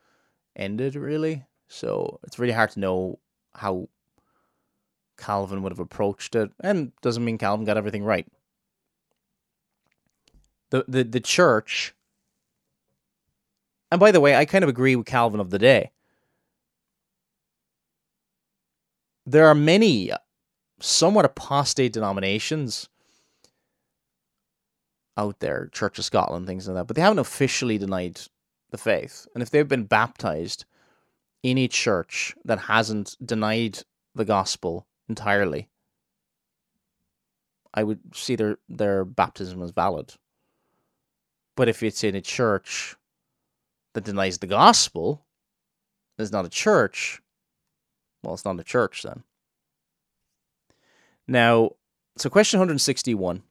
ended, 0.56 0.96
really. 0.96 1.44
So 1.68 2.20
it's 2.24 2.38
really 2.38 2.52
hard 2.52 2.70
to 2.70 2.80
know 2.80 3.18
how 3.54 3.88
Calvin 5.16 5.62
would 5.62 5.72
have 5.72 5.80
approached 5.80 6.34
it, 6.34 6.50
and 6.60 6.92
doesn't 7.00 7.24
mean 7.24 7.38
Calvin 7.38 7.66
got 7.66 7.76
everything 7.76 8.04
right. 8.04 8.26
The 10.70 10.84
the 10.88 11.04
the 11.04 11.20
church, 11.20 11.94
and 13.90 13.98
by 14.00 14.10
the 14.12 14.20
way, 14.20 14.36
I 14.36 14.44
kind 14.44 14.62
of 14.64 14.68
agree 14.70 14.96
with 14.96 15.06
Calvin 15.06 15.40
of 15.40 15.50
the 15.50 15.58
day. 15.58 15.90
There 19.26 19.46
are 19.46 19.54
many 19.54 20.10
uh, 20.10 20.18
somewhat 20.80 21.24
apostate 21.24 21.92
denominations 21.92 22.88
out 25.16 25.40
there, 25.40 25.68
Church 25.72 25.98
of 25.98 26.04
Scotland, 26.04 26.46
things 26.46 26.68
like 26.68 26.76
that, 26.76 26.86
but 26.86 26.96
they 26.96 27.02
haven't 27.02 27.18
officially 27.18 27.78
denied 27.78 28.20
the 28.70 28.78
faith. 28.78 29.26
And 29.34 29.42
if 29.42 29.50
they've 29.50 29.66
been 29.66 29.84
baptized 29.84 30.64
in 31.42 31.58
a 31.58 31.68
church 31.68 32.34
that 32.44 32.60
hasn't 32.60 33.16
denied 33.24 33.80
the 34.14 34.24
gospel 34.24 34.86
entirely, 35.08 35.68
I 37.72 37.82
would 37.82 38.00
see 38.14 38.36
their 38.36 38.58
their 38.68 39.04
baptism 39.04 39.62
as 39.62 39.70
valid. 39.70 40.14
But 41.56 41.68
if 41.68 41.82
it's 41.82 42.04
in 42.04 42.14
a 42.14 42.20
church 42.20 42.96
that 43.94 44.04
denies 44.04 44.38
the 44.38 44.46
gospel, 44.46 45.24
it's 46.18 46.32
not 46.32 46.44
a 46.44 46.50
church. 46.50 47.22
Well, 48.22 48.34
it's 48.34 48.44
not 48.44 48.60
a 48.60 48.64
church 48.64 49.02
then. 49.02 49.22
Now, 51.28 51.72
so 52.16 52.30
question 52.30 52.60
161 52.60 53.42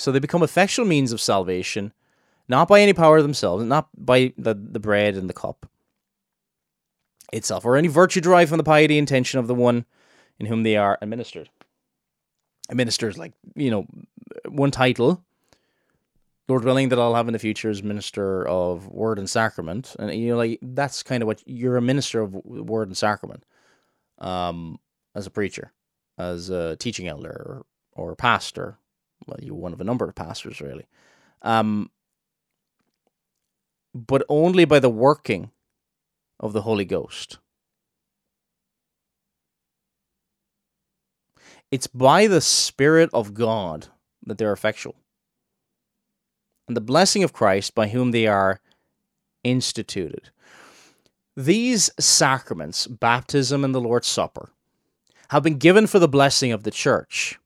so 0.00 0.10
they 0.10 0.18
become 0.18 0.42
effectual 0.42 0.86
means 0.86 1.12
of 1.12 1.20
salvation, 1.20 1.92
not 2.48 2.68
by 2.68 2.80
any 2.80 2.92
power 2.92 3.22
themselves, 3.22 3.64
not 3.64 3.88
by 3.96 4.32
the, 4.36 4.54
the 4.54 4.80
bread 4.80 5.14
and 5.14 5.28
the 5.28 5.34
cup 5.34 5.66
itself, 7.32 7.64
or 7.64 7.76
any 7.76 7.88
virtue 7.88 8.20
derived 8.20 8.48
from 8.48 8.58
the 8.58 8.64
piety 8.64 8.98
intention 8.98 9.38
of 9.38 9.46
the 9.46 9.54
one 9.54 9.84
in 10.38 10.46
whom 10.46 10.62
they 10.62 10.76
are 10.76 10.98
administered. 11.00 11.50
Administered, 12.68 13.18
like, 13.18 13.32
you 13.54 13.70
know, 13.70 13.86
one 14.48 14.70
title 14.70 15.24
Lord 16.50 16.64
willing, 16.64 16.88
that 16.88 16.98
I'll 16.98 17.14
have 17.14 17.28
in 17.28 17.32
the 17.32 17.38
future 17.38 17.70
is 17.70 17.80
minister 17.80 18.46
of 18.46 18.88
Word 18.88 19.20
and 19.20 19.30
Sacrament, 19.30 19.94
and 20.00 20.12
you 20.12 20.30
know, 20.30 20.36
like 20.36 20.58
that's 20.60 21.04
kind 21.04 21.22
of 21.22 21.28
what 21.28 21.40
you're 21.46 21.76
a 21.76 21.82
minister 21.82 22.20
of 22.20 22.34
Word 22.44 22.88
and 22.88 22.96
Sacrament, 22.96 23.44
um, 24.18 24.80
as 25.14 25.28
a 25.28 25.30
preacher, 25.30 25.72
as 26.18 26.50
a 26.50 26.74
teaching 26.74 27.06
elder 27.06 27.64
or, 27.94 28.10
or 28.10 28.16
pastor. 28.16 28.78
Well, 29.26 29.38
you're 29.40 29.54
one 29.54 29.72
of 29.72 29.80
a 29.80 29.84
number 29.84 30.08
of 30.08 30.14
pastors, 30.14 30.60
really, 30.60 30.86
um, 31.42 31.90
but 33.94 34.22
only 34.28 34.64
by 34.64 34.78
the 34.78 34.90
working 34.90 35.50
of 36.38 36.52
the 36.52 36.62
Holy 36.62 36.84
Ghost. 36.84 37.38
It's 41.70 41.86
by 41.86 42.26
the 42.26 42.40
Spirit 42.40 43.10
of 43.12 43.34
God 43.34 43.88
that 44.26 44.38
they're 44.38 44.52
effectual. 44.52 44.96
And 46.66 46.76
the 46.76 46.80
blessing 46.80 47.22
of 47.22 47.32
Christ 47.32 47.74
by 47.74 47.88
whom 47.88 48.10
they 48.10 48.26
are 48.26 48.60
instituted. 49.44 50.30
These 51.36 51.90
sacraments, 51.98 52.86
baptism 52.86 53.64
and 53.64 53.74
the 53.74 53.80
Lord's 53.80 54.08
Supper, 54.08 54.50
have 55.28 55.42
been 55.42 55.58
given 55.58 55.86
for 55.86 55.98
the 55.98 56.08
blessing 56.08 56.52
of 56.52 56.64
the 56.64 56.70
church. 56.70 57.38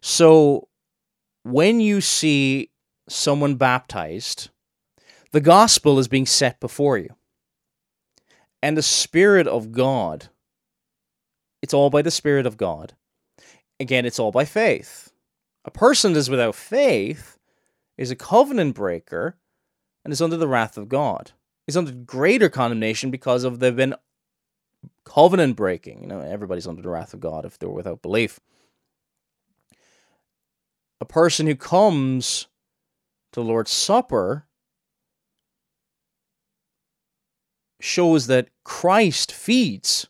So 0.00 0.68
when 1.46 1.78
you 1.78 2.00
see 2.00 2.70
someone 3.08 3.54
baptized, 3.54 4.50
the 5.30 5.40
gospel 5.40 6.00
is 6.00 6.08
being 6.08 6.26
set 6.26 6.58
before 6.58 6.98
you. 6.98 7.10
And 8.62 8.76
the 8.76 8.82
Spirit 8.82 9.46
of 9.46 9.70
God, 9.70 10.28
it's 11.62 11.72
all 11.72 11.88
by 11.88 12.02
the 12.02 12.10
Spirit 12.10 12.46
of 12.46 12.56
God, 12.56 12.94
again, 13.78 14.04
it's 14.04 14.18
all 14.18 14.32
by 14.32 14.44
faith. 14.44 15.12
A 15.64 15.70
person 15.70 16.14
that 16.14 16.18
is 16.18 16.30
without 16.30 16.56
faith 16.56 17.38
is 17.96 18.10
a 18.10 18.16
covenant 18.16 18.74
breaker 18.74 19.36
and 20.04 20.12
is 20.12 20.22
under 20.22 20.36
the 20.36 20.48
wrath 20.48 20.76
of 20.76 20.88
God. 20.88 21.30
He's 21.64 21.76
under 21.76 21.92
greater 21.92 22.48
condemnation 22.48 23.12
because 23.12 23.44
of 23.44 23.60
they've 23.60 23.74
been 23.74 23.94
covenant 25.04 25.54
breaking. 25.54 26.02
You 26.02 26.08
know, 26.08 26.20
everybody's 26.20 26.66
under 26.66 26.82
the 26.82 26.90
wrath 26.90 27.14
of 27.14 27.20
God 27.20 27.44
if 27.44 27.56
they're 27.56 27.68
without 27.68 28.02
belief. 28.02 28.40
A 31.00 31.04
person 31.04 31.46
who 31.46 31.56
comes 31.56 32.48
to 33.32 33.40
the 33.40 33.46
Lord's 33.46 33.70
Supper 33.70 34.46
shows 37.80 38.26
that 38.26 38.48
Christ 38.64 39.32
feeds 39.32 40.08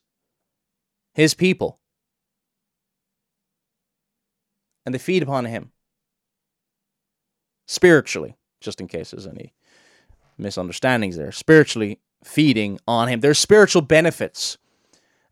his 1.14 1.34
people. 1.34 1.80
and 4.86 4.94
they 4.94 4.98
feed 4.98 5.24
upon 5.24 5.44
him 5.44 5.72
spiritually, 7.66 8.36
just 8.60 8.80
in 8.80 8.86
case 8.86 9.10
there's 9.10 9.26
any 9.26 9.52
misunderstandings 10.38 11.16
there. 11.16 11.32
Spiritually 11.32 12.00
feeding 12.24 12.78
on 12.86 13.08
him. 13.08 13.20
There's 13.20 13.38
spiritual 13.38 13.82
benefits. 13.82 14.56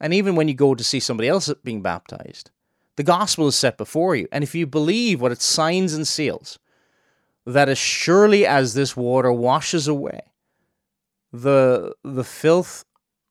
And 0.00 0.12
even 0.12 0.34
when 0.34 0.48
you 0.48 0.54
go 0.54 0.74
to 0.74 0.82
see 0.82 0.98
somebody 0.98 1.28
else 1.28 1.50
being 1.62 1.80
baptized, 1.80 2.50
the 2.96 3.02
gospel 3.02 3.48
is 3.48 3.56
set 3.56 3.76
before 3.76 4.14
you. 4.16 4.28
And 4.30 4.44
if 4.44 4.54
you 4.54 4.66
believe 4.66 5.20
what 5.20 5.32
it 5.32 5.42
signs 5.42 5.94
and 5.94 6.06
seals, 6.06 6.58
that 7.46 7.68
as 7.68 7.78
surely 7.78 8.46
as 8.46 8.74
this 8.74 8.96
water 8.96 9.32
washes 9.32 9.86
away 9.88 10.20
the 11.32 11.94
the 12.04 12.24
filth 12.24 12.84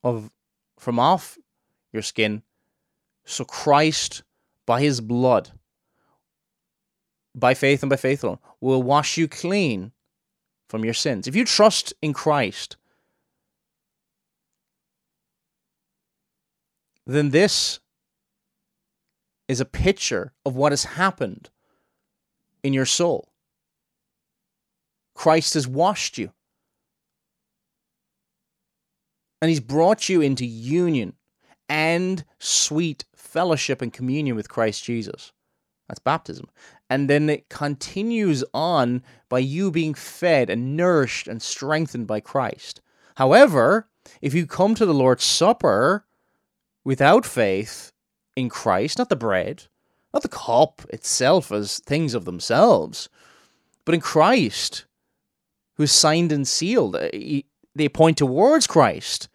of 0.04 0.30
from 0.78 1.00
off 1.00 1.38
your 1.94 2.02
skin, 2.02 2.44
so 3.26 3.46
Christ 3.46 4.24
by 4.66 4.82
his 4.82 5.00
blood 5.00 5.52
by 7.36 7.54
faith 7.54 7.82
and 7.82 7.90
by 7.90 7.96
faith 7.96 8.24
alone, 8.24 8.40
will 8.62 8.84
wash 8.84 9.18
you 9.18 9.28
clean 9.28 9.92
from 10.70 10.84
your 10.84 10.94
sins. 10.94 11.28
If 11.28 11.36
you 11.36 11.46
trust 11.46 11.94
in 12.02 12.14
Christ, 12.14 12.78
then 17.06 17.32
this 17.32 17.80
is 19.54 19.62
a 19.62 19.66
picture 19.66 20.34
of 20.46 20.56
what 20.56 20.72
has 20.72 20.84
happened 20.84 21.52
in 22.64 22.74
your 22.74 22.88
soul. 22.88 23.30
Christ 25.14 25.54
has 25.54 25.68
washed 25.68 26.18
you. 26.18 26.32
And 29.42 29.50
he's 29.50 29.60
brought 29.60 30.10
you 30.10 30.22
into 30.22 30.46
union 30.46 31.14
and 31.70 32.26
sweet 32.40 33.06
fellowship 33.16 33.82
and 33.82 33.94
communion 33.94 34.36
with 34.36 34.50
Christ 34.50 34.84
Jesus. 34.84 35.32
That's 35.88 36.00
baptism. 36.00 36.50
And 36.90 37.10
then 37.10 37.30
it 37.30 37.50
continues 37.50 38.44
on 38.54 39.04
by 39.30 39.40
you 39.40 39.70
being 39.70 39.94
fed 39.94 40.50
and 40.50 40.76
nourished 40.76 41.28
and 41.28 41.42
strengthened 41.42 42.08
by 42.08 42.20
Christ. 42.22 42.82
However, 43.16 43.88
if 44.22 44.34
you 44.34 44.48
come 44.48 44.74
to 44.76 44.86
the 44.86 44.94
Lord's 44.94 45.24
Supper 45.24 46.06
without 46.84 47.26
faith 47.26 47.93
in 48.36 48.50
Christ, 48.50 48.98
not 48.98 49.10
the 49.10 49.16
bread, 49.16 49.64
not 50.14 50.22
the 50.22 50.30
cup 50.30 50.82
itself 50.90 51.52
as 51.52 51.80
things 51.80 52.14
of 52.14 52.26
themselves, 52.26 53.10
but 53.86 53.96
in 53.96 54.02
Christ, 54.02 54.86
who's 55.76 55.92
signed 55.92 56.32
and 56.32 56.48
sealed, 56.48 56.96
uh, 56.96 57.10
they 57.76 57.90
point 57.90 58.18
towards 58.18 58.68
Christ. 58.68 59.28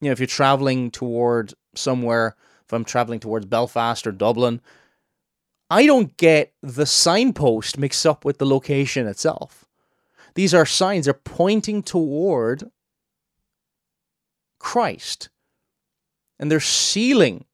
You 0.00 0.08
know, 0.08 0.12
if 0.12 0.20
you're 0.20 0.26
traveling 0.26 0.90
toward 0.90 1.54
somewhere 1.74 2.36
if 2.66 2.72
I'm 2.72 2.84
traveling 2.84 3.20
towards 3.20 3.46
Belfast 3.46 4.06
or 4.06 4.12
Dublin, 4.12 4.60
I 5.70 5.86
don't 5.86 6.16
get 6.16 6.52
the 6.62 6.86
signpost 6.86 7.78
mixed 7.78 8.06
up 8.06 8.24
with 8.24 8.38
the 8.38 8.46
location 8.46 9.06
itself. 9.06 9.64
These 10.34 10.54
are 10.54 10.66
signs, 10.66 11.04
they're 11.04 11.14
pointing 11.14 11.82
toward 11.82 12.70
Christ. 14.58 15.28
And 16.38 16.50
they're 16.50 16.60
sealing 16.60 17.44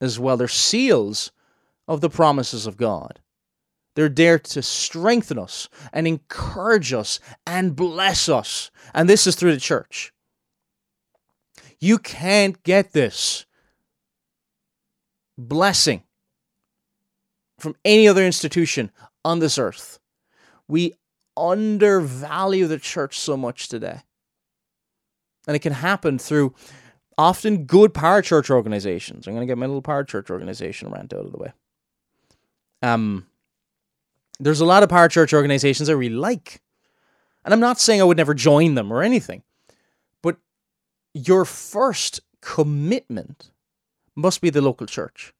as 0.00 0.18
well, 0.18 0.36
they're 0.36 0.48
seals 0.48 1.32
of 1.86 2.00
the 2.00 2.10
promises 2.10 2.66
of 2.66 2.76
God. 2.76 3.20
They're 3.94 4.08
there 4.08 4.38
to 4.38 4.62
strengthen 4.62 5.38
us 5.38 5.68
and 5.92 6.06
encourage 6.06 6.92
us 6.92 7.20
and 7.46 7.76
bless 7.76 8.28
us. 8.28 8.70
And 8.94 9.08
this 9.08 9.26
is 9.26 9.36
through 9.36 9.52
the 9.52 9.60
church. 9.60 10.12
You 11.78 11.98
can't 11.98 12.62
get 12.62 12.92
this 12.92 13.44
blessing 15.36 16.04
from 17.58 17.76
any 17.84 18.08
other 18.08 18.24
institution 18.24 18.90
on 19.24 19.40
this 19.40 19.58
earth. 19.58 19.98
We 20.68 20.94
undervalue 21.36 22.66
the 22.66 22.78
church 22.78 23.18
so 23.18 23.36
much 23.36 23.68
today. 23.68 24.00
And 25.46 25.56
it 25.56 25.60
can 25.60 25.72
happen 25.72 26.18
through 26.18 26.54
often 27.18 27.64
good 27.64 27.94
parachurch 27.94 28.50
organizations. 28.50 29.26
I'm 29.26 29.34
going 29.34 29.46
to 29.46 29.50
get 29.50 29.58
my 29.58 29.66
little 29.66 29.82
parachurch 29.82 30.30
organization 30.30 30.90
rant 30.90 31.12
out 31.12 31.26
of 31.26 31.32
the 31.32 31.38
way. 31.38 31.52
Um, 32.82 33.26
there's 34.40 34.60
a 34.60 34.66
lot 34.66 34.82
of 34.82 34.88
parachurch 34.88 35.32
organizations 35.32 35.88
I 35.88 35.92
really 35.92 36.14
like. 36.14 36.60
And 37.44 37.52
I'm 37.52 37.60
not 37.60 37.80
saying 37.80 38.00
I 38.00 38.04
would 38.04 38.16
never 38.16 38.34
join 38.34 38.74
them 38.74 38.92
or 38.92 39.02
anything. 39.02 39.42
But 40.22 40.36
your 41.14 41.44
first 41.44 42.20
commitment 42.40 43.50
must 44.14 44.40
be 44.40 44.50
the 44.50 44.60
local 44.60 44.86
church. 44.86 45.32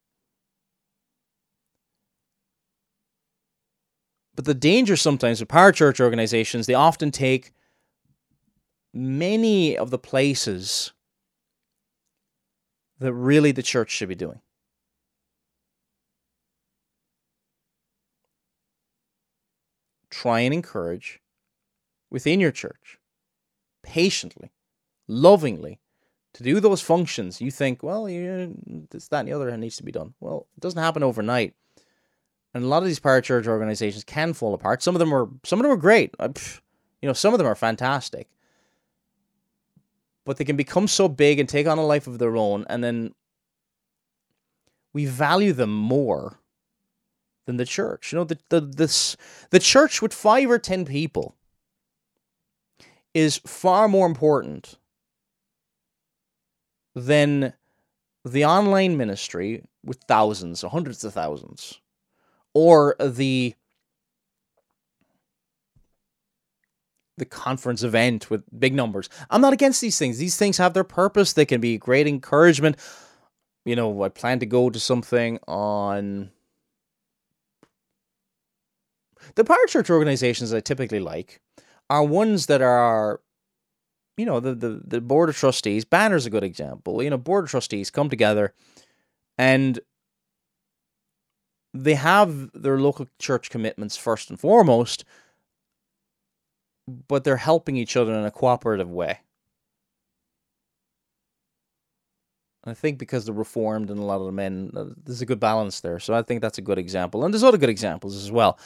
But 4.35 4.47
the 4.47 4.55
danger 4.55 4.97
sometimes 4.97 5.41
with 5.41 5.49
parachurch 5.49 6.01
organizations, 6.01 6.67
they 6.67 6.75
often 6.75 7.11
take 7.11 7.53
many 8.95 9.77
of 9.77 9.91
the 9.91 9.99
places 9.99 10.93
that 13.03 13.13
really 13.13 13.53
the 13.53 13.63
church 13.63 13.91
should 13.91 14.09
be 14.09 14.15
doing. 14.15 14.41
Try 20.11 20.41
and 20.41 20.55
encourage 20.55 21.21
within 22.11 22.41
your 22.41 22.51
church, 22.51 22.99
patiently, 23.83 24.53
lovingly, 25.09 25.81
to 26.35 26.43
do 26.43 26.61
those 26.61 26.81
functions, 26.81 27.41
you 27.41 27.51
think, 27.51 27.83
well, 27.83 28.09
yeah, 28.09 28.47
this, 28.91 29.09
that, 29.09 29.21
and 29.21 29.29
the 29.29 29.33
other 29.33 29.55
needs 29.57 29.77
to 29.77 29.83
be 29.83 29.93
done. 29.93 30.15
Well, 30.21 30.47
it 30.57 30.61
doesn't 30.61 30.81
happen 30.81 31.03
overnight. 31.03 31.55
And 32.55 32.65
a 32.65 32.67
lot 32.67 32.83
of 32.83 32.89
these 32.89 33.01
parachurch 33.01 33.47
organizations 33.47 34.05
can 34.05 34.33
fall 34.33 34.55
apart. 34.55 34.83
Some 34.83 34.95
of 34.95 34.99
them 34.99 35.15
are 35.15 35.29
some 35.45 35.59
of 35.59 35.63
them 35.63 35.73
are 35.73 35.77
great. 35.77 36.15
You 36.21 37.09
know, 37.09 37.13
some 37.15 37.33
of 37.33 37.39
them 37.39 37.47
are 37.47 37.55
fantastic. 37.55 38.29
But 40.25 40.37
they 40.37 40.45
can 40.45 40.57
become 40.57 40.87
so 40.87 41.09
big 41.09 41.39
and 41.41 41.49
take 41.49 41.67
on 41.67 41.79
a 41.79 41.85
life 41.85 42.07
of 42.07 42.19
their 42.19 42.37
own, 42.37 42.65
and 42.69 42.83
then 42.83 43.15
we 44.93 45.07
value 45.07 45.53
them 45.53 45.75
more 45.75 46.39
than 47.47 47.57
the 47.57 47.65
church. 47.67 48.13
You 48.13 48.19
know, 48.19 48.25
the 48.25 48.39
the 48.49 48.61
this 48.61 49.17
the 49.51 49.59
church 49.59 50.01
with 50.01 50.13
five 50.15 50.51
or 50.51 50.59
ten 50.59 50.85
people 50.85 51.35
is 53.15 53.39
far 53.39 53.89
more 53.89 54.07
important 54.07 54.79
than 56.95 57.53
the 58.25 58.45
online 58.45 58.97
ministry 58.97 59.65
with 59.85 59.99
thousands 60.07 60.63
or 60.63 60.71
hundreds 60.71 61.03
of 61.05 61.15
thousands, 61.15 61.81
or 62.55 62.95
the 63.01 63.55
the 67.19 67.25
conference 67.25 67.83
event 67.83 68.31
with 68.31 68.43
big 68.59 68.75
numbers. 68.75 69.09
I'm 69.31 69.41
not 69.41 69.53
against 69.53 69.81
these 69.81 69.99
things. 69.99 70.19
These 70.19 70.37
things 70.37 70.59
have 70.59 70.75
their 70.75 70.85
purpose. 70.85 71.33
They 71.33 71.45
can 71.45 71.61
be 71.61 71.79
great 71.79 72.07
encouragement. 72.07 72.77
You 73.65 73.77
know, 73.77 74.03
I 74.03 74.09
plan 74.09 74.41
to 74.41 74.47
go 74.47 74.71
to 74.71 74.81
something 74.81 75.39
on 75.47 76.31
the 79.35 79.45
parachurch 79.45 79.91
organizations 79.91 80.53
I 80.53 80.61
typically 80.61 81.01
like 81.01 81.41
are 81.89 82.05
ones 82.05 82.47
that 82.47 82.63
are 82.63 83.21
you 84.17 84.27
know 84.27 84.41
the, 84.41 84.55
the 84.55 84.83
the 84.85 85.01
board 85.01 85.29
of 85.29 85.37
trustees 85.37 85.85
banner's 85.85 86.27
a 86.27 86.31
good 86.31 86.45
example 86.45 87.03
you 87.03 87.11
know 87.11 87.19
board 87.19 87.45
of 87.45 87.51
trustees 87.51 87.91
come 87.91 88.09
together 88.09 88.53
and 89.39 89.81
they 91.75 91.95
have 91.95 92.51
their 92.53 92.79
local 92.79 93.07
church 93.19 93.49
commitments 93.49 93.97
first 93.97 94.29
and 94.29 94.39
foremost 94.39 95.05
but 96.87 97.25
they're 97.25 97.37
helping 97.37 97.77
each 97.77 97.97
other 97.97 98.13
in 98.13 98.25
a 98.25 98.31
cooperative 98.31 98.91
way 98.91 99.21
I 102.65 102.75
think 102.75 102.99
because 102.99 103.25
they're 103.25 103.35
reformed 103.35 103.91
and 103.91 103.99
a 103.99 104.05
lot 104.05 104.21
of 104.21 104.27
the 104.27 104.33
men, 104.33 104.71
uh, 104.77 104.85
there's 105.05 105.21
a 105.21 105.27
good 105.27 105.41
balance 105.41 105.81
there. 105.81 105.99
So 105.99 106.15
I 106.15 106.23
think 106.23 106.41
that's 106.41 106.59
a 106.59 106.63
good 106.63 106.79
example. 106.79 107.25
And 107.25 107.35
there's 107.35 107.43
other 107.43 107.59
good 107.59 107.69
examples 107.69 108.17
as 108.17 108.31
well. 108.31 108.59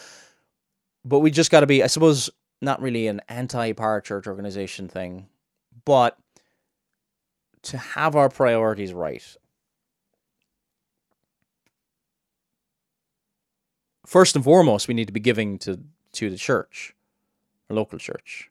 But 1.04 1.20
we 1.20 1.30
just 1.30 1.50
got 1.50 1.60
to 1.60 1.66
be, 1.66 1.82
I 1.82 1.86
suppose, 1.86 2.28
not 2.60 2.82
really 2.82 3.06
an 3.06 3.22
anti 3.28 3.72
parachurch 3.72 4.26
organization 4.26 4.88
thing, 4.88 5.28
but 5.84 6.18
to 7.62 7.78
have 7.78 8.16
our 8.16 8.28
priorities 8.28 8.92
right. 8.92 9.22
First 14.04 14.36
and 14.36 14.44
foremost, 14.44 14.88
we 14.88 14.94
need 14.94 15.06
to 15.06 15.12
be 15.12 15.20
giving 15.20 15.58
to, 15.60 15.80
to 16.12 16.30
the 16.30 16.36
church, 16.36 16.94
our 17.68 17.76
local 17.76 17.98
church. 17.98 18.50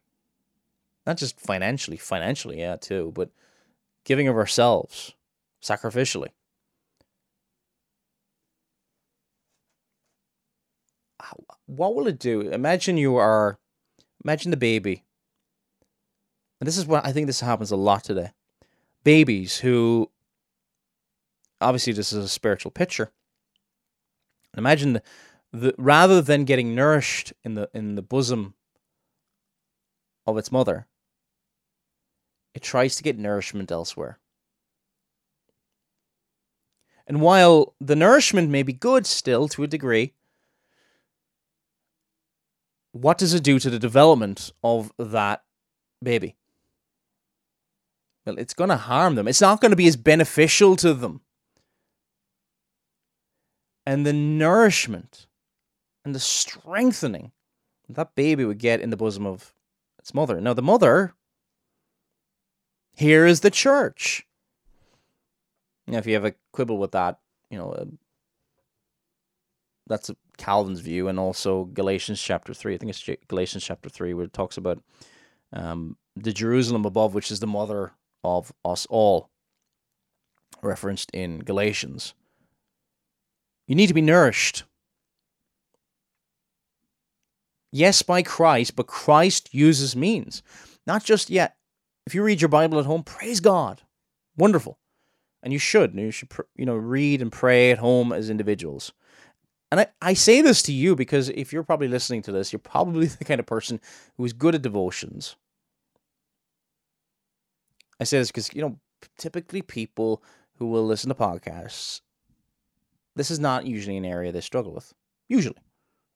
Not 1.06 1.18
just 1.18 1.40
financially, 1.40 1.96
financially, 1.96 2.60
yeah, 2.60 2.76
too, 2.76 3.12
but 3.14 3.30
giving 4.04 4.28
of 4.28 4.36
ourselves 4.36 5.14
sacrificially. 5.62 6.28
What 11.66 11.94
will 11.94 12.06
it 12.06 12.18
do? 12.18 12.42
Imagine 12.42 12.96
you 12.96 13.16
are, 13.16 13.58
imagine 14.24 14.50
the 14.50 14.56
baby. 14.56 15.04
And 16.60 16.66
this 16.66 16.78
is 16.78 16.86
what 16.86 17.04
I 17.04 17.12
think 17.12 17.26
this 17.26 17.40
happens 17.40 17.70
a 17.70 17.76
lot 17.76 18.04
today. 18.04 18.30
Babies 19.04 19.58
who, 19.58 20.10
obviously, 21.60 21.92
this 21.92 22.12
is 22.12 22.24
a 22.24 22.28
spiritual 22.28 22.70
picture. 22.70 23.10
Imagine 24.56 24.94
the, 24.94 25.02
the 25.52 25.74
rather 25.76 26.22
than 26.22 26.44
getting 26.44 26.74
nourished 26.74 27.32
in 27.44 27.54
the 27.54 27.68
in 27.74 27.94
the 27.94 28.02
bosom 28.02 28.54
of 30.26 30.38
its 30.38 30.50
mother, 30.52 30.86
it 32.54 32.62
tries 32.62 32.96
to 32.96 33.02
get 33.02 33.18
nourishment 33.18 33.70
elsewhere. 33.70 34.18
And 37.06 37.20
while 37.20 37.74
the 37.80 37.96
nourishment 37.96 38.50
may 38.50 38.62
be 38.62 38.72
good 38.72 39.06
still 39.06 39.46
to 39.48 39.62
a 39.62 39.68
degree, 39.68 40.14
what 42.92 43.18
does 43.18 43.34
it 43.34 43.44
do 43.44 43.58
to 43.58 43.70
the 43.70 43.78
development 43.78 44.50
of 44.64 44.90
that 44.98 45.44
baby? 46.02 46.36
Well, 48.24 48.38
it's 48.38 48.54
going 48.54 48.70
to 48.70 48.76
harm 48.76 49.14
them. 49.14 49.28
It's 49.28 49.40
not 49.40 49.60
going 49.60 49.70
to 49.70 49.76
be 49.76 49.86
as 49.86 49.96
beneficial 49.96 50.74
to 50.76 50.94
them. 50.94 51.20
And 53.84 54.04
the 54.04 54.12
nourishment 54.12 55.28
and 56.04 56.12
the 56.12 56.20
strengthening 56.20 57.30
that 57.88 58.16
baby 58.16 58.44
would 58.44 58.58
get 58.58 58.80
in 58.80 58.90
the 58.90 58.96
bosom 58.96 59.26
of 59.26 59.54
its 60.06 60.14
mother. 60.14 60.40
Now, 60.40 60.54
the 60.54 60.62
mother 60.62 61.14
here 62.92 63.26
is 63.26 63.40
the 63.40 63.50
church. 63.50 64.24
Now, 65.88 65.98
if 65.98 66.06
you 66.06 66.14
have 66.14 66.24
a 66.24 66.36
quibble 66.52 66.78
with 66.78 66.92
that, 66.92 67.18
you 67.50 67.58
know, 67.58 67.72
uh, 67.72 67.86
that's 69.88 70.12
Calvin's 70.38 70.78
view, 70.78 71.08
and 71.08 71.18
also 71.18 71.64
Galatians 71.64 72.22
chapter 72.22 72.54
three. 72.54 72.74
I 72.74 72.78
think 72.78 72.90
it's 72.90 73.08
Galatians 73.26 73.64
chapter 73.64 73.88
three 73.88 74.14
where 74.14 74.26
it 74.26 74.32
talks 74.32 74.56
about 74.56 74.80
um, 75.52 75.96
the 76.14 76.32
Jerusalem 76.32 76.84
above, 76.84 77.12
which 77.12 77.32
is 77.32 77.40
the 77.40 77.46
mother 77.48 77.92
of 78.22 78.52
us 78.64 78.86
all, 78.88 79.30
referenced 80.62 81.10
in 81.12 81.40
Galatians. 81.40 82.14
You 83.66 83.74
need 83.74 83.88
to 83.88 83.94
be 83.94 84.02
nourished. 84.02 84.62
Yes, 87.76 88.00
by 88.00 88.22
Christ, 88.22 88.74
but 88.74 88.86
Christ 88.86 89.52
uses 89.52 89.94
means. 89.94 90.42
Not 90.86 91.04
just 91.04 91.28
yet. 91.28 91.56
If 92.06 92.14
you 92.14 92.22
read 92.22 92.40
your 92.40 92.48
Bible 92.48 92.78
at 92.78 92.86
home, 92.86 93.02
praise 93.02 93.40
God. 93.40 93.82
Wonderful 94.36 94.78
and 95.42 95.52
you 95.52 95.58
should. 95.60 95.94
You 95.94 96.10
should, 96.10 96.28
you 96.56 96.66
know, 96.66 96.74
read 96.74 97.22
and 97.22 97.30
pray 97.30 97.70
at 97.70 97.78
home 97.78 98.12
as 98.12 98.30
individuals. 98.30 98.92
And 99.70 99.80
I, 99.80 99.86
I 100.00 100.14
say 100.14 100.42
this 100.42 100.62
to 100.62 100.72
you 100.72 100.96
because 100.96 101.28
if 101.28 101.52
you're 101.52 101.62
probably 101.62 101.86
listening 101.86 102.22
to 102.22 102.32
this, 102.32 102.52
you're 102.52 102.58
probably 102.58 103.06
the 103.06 103.24
kind 103.24 103.38
of 103.38 103.46
person 103.46 103.80
who 104.16 104.24
is 104.24 104.32
good 104.32 104.54
at 104.54 104.62
devotions. 104.62 105.36
I 108.00 108.04
say 108.04 108.18
this 108.18 108.28
because, 108.32 108.52
you 108.54 108.62
know, 108.62 108.78
typically 109.18 109.62
people 109.62 110.22
who 110.56 110.66
will 110.66 110.84
listen 110.84 111.10
to 111.10 111.14
podcasts, 111.14 112.00
this 113.14 113.30
is 113.30 113.38
not 113.38 113.66
usually 113.66 113.96
an 113.96 114.04
area 114.04 114.32
they 114.32 114.40
struggle 114.40 114.72
with. 114.72 114.94
Usually. 115.28 115.62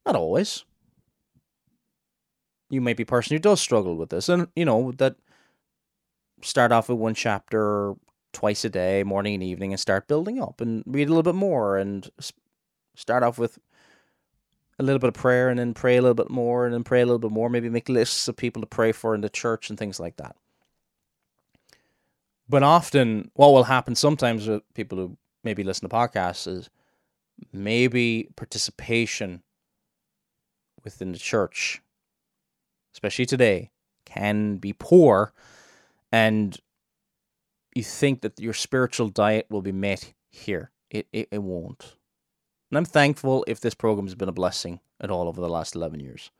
Not 0.06 0.16
always. 0.16 0.64
You 2.70 2.80
might 2.80 2.96
be 2.96 3.02
a 3.02 3.06
person 3.06 3.34
who 3.34 3.40
does 3.40 3.60
struggle 3.60 3.96
with 3.96 4.10
this. 4.10 4.28
And, 4.28 4.48
you 4.56 4.64
know, 4.64 4.92
that 4.92 5.16
start 6.42 6.72
off 6.72 6.88
with 6.88 6.98
one 6.98 7.14
chapter 7.14 7.94
twice 8.32 8.64
a 8.64 8.70
day, 8.70 9.02
morning 9.02 9.34
and 9.34 9.42
evening, 9.42 9.72
and 9.72 9.80
start 9.80 10.08
building 10.08 10.40
up 10.40 10.60
and 10.60 10.82
read 10.86 11.08
a 11.08 11.10
little 11.10 11.24
bit 11.24 11.34
more 11.34 11.76
and 11.76 12.08
start 12.94 13.22
off 13.22 13.38
with 13.38 13.58
a 14.78 14.82
little 14.82 14.98
bit 14.98 15.08
of 15.08 15.14
prayer 15.14 15.50
and 15.50 15.58
then 15.58 15.74
pray 15.74 15.96
a 15.96 16.02
little 16.02 16.14
bit 16.14 16.30
more 16.30 16.64
and 16.64 16.72
then 16.72 16.84
pray 16.84 17.02
a 17.02 17.06
little 17.06 17.18
bit 17.18 17.32
more. 17.32 17.50
Maybe 17.50 17.68
make 17.68 17.88
lists 17.88 18.28
of 18.28 18.36
people 18.36 18.62
to 18.62 18.66
pray 18.66 18.92
for 18.92 19.14
in 19.14 19.20
the 19.20 19.28
church 19.28 19.68
and 19.68 19.78
things 19.78 20.00
like 20.00 20.16
that. 20.16 20.36
But 22.48 22.62
often, 22.62 23.30
what 23.34 23.52
will 23.52 23.64
happen 23.64 23.94
sometimes 23.94 24.48
with 24.48 24.62
people 24.74 24.98
who 24.98 25.16
maybe 25.44 25.62
listen 25.62 25.88
to 25.88 25.94
podcasts 25.94 26.48
is 26.48 26.70
maybe 27.52 28.28
participation 28.36 29.42
within 30.82 31.12
the 31.12 31.18
church, 31.18 31.80
especially 32.92 33.26
today, 33.26 33.70
can 34.04 34.56
be 34.56 34.72
poor. 34.72 35.32
And 36.12 36.56
you 37.74 37.82
think 37.82 38.22
that 38.22 38.40
your 38.40 38.52
spiritual 38.52 39.08
diet 39.08 39.46
will 39.48 39.62
be 39.62 39.72
met 39.72 40.12
here. 40.28 40.70
It, 40.90 41.06
it, 41.12 41.28
it 41.30 41.42
won't. 41.42 41.96
And 42.70 42.78
I'm 42.78 42.84
thankful 42.84 43.44
if 43.46 43.60
this 43.60 43.74
program 43.74 44.06
has 44.06 44.14
been 44.14 44.28
a 44.28 44.32
blessing 44.32 44.80
at 45.00 45.10
all 45.10 45.28
over 45.28 45.40
the 45.40 45.48
last 45.48 45.74
11 45.74 46.00
years. 46.00 46.30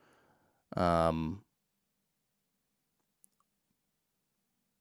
Um, 0.75 1.41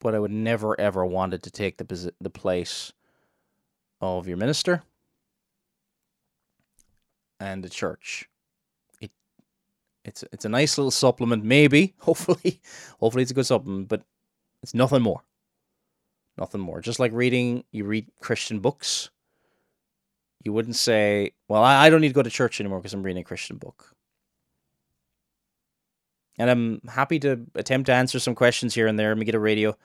but 0.01 0.15
I 0.15 0.19
would 0.19 0.31
never 0.31 0.81
ever 0.81 1.05
wanted 1.05 1.43
to 1.45 1.51
take 1.51 1.77
the 1.77 2.13
the 2.21 2.31
place 2.31 2.93
of 4.01 4.27
your 4.27 4.37
minister 4.37 4.83
and 7.39 7.63
the 7.63 7.69
church. 7.69 8.29
It 10.11 10.23
it's 10.23 10.25
it's 10.33 10.45
a 10.45 10.49
nice 10.49 10.77
little 10.77 10.91
supplement, 10.91 11.45
maybe. 11.45 11.95
Hopefully, 12.01 12.61
hopefully 12.99 13.23
it's 13.23 13.31
a 13.31 13.35
good 13.35 13.47
supplement, 13.47 13.89
but 13.89 14.03
it's 14.63 14.75
nothing 14.75 15.03
more. 15.03 15.23
Nothing 16.37 16.61
more. 16.61 16.81
Just 16.81 16.99
like 16.99 17.13
reading, 17.13 17.65
you 17.71 17.85
read 17.85 18.07
Christian 18.21 18.61
books. 18.61 19.11
You 20.43 20.53
wouldn't 20.53 20.77
say, 20.77 21.33
well, 21.49 21.63
I, 21.63 21.87
I 21.87 21.91
don't 21.91 22.01
need 22.01 22.09
to 22.09 22.15
go 22.15 22.23
to 22.23 22.31
church 22.31 22.61
anymore 22.61 22.81
because 22.81 22.95
I'm 22.95 23.03
reading 23.03 23.21
a 23.21 23.25
Christian 23.25 23.57
book. 23.57 23.95
And 26.39 26.51
I'm 26.51 26.81
happy 26.89 27.19
to 27.21 27.47
attempt 27.55 27.87
to 27.87 27.93
answer 27.93 28.19
some 28.19 28.35
questions 28.35 28.75
here 28.75 28.87
and 28.87 28.99
there. 28.99 29.15
Megiddo 29.15 29.39
Radio 29.39 29.77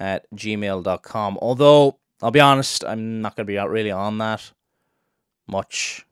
at 0.00 0.26
gmail.com. 0.34 1.38
Although, 1.40 1.98
I'll 2.20 2.32
be 2.32 2.40
honest, 2.40 2.84
I'm 2.84 3.22
not 3.22 3.36
going 3.36 3.46
to 3.46 3.52
be 3.52 3.58
out 3.58 3.70
really 3.70 3.92
on 3.92 4.18
that 4.18 4.52
much. 5.46 6.04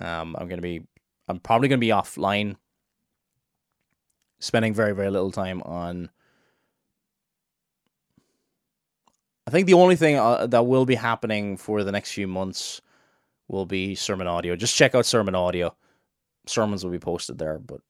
Um, 0.00 0.34
I'm 0.38 0.48
going 0.48 0.62
to 0.62 0.62
be, 0.62 0.86
I'm 1.28 1.40
probably 1.40 1.68
going 1.68 1.80
to 1.80 1.86
be 1.86 1.90
offline, 1.90 2.56
spending 4.40 4.74
very, 4.74 4.94
very 4.94 5.10
little 5.10 5.32
time 5.32 5.62
on 5.62 6.10
I 9.46 9.50
think 9.50 9.66
the 9.66 9.74
only 9.74 9.96
thing 9.96 10.16
uh, 10.16 10.46
that 10.46 10.66
will 10.66 10.86
be 10.86 10.94
happening 10.94 11.56
for 11.56 11.84
the 11.84 11.92
next 11.92 12.12
few 12.12 12.26
months 12.26 12.80
will 13.48 13.66
be 13.66 13.94
SermonAudio. 13.94 14.56
Just 14.56 14.74
check 14.74 14.94
out 14.94 15.04
SermonAudio. 15.04 15.72
Sermons 16.46 16.82
will 16.82 16.90
be 16.90 16.98
posted 16.98 17.38
there, 17.38 17.58
but 17.58 17.80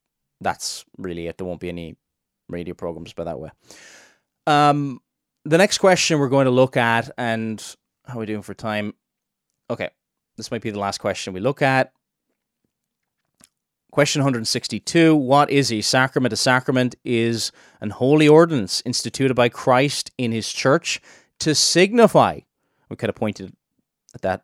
that's 0.40 0.84
really 0.98 1.28
it. 1.28 1.38
There 1.38 1.46
won't 1.46 1.60
be 1.60 1.68
any 1.68 1.96
radio 2.48 2.74
programs 2.74 3.12
by 3.12 3.24
that 3.24 3.38
way. 3.38 3.50
Um, 4.46 5.00
the 5.44 5.58
next 5.58 5.78
question 5.78 6.18
we're 6.18 6.28
going 6.28 6.46
to 6.46 6.50
look 6.50 6.76
at, 6.76 7.10
and 7.16 7.64
how 8.04 8.16
are 8.16 8.20
we 8.20 8.26
doing 8.26 8.42
for 8.42 8.54
time? 8.54 8.94
Okay, 9.70 9.90
this 10.36 10.50
might 10.50 10.62
be 10.62 10.70
the 10.70 10.78
last 10.78 10.98
question 10.98 11.32
we 11.32 11.40
look 11.40 11.62
at. 11.62 11.92
Question 13.94 14.22
162 14.22 15.14
What 15.14 15.50
is 15.50 15.70
a 15.70 15.80
sacrament? 15.80 16.32
A 16.32 16.36
sacrament 16.36 16.96
is 17.04 17.52
an 17.80 17.90
holy 17.90 18.26
ordinance 18.26 18.82
instituted 18.84 19.34
by 19.34 19.48
Christ 19.48 20.10
in 20.18 20.32
his 20.32 20.52
church 20.52 21.00
to 21.38 21.54
signify. 21.54 22.40
We 22.88 22.96
kind 22.96 23.08
of 23.08 23.14
pointed 23.14 23.54
at 24.12 24.22
that 24.22 24.42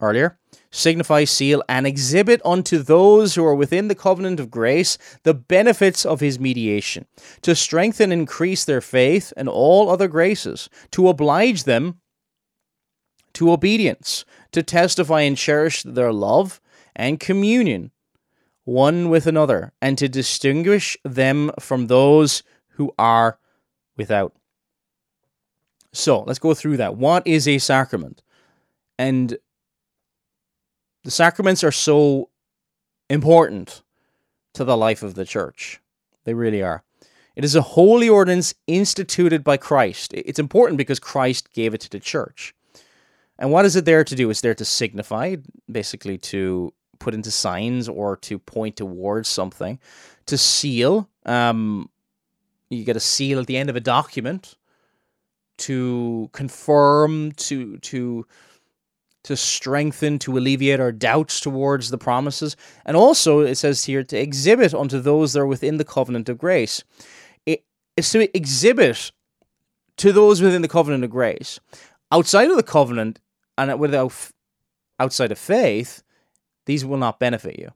earlier. 0.00 0.38
Signify, 0.70 1.24
seal, 1.24 1.64
and 1.68 1.84
exhibit 1.84 2.40
unto 2.44 2.78
those 2.78 3.34
who 3.34 3.44
are 3.44 3.56
within 3.56 3.88
the 3.88 3.96
covenant 3.96 4.38
of 4.38 4.48
grace 4.48 4.96
the 5.24 5.34
benefits 5.34 6.06
of 6.06 6.20
his 6.20 6.38
mediation, 6.38 7.06
to 7.42 7.56
strengthen 7.56 8.12
and 8.12 8.20
increase 8.20 8.64
their 8.64 8.80
faith 8.80 9.32
and 9.36 9.48
all 9.48 9.90
other 9.90 10.06
graces, 10.06 10.70
to 10.92 11.08
oblige 11.08 11.64
them 11.64 11.98
to 13.32 13.50
obedience, 13.50 14.24
to 14.52 14.62
testify 14.62 15.22
and 15.22 15.36
cherish 15.36 15.82
their 15.82 16.12
love 16.12 16.60
and 16.96 17.20
communion 17.20 17.92
one 18.64 19.08
with 19.08 19.28
another, 19.28 19.72
and 19.80 19.96
to 19.96 20.08
distinguish 20.08 20.96
them 21.04 21.52
from 21.60 21.86
those 21.86 22.42
who 22.70 22.92
are 22.98 23.38
without. 23.96 24.34
So 25.92 26.22
let's 26.22 26.40
go 26.40 26.52
through 26.52 26.78
that. 26.78 26.96
What 26.96 27.24
is 27.26 27.46
a 27.46 27.58
sacrament? 27.58 28.22
And 28.98 29.38
the 31.04 31.12
sacraments 31.12 31.62
are 31.62 31.70
so 31.70 32.28
important 33.08 33.82
to 34.54 34.64
the 34.64 34.76
life 34.76 35.04
of 35.04 35.14
the 35.14 35.24
church. 35.24 35.80
They 36.24 36.34
really 36.34 36.60
are. 36.60 36.82
It 37.36 37.44
is 37.44 37.54
a 37.54 37.62
holy 37.62 38.08
ordinance 38.08 38.52
instituted 38.66 39.44
by 39.44 39.58
Christ. 39.58 40.12
It's 40.12 40.40
important 40.40 40.76
because 40.76 40.98
Christ 40.98 41.52
gave 41.52 41.72
it 41.72 41.82
to 41.82 41.90
the 41.90 42.00
church. 42.00 42.52
And 43.38 43.52
what 43.52 43.64
is 43.64 43.76
it 43.76 43.84
there 43.84 44.02
to 44.02 44.14
do? 44.16 44.28
It's 44.28 44.40
there 44.40 44.54
to 44.54 44.64
signify, 44.64 45.36
basically 45.70 46.18
to 46.18 46.72
put 46.98 47.14
into 47.14 47.30
signs 47.30 47.88
or 47.88 48.16
to 48.18 48.38
point 48.38 48.76
towards 48.76 49.28
something. 49.28 49.78
To 50.26 50.36
seal, 50.36 51.08
um, 51.24 51.88
you 52.70 52.84
get 52.84 52.96
a 52.96 53.00
seal 53.00 53.38
at 53.38 53.46
the 53.46 53.56
end 53.56 53.70
of 53.70 53.76
a 53.76 53.80
document. 53.80 54.56
To 55.58 56.28
confirm, 56.32 57.32
to 57.32 57.78
to 57.78 58.26
to 59.24 59.36
strengthen, 59.36 60.18
to 60.20 60.38
alleviate 60.38 60.78
our 60.78 60.92
doubts 60.92 61.40
towards 61.40 61.90
the 61.90 61.98
promises, 61.98 62.56
and 62.84 62.96
also 62.96 63.40
it 63.40 63.56
says 63.56 63.84
here 63.84 64.04
to 64.04 64.16
exhibit 64.18 64.74
unto 64.74 65.00
those 65.00 65.32
that 65.32 65.40
are 65.40 65.46
within 65.46 65.78
the 65.78 65.84
covenant 65.84 66.28
of 66.28 66.38
grace. 66.38 66.84
It 67.46 67.64
is 67.96 68.10
to 68.10 68.36
exhibit 68.36 69.10
to 69.96 70.12
those 70.12 70.42
within 70.42 70.62
the 70.62 70.68
covenant 70.68 71.04
of 71.04 71.10
grace. 71.10 71.58
Outside 72.12 72.50
of 72.50 72.56
the 72.56 72.62
covenant 72.62 73.18
and 73.58 73.80
without 73.80 74.12
outside 75.00 75.32
of 75.32 75.38
faith, 75.38 76.02
these 76.66 76.84
will 76.84 76.98
not 76.98 77.18
benefit 77.18 77.58
you. 77.58 77.70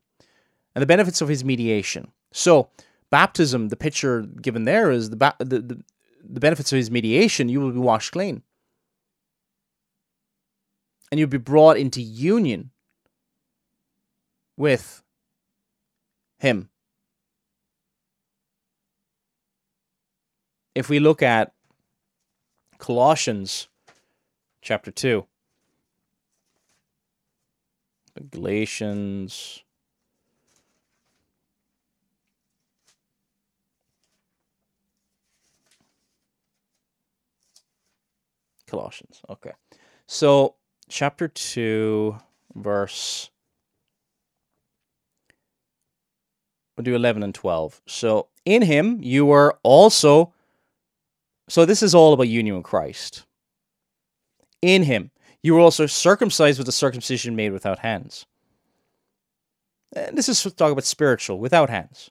And 0.75 0.83
the 0.83 0.87
benefits 0.87 1.21
of 1.21 1.29
his 1.29 1.45
mediation. 1.45 2.13
So, 2.33 2.69
baptism, 3.11 3.69
the 3.69 3.77
picture 3.77 4.23
given 4.23 4.65
there 4.65 4.91
is 4.91 5.11
the, 5.11 5.17
ba- 5.17 5.37
the, 5.39 5.61
the, 5.61 5.83
the 6.23 6.41
benefits 6.41 6.73
of 6.73 6.77
his 6.77 6.91
mediation, 6.91 7.49
you 7.49 7.61
will 7.61 7.73
be 7.73 7.79
washed 7.79 8.13
clean. 8.13 8.43
And 11.11 11.19
you'll 11.19 11.29
be 11.29 11.39
brought 11.39 11.77
into 11.77 12.01
union 12.01 12.71
with 14.57 15.03
him. 16.39 16.69
If 20.75 20.89
we 20.89 21.01
look 21.01 21.21
at 21.21 21.53
Colossians 22.79 23.69
chapter 24.63 24.93
2, 24.93 25.27
Galatians. 28.31 29.63
Colossians. 38.67 39.21
Okay. 39.29 39.53
So, 40.07 40.55
chapter 40.89 41.29
2, 41.29 42.17
verse. 42.55 43.31
We'll 46.77 46.85
do 46.85 46.95
11 46.95 47.23
and 47.23 47.35
12. 47.35 47.83
So, 47.87 48.29
in 48.45 48.63
him 48.63 48.99
you 49.03 49.27
were 49.27 49.59
also. 49.63 50.33
So, 51.49 51.65
this 51.65 51.83
is 51.83 51.95
all 51.95 52.13
about 52.13 52.29
union 52.29 52.57
with 52.57 52.65
Christ. 52.65 53.27
In 54.63 54.85
him 54.85 55.11
you 55.43 55.55
were 55.55 55.61
also 55.61 55.87
circumcised 55.87 56.59
with 56.59 56.69
a 56.69 56.73
circumcision 56.73 57.35
made 57.35 57.53
without 57.53 57.81
hands. 57.81 58.27
And 59.95 60.17
this 60.17 60.29
is 60.29 60.43
talk 60.43 60.73
about 60.73 60.85
spiritual, 60.85 61.39
without 61.39 61.71
hands. 61.71 62.11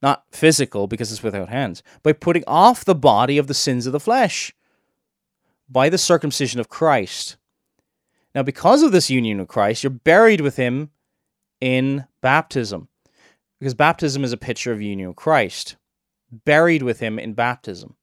Not 0.00 0.24
physical, 0.32 0.86
because 0.88 1.12
it's 1.12 1.22
without 1.22 1.48
hands. 1.48 1.82
By 2.02 2.12
putting 2.12 2.44
off 2.46 2.84
the 2.84 2.94
body 2.94 3.38
of 3.38 3.46
the 3.46 3.54
sins 3.54 3.86
of 3.86 3.92
the 3.92 4.00
flesh. 4.00 4.52
By 5.68 5.88
the 5.88 5.98
circumcision 5.98 6.58
of 6.58 6.68
Christ. 6.68 7.36
Now, 8.34 8.42
because 8.42 8.82
of 8.82 8.92
this 8.92 9.10
union 9.10 9.38
with 9.38 9.48
Christ, 9.48 9.84
you're 9.84 9.90
buried 9.90 10.40
with 10.40 10.56
him 10.56 10.90
in 11.60 12.06
baptism. 12.20 12.88
Because 13.60 13.74
baptism 13.74 14.24
is 14.24 14.32
a 14.32 14.38
picture 14.38 14.72
of 14.72 14.82
union 14.82 15.08
with 15.08 15.16
Christ. 15.16 15.76
Buried 16.32 16.82
with 16.82 16.98
him 16.98 17.18
in 17.18 17.34
baptism. 17.34 17.94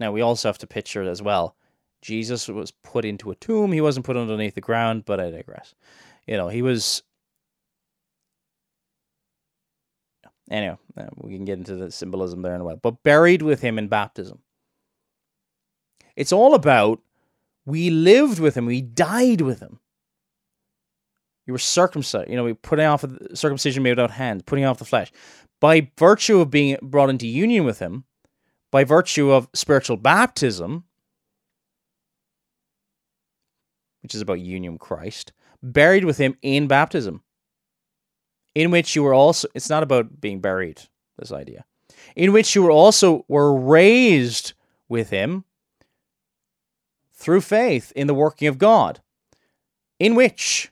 Now, 0.00 0.10
we 0.10 0.22
also 0.22 0.48
have 0.48 0.58
to 0.58 0.66
picture 0.66 1.02
as 1.02 1.22
well 1.22 1.54
Jesus 2.02 2.48
was 2.48 2.70
put 2.70 3.04
into 3.04 3.30
a 3.30 3.36
tomb. 3.36 3.72
He 3.72 3.80
wasn't 3.80 4.04
put 4.04 4.16
underneath 4.16 4.54
the 4.54 4.60
ground, 4.60 5.04
but 5.04 5.20
I 5.20 5.30
digress. 5.30 5.74
You 6.26 6.36
know, 6.36 6.48
he 6.48 6.60
was. 6.60 7.02
Anyway, 10.50 10.76
uh, 10.98 11.06
we 11.16 11.34
can 11.34 11.44
get 11.44 11.58
into 11.58 11.76
the 11.76 11.90
symbolism 11.90 12.42
there 12.42 12.54
in 12.54 12.60
a 12.60 12.64
while. 12.64 12.76
But 12.76 13.02
buried 13.02 13.40
with 13.40 13.60
him 13.60 13.78
in 13.78 13.88
baptism. 13.88 14.40
It's 16.16 16.32
all 16.32 16.54
about 16.54 17.00
we 17.64 17.90
lived 17.90 18.40
with 18.40 18.56
him, 18.56 18.66
we 18.66 18.82
died 18.82 19.40
with 19.40 19.60
him. 19.60 19.78
You 21.46 21.52
were 21.52 21.58
circumcised. 21.58 22.30
You 22.30 22.36
know, 22.36 22.44
we 22.44 22.54
putting 22.54 22.86
off 22.86 23.04
circumcision 23.34 23.82
made 23.82 23.90
without 23.90 24.10
hands, 24.12 24.42
putting 24.42 24.64
off 24.64 24.78
the 24.78 24.84
flesh. 24.84 25.10
By 25.60 25.90
virtue 25.96 26.40
of 26.40 26.50
being 26.50 26.76
brought 26.82 27.10
into 27.10 27.26
union 27.26 27.64
with 27.64 27.78
him, 27.78 28.04
by 28.70 28.84
virtue 28.84 29.30
of 29.30 29.48
spiritual 29.54 29.96
baptism, 29.96 30.84
which 34.02 34.14
is 34.14 34.20
about 34.20 34.40
union 34.40 34.72
with 34.72 34.80
Christ, 34.80 35.32
buried 35.62 36.04
with 36.04 36.18
him 36.18 36.36
in 36.42 36.66
baptism, 36.66 37.22
in 38.54 38.70
which 38.70 38.94
you 38.94 39.02
were 39.02 39.14
also, 39.14 39.48
it's 39.54 39.70
not 39.70 39.82
about 39.82 40.20
being 40.20 40.40
buried, 40.40 40.82
this 41.18 41.32
idea, 41.32 41.64
in 42.16 42.32
which 42.32 42.54
you 42.54 42.62
were 42.62 42.70
also 42.70 43.24
were 43.28 43.54
raised 43.54 44.54
with 44.88 45.10
him 45.10 45.44
through 47.14 47.40
faith 47.40 47.92
in 47.94 48.06
the 48.06 48.14
working 48.14 48.48
of 48.48 48.58
God, 48.58 49.00
in 49.98 50.14
which, 50.14 50.70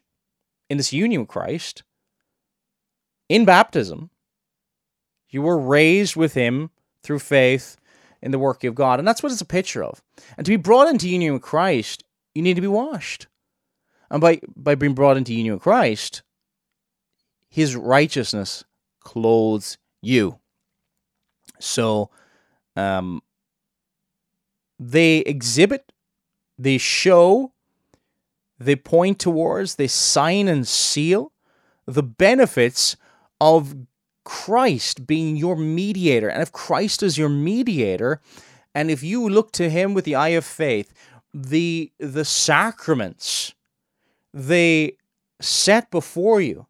in 0.68 0.76
this 0.76 0.92
union 0.92 1.20
with 1.22 1.28
Christ, 1.28 1.84
in 3.28 3.44
baptism, 3.44 4.10
you 5.28 5.42
were 5.42 5.58
raised 5.58 6.16
with 6.16 6.34
him 6.34 6.70
through 7.02 7.20
faith 7.20 7.76
in 8.20 8.32
the 8.32 8.38
working 8.38 8.68
of 8.68 8.74
God. 8.74 8.98
And 8.98 9.06
that's 9.06 9.22
what 9.22 9.30
it's 9.30 9.40
a 9.40 9.46
picture 9.46 9.84
of. 9.84 10.02
And 10.36 10.44
to 10.44 10.50
be 10.50 10.56
brought 10.56 10.88
into 10.88 11.08
union 11.08 11.34
with 11.34 11.42
Christ 11.42 12.02
you 12.34 12.42
need 12.42 12.54
to 12.54 12.60
be 12.60 12.66
washed. 12.66 13.26
And 14.10 14.20
by, 14.20 14.40
by 14.56 14.74
being 14.74 14.94
brought 14.94 15.16
into 15.16 15.34
union 15.34 15.54
with 15.54 15.62
Christ, 15.62 16.22
his 17.48 17.76
righteousness 17.76 18.64
clothes 19.00 19.78
you. 20.02 20.38
So 21.58 22.10
um, 22.76 23.22
they 24.78 25.18
exhibit, 25.18 25.92
they 26.58 26.78
show, 26.78 27.52
they 28.58 28.76
point 28.76 29.18
towards, 29.18 29.76
they 29.76 29.86
sign 29.86 30.48
and 30.48 30.66
seal 30.66 31.32
the 31.86 32.02
benefits 32.02 32.96
of 33.40 33.74
Christ 34.24 35.06
being 35.06 35.36
your 35.36 35.56
mediator. 35.56 36.28
And 36.28 36.42
if 36.42 36.52
Christ 36.52 37.02
is 37.02 37.18
your 37.18 37.28
mediator, 37.28 38.20
and 38.74 38.90
if 38.90 39.02
you 39.02 39.28
look 39.28 39.52
to 39.52 39.68
him 39.68 39.94
with 39.94 40.04
the 40.04 40.14
eye 40.14 40.28
of 40.28 40.44
faith, 40.44 40.92
the 41.32 41.92
the 41.98 42.24
sacraments 42.24 43.54
they 44.32 44.96
set 45.40 45.90
before 45.90 46.40
you 46.40 46.66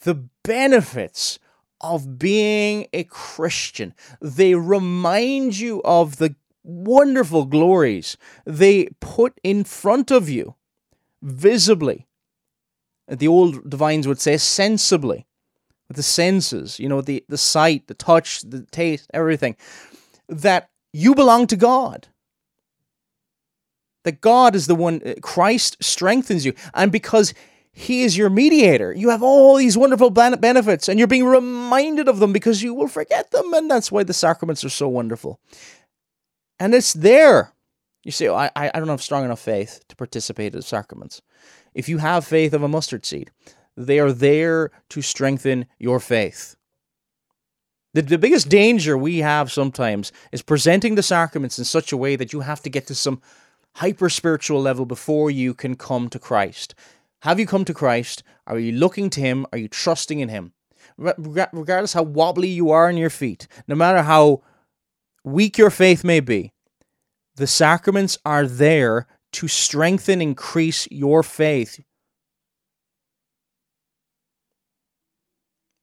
the 0.00 0.14
benefits 0.42 1.38
of 1.80 2.18
being 2.18 2.86
a 2.92 3.04
Christian. 3.04 3.94
They 4.20 4.54
remind 4.54 5.58
you 5.58 5.82
of 5.84 6.16
the 6.16 6.36
wonderful 6.62 7.44
glories 7.44 8.16
they 8.46 8.88
put 9.00 9.38
in 9.42 9.64
front 9.64 10.10
of 10.10 10.28
you 10.28 10.54
visibly. 11.20 12.06
The 13.08 13.28
old 13.28 13.68
divines 13.68 14.06
would 14.06 14.20
say 14.20 14.36
sensibly, 14.36 15.26
with 15.88 15.96
the 15.96 16.02
senses, 16.02 16.78
you 16.78 16.88
know, 16.88 17.00
the, 17.00 17.24
the 17.28 17.38
sight, 17.38 17.88
the 17.88 17.94
touch, 17.94 18.42
the 18.42 18.62
taste, 18.70 19.10
everything, 19.12 19.56
that 20.28 20.70
you 20.92 21.14
belong 21.14 21.46
to 21.48 21.56
God 21.56 22.08
that 24.04 24.20
God 24.20 24.54
is 24.54 24.66
the 24.66 24.74
one, 24.74 25.00
uh, 25.04 25.14
Christ 25.22 25.76
strengthens 25.80 26.44
you. 26.44 26.54
And 26.74 26.90
because 26.90 27.34
He 27.72 28.02
is 28.02 28.16
your 28.16 28.28
mediator. 28.28 28.92
You 28.92 29.08
have 29.08 29.22
all 29.22 29.56
these 29.56 29.78
wonderful 29.78 30.10
benefits, 30.10 30.88
and 30.88 30.98
you're 30.98 31.08
being 31.08 31.24
reminded 31.24 32.06
of 32.06 32.18
them 32.18 32.32
because 32.32 32.62
you 32.62 32.74
will 32.74 32.88
forget 32.88 33.30
them. 33.30 33.54
And 33.54 33.70
that's 33.70 33.90
why 33.90 34.02
the 34.02 34.12
sacraments 34.12 34.62
are 34.64 34.68
so 34.68 34.88
wonderful. 34.88 35.40
And 36.60 36.74
it's 36.74 36.92
there. 36.92 37.52
You 38.04 38.12
say, 38.12 38.28
oh, 38.28 38.34
I, 38.34 38.50
I 38.56 38.70
don't 38.78 38.88
have 38.88 39.02
strong 39.02 39.24
enough 39.24 39.40
faith 39.40 39.80
to 39.88 39.96
participate 39.96 40.52
in 40.52 40.58
the 40.58 40.62
sacraments. 40.62 41.22
If 41.72 41.88
you 41.88 41.98
have 41.98 42.26
faith 42.26 42.52
of 42.52 42.62
a 42.62 42.68
mustard 42.68 43.06
seed, 43.06 43.30
they 43.76 43.98
are 43.98 44.12
there 44.12 44.70
to 44.90 45.00
strengthen 45.00 45.66
your 45.78 45.98
faith. 45.98 46.56
The, 47.94 48.02
the 48.02 48.18
biggest 48.18 48.48
danger 48.48 48.98
we 48.98 49.18
have 49.18 49.52
sometimes 49.52 50.12
is 50.30 50.42
presenting 50.42 50.94
the 50.94 51.02
sacraments 51.02 51.58
in 51.58 51.64
such 51.64 51.92
a 51.92 51.96
way 51.96 52.16
that 52.16 52.32
you 52.32 52.40
have 52.40 52.60
to 52.62 52.70
get 52.70 52.86
to 52.88 52.94
some 52.94 53.22
hyper 53.76 54.08
spiritual 54.08 54.60
level 54.60 54.86
before 54.86 55.30
you 55.30 55.54
can 55.54 55.76
come 55.76 56.08
to 56.08 56.18
Christ. 56.18 56.74
Have 57.22 57.38
you 57.38 57.46
come 57.46 57.64
to 57.64 57.74
Christ? 57.74 58.22
Are 58.46 58.58
you 58.58 58.72
looking 58.72 59.10
to 59.10 59.20
Him? 59.20 59.46
Are 59.52 59.58
you 59.58 59.68
trusting 59.68 60.20
in 60.20 60.28
Him? 60.28 60.52
regardless 60.98 61.94
how 61.94 62.02
wobbly 62.02 62.48
you 62.48 62.70
are 62.70 62.88
in 62.88 62.96
your 62.96 63.10
feet, 63.10 63.48
no 63.66 63.74
matter 63.74 64.02
how 64.02 64.42
weak 65.24 65.58
your 65.58 65.70
faith 65.70 66.04
may 66.04 66.20
be, 66.20 66.52
the 67.36 67.46
sacraments 67.46 68.18
are 68.24 68.46
there 68.46 69.06
to 69.32 69.48
strengthen, 69.48 70.20
increase 70.20 70.86
your 70.90 71.22
faith. 71.22 71.82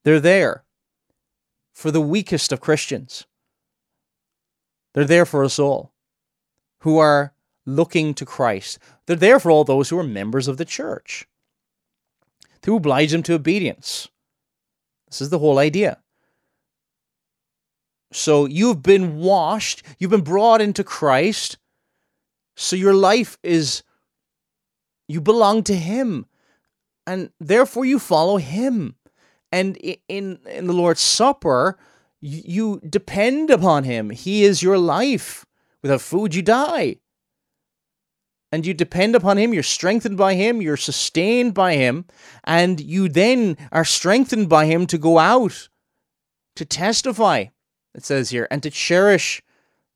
They're 0.03 0.19
there 0.19 0.63
for 1.73 1.91
the 1.91 2.01
weakest 2.01 2.51
of 2.51 2.61
Christians. 2.61 3.25
They're 4.93 5.05
there 5.05 5.25
for 5.25 5.43
us 5.43 5.59
all 5.59 5.91
who 6.81 6.97
are 6.97 7.33
looking 7.65 8.13
to 8.15 8.25
Christ. 8.25 8.79
They're 9.05 9.15
there 9.15 9.39
for 9.39 9.51
all 9.51 9.63
those 9.63 9.89
who 9.89 9.99
are 9.99 10.03
members 10.03 10.47
of 10.47 10.57
the 10.57 10.65
church 10.65 11.27
to 12.61 12.75
oblige 12.75 13.11
them 13.11 13.23
to 13.23 13.35
obedience. 13.35 14.07
This 15.09 15.21
is 15.21 15.29
the 15.29 15.39
whole 15.39 15.59
idea. 15.59 15.99
So 18.11 18.45
you've 18.45 18.81
been 18.81 19.17
washed, 19.17 19.83
you've 19.97 20.11
been 20.11 20.21
brought 20.21 20.61
into 20.61 20.83
Christ. 20.83 21.57
So 22.55 22.75
your 22.75 22.93
life 22.93 23.37
is, 23.43 23.83
you 25.07 25.21
belong 25.21 25.63
to 25.63 25.75
Him. 25.75 26.25
And 27.05 27.31
therefore 27.39 27.85
you 27.85 27.99
follow 27.99 28.37
Him. 28.37 28.95
And 29.51 29.77
in, 29.77 30.39
in 30.47 30.67
the 30.67 30.73
Lord's 30.73 31.01
Supper, 31.01 31.77
you 32.19 32.81
depend 32.87 33.49
upon 33.49 33.83
Him. 33.83 34.09
He 34.09 34.43
is 34.43 34.61
your 34.61 34.77
life. 34.77 35.45
Without 35.81 36.01
food, 36.01 36.35
you 36.35 36.41
die 36.41 36.97
and 38.51 38.65
you 38.65 38.73
depend 38.73 39.15
upon 39.15 39.37
him, 39.37 39.53
you're 39.53 39.63
strengthened 39.63 40.17
by 40.17 40.33
him, 40.33 40.61
you're 40.61 40.77
sustained 40.77 41.53
by 41.53 41.75
him, 41.75 42.05
and 42.43 42.79
you 42.79 43.07
then 43.07 43.57
are 43.71 43.85
strengthened 43.85 44.49
by 44.49 44.65
him 44.65 44.87
to 44.87 44.97
go 44.97 45.19
out 45.19 45.69
to 46.55 46.65
testify, 46.65 47.45
it 47.93 48.03
says 48.03 48.31
here, 48.31 48.47
and 48.49 48.63
to 48.63 48.69
cherish 48.69 49.41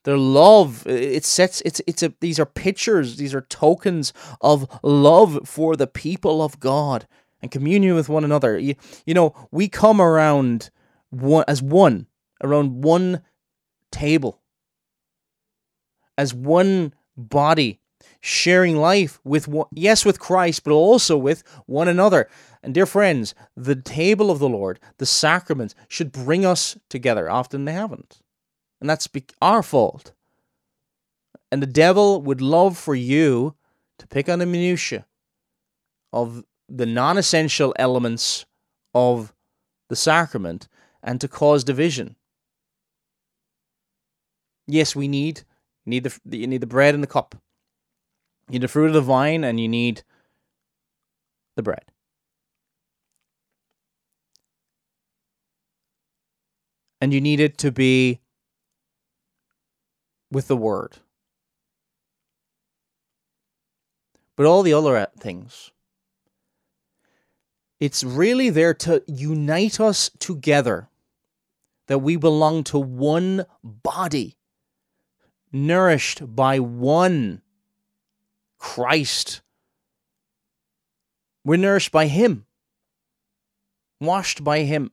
their 0.03 0.17
love. 0.17 0.85
It 0.85 1.25
sets 1.25 1.61
it's 1.65 1.81
it's 1.87 2.03
a 2.03 2.13
these 2.19 2.39
are 2.39 2.45
pictures, 2.45 3.17
these 3.17 3.33
are 3.33 3.41
tokens 3.41 4.13
of 4.41 4.67
love 4.83 5.47
for 5.47 5.75
the 5.75 5.87
people 5.87 6.43
of 6.43 6.59
God 6.59 7.07
and 7.41 7.51
communion 7.51 7.95
with 7.95 8.09
one 8.09 8.23
another. 8.23 8.57
You, 8.57 8.75
you 9.05 9.13
know, 9.13 9.33
we 9.51 9.67
come 9.67 9.99
around 9.99 10.69
one 11.09 11.45
as 11.47 11.61
one, 11.61 12.07
around 12.43 12.83
one 12.83 13.21
table, 13.91 14.41
as 16.17 16.33
one 16.33 16.93
body 17.17 17.79
sharing 18.25 18.77
life 18.77 19.19
with 19.25 19.49
yes 19.73 20.05
with 20.05 20.17
Christ 20.17 20.63
but 20.63 20.71
also 20.71 21.17
with 21.17 21.43
one 21.65 21.89
another. 21.89 22.29
And 22.63 22.73
dear 22.73 22.85
friends, 22.85 23.35
the 23.57 23.75
table 23.75 24.31
of 24.31 24.39
the 24.39 24.47
Lord, 24.47 24.79
the 24.97 25.05
sacraments 25.05 25.75
should 25.89 26.13
bring 26.13 26.45
us 26.45 26.77
together. 26.89 27.29
Often 27.29 27.65
they 27.65 27.73
haven't. 27.73 28.21
And 28.79 28.89
that's 28.89 29.09
our 29.41 29.61
fault. 29.61 30.13
And 31.51 31.61
the 31.61 31.67
devil 31.67 32.21
would 32.21 32.39
love 32.39 32.77
for 32.77 32.95
you 32.95 33.55
to 33.99 34.07
pick 34.07 34.29
on 34.29 34.39
the 34.39 34.45
minutiae 34.45 35.05
of 36.13 36.45
the 36.69 36.85
non 36.85 37.17
essential 37.17 37.75
elements 37.77 38.45
of 38.93 39.33
the 39.89 39.97
sacrament 39.97 40.69
and 41.03 41.19
to 41.19 41.27
cause 41.27 41.65
division. 41.65 42.15
Yes, 44.65 44.95
we 44.95 45.09
need 45.09 45.43
need 45.85 46.05
the 46.05 46.37
you 46.37 46.47
need 46.47 46.61
the 46.61 46.67
bread 46.67 46.93
and 46.93 47.03
the 47.03 47.07
cup. 47.07 47.35
You 48.49 48.53
need 48.53 48.61
the 48.61 48.67
fruit 48.67 48.87
of 48.87 48.93
the 48.93 49.01
vine 49.01 49.43
and 49.43 49.59
you 49.59 49.67
need 49.67 50.03
the 51.55 51.63
bread. 51.63 51.85
And 56.99 57.13
you 57.13 57.19
need 57.19 57.39
it 57.39 57.57
to 57.59 57.71
be 57.71 58.21
with 60.31 60.47
the 60.47 60.57
word. 60.57 60.97
But 64.35 64.45
all 64.45 64.63
the 64.63 64.73
other 64.73 65.07
things, 65.19 65.71
it's 67.79 68.03
really 68.03 68.49
there 68.49 68.73
to 68.75 69.03
unite 69.05 69.79
us 69.79 70.09
together, 70.17 70.89
that 71.87 71.99
we 71.99 72.15
belong 72.15 72.63
to 72.63 72.79
one 72.79 73.45
body, 73.63 74.37
nourished 75.51 76.35
by 76.35 76.59
one 76.59 77.41
Christ. 78.63 79.41
We're 81.43 81.57
nourished 81.57 81.91
by 81.91 82.07
Him, 82.07 82.45
washed 83.99 84.41
by 84.41 84.59
Him. 84.59 84.91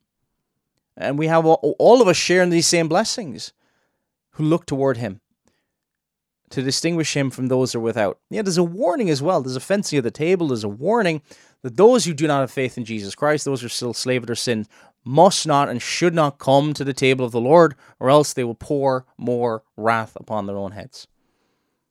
And 0.96 1.16
we 1.16 1.28
have 1.28 1.46
all, 1.46 1.76
all 1.78 2.02
of 2.02 2.08
us 2.08 2.16
sharing 2.16 2.50
these 2.50 2.66
same 2.66 2.88
blessings 2.88 3.52
who 4.32 4.42
look 4.42 4.66
toward 4.66 4.96
Him 4.96 5.20
to 6.50 6.62
distinguish 6.62 7.16
Him 7.16 7.30
from 7.30 7.46
those 7.46 7.72
who 7.72 7.78
are 7.78 7.82
without. 7.82 8.18
Yeah, 8.28 8.42
there's 8.42 8.58
a 8.58 8.64
warning 8.64 9.08
as 9.08 9.22
well. 9.22 9.40
There's 9.40 9.54
a 9.54 9.60
fencing 9.60 9.98
of 9.98 10.04
the 10.04 10.10
table. 10.10 10.48
There's 10.48 10.64
a 10.64 10.68
warning 10.68 11.22
that 11.62 11.76
those 11.76 12.04
who 12.04 12.12
do 12.12 12.26
not 12.26 12.40
have 12.40 12.50
faith 12.50 12.76
in 12.76 12.84
Jesus 12.84 13.14
Christ, 13.14 13.44
those 13.44 13.60
who 13.60 13.66
are 13.66 13.70
still 13.70 13.94
slave 13.94 14.22
to 14.22 14.26
their 14.26 14.34
sin, 14.34 14.66
must 15.04 15.46
not 15.46 15.68
and 15.68 15.80
should 15.80 16.12
not 16.12 16.40
come 16.40 16.74
to 16.74 16.82
the 16.82 16.92
table 16.92 17.24
of 17.24 17.30
the 17.30 17.40
Lord, 17.40 17.76
or 18.00 18.10
else 18.10 18.32
they 18.32 18.42
will 18.42 18.56
pour 18.56 19.06
more 19.16 19.62
wrath 19.76 20.16
upon 20.16 20.46
their 20.46 20.58
own 20.58 20.72
heads. 20.72 21.06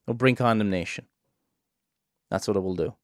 They'll 0.05 0.13
bring 0.13 0.36
condemnation. 0.36 1.05
That's 2.30 2.47
what 2.47 2.57
it 2.57 2.61
will 2.61 2.75
do. 2.75 2.95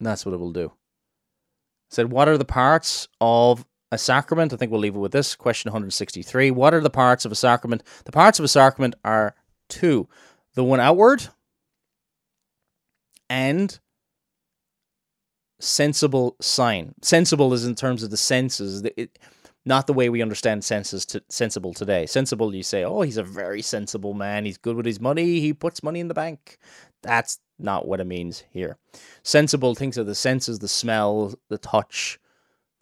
That's 0.00 0.24
what 0.24 0.34
it 0.34 0.38
will 0.38 0.52
do. 0.52 0.68
I 0.68 1.94
said, 1.94 2.10
what 2.10 2.28
are 2.28 2.38
the 2.38 2.44
parts 2.44 3.08
of 3.20 3.64
a 3.90 3.98
sacrament? 3.98 4.52
I 4.52 4.56
think 4.56 4.70
we'll 4.70 4.80
leave 4.80 4.94
it 4.94 5.00
with 5.00 5.12
this. 5.12 5.34
Question 5.34 5.70
163. 5.70 6.50
What 6.50 6.74
are 6.74 6.80
the 6.80 6.90
parts 6.90 7.24
of 7.24 7.32
a 7.32 7.36
sacrament? 7.36 7.82
The 8.04 8.12
parts 8.12 8.38
of 8.38 8.44
a 8.44 8.48
sacrament 8.48 8.94
are 9.04 9.34
two 9.68 10.08
the 10.54 10.64
one 10.64 10.80
outward 10.80 11.28
and 13.30 13.78
sensible 15.60 16.36
sign. 16.40 16.94
Sensible 17.00 17.52
is 17.52 17.64
in 17.64 17.76
terms 17.76 18.02
of 18.02 18.10
the 18.10 18.16
senses. 18.16 18.82
It, 18.96 19.18
not 19.64 19.86
the 19.86 19.92
way 19.92 20.08
we 20.08 20.22
understand 20.22 20.64
senses 20.64 21.04
to, 21.06 21.22
sensible 21.28 21.74
today. 21.74 22.06
Sensible, 22.06 22.54
you 22.54 22.62
say, 22.62 22.84
oh, 22.84 23.02
he's 23.02 23.18
a 23.18 23.22
very 23.22 23.62
sensible 23.62 24.14
man. 24.14 24.46
He's 24.46 24.58
good 24.58 24.76
with 24.76 24.86
his 24.86 24.98
money. 24.98 25.40
He 25.40 25.52
puts 25.52 25.82
money 25.82 26.00
in 26.00 26.08
the 26.08 26.14
bank. 26.14 26.58
That's 27.02 27.38
not 27.58 27.86
what 27.86 28.00
it 28.00 28.06
means 28.06 28.44
here. 28.50 28.78
Sensible 29.22 29.74
thinks 29.74 29.96
of 29.96 30.06
the 30.06 30.14
senses, 30.14 30.58
the 30.58 30.68
smell, 30.68 31.34
the 31.48 31.58
touch, 31.58 32.18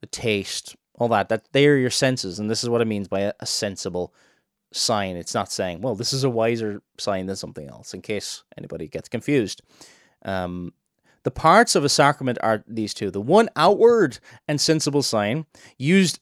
the 0.01 0.07
taste, 0.07 0.77
all 0.95 1.09
that. 1.09 1.29
That 1.29 1.49
they 1.53 1.67
are 1.67 1.77
your 1.77 1.91
senses, 1.91 2.39
and 2.39 2.51
this 2.51 2.63
is 2.63 2.69
what 2.69 2.81
it 2.81 2.87
means 2.87 3.09
by 3.09 3.21
a, 3.21 3.33
a 3.41 3.47
sensible 3.47 4.15
sign. 4.73 5.17
It's 5.17 5.35
not 5.35 5.51
saying, 5.51 5.81
well, 5.81 5.95
this 5.95 6.13
is 6.13 6.25
a 6.25 6.31
wiser 6.31 6.83
sign 6.99 7.27
than 7.27 7.37
something 7.37 7.69
else, 7.69 7.95
in 7.95 8.03
case 8.03 8.45
anybody 8.59 8.89
gets 8.89 9.09
confused. 9.09 9.63
Um, 10.25 10.73
the 11.23 11.31
parts 11.31 11.75
of 11.75 11.85
a 11.85 11.89
sacrament 11.89 12.39
are 12.43 12.63
these 12.69 12.95
two 12.95 13.11
the 13.11 13.21
one 13.21 13.49
outward 13.57 14.19
and 14.47 14.61
sensible 14.61 15.03
sign, 15.03 15.47
used 15.79 16.21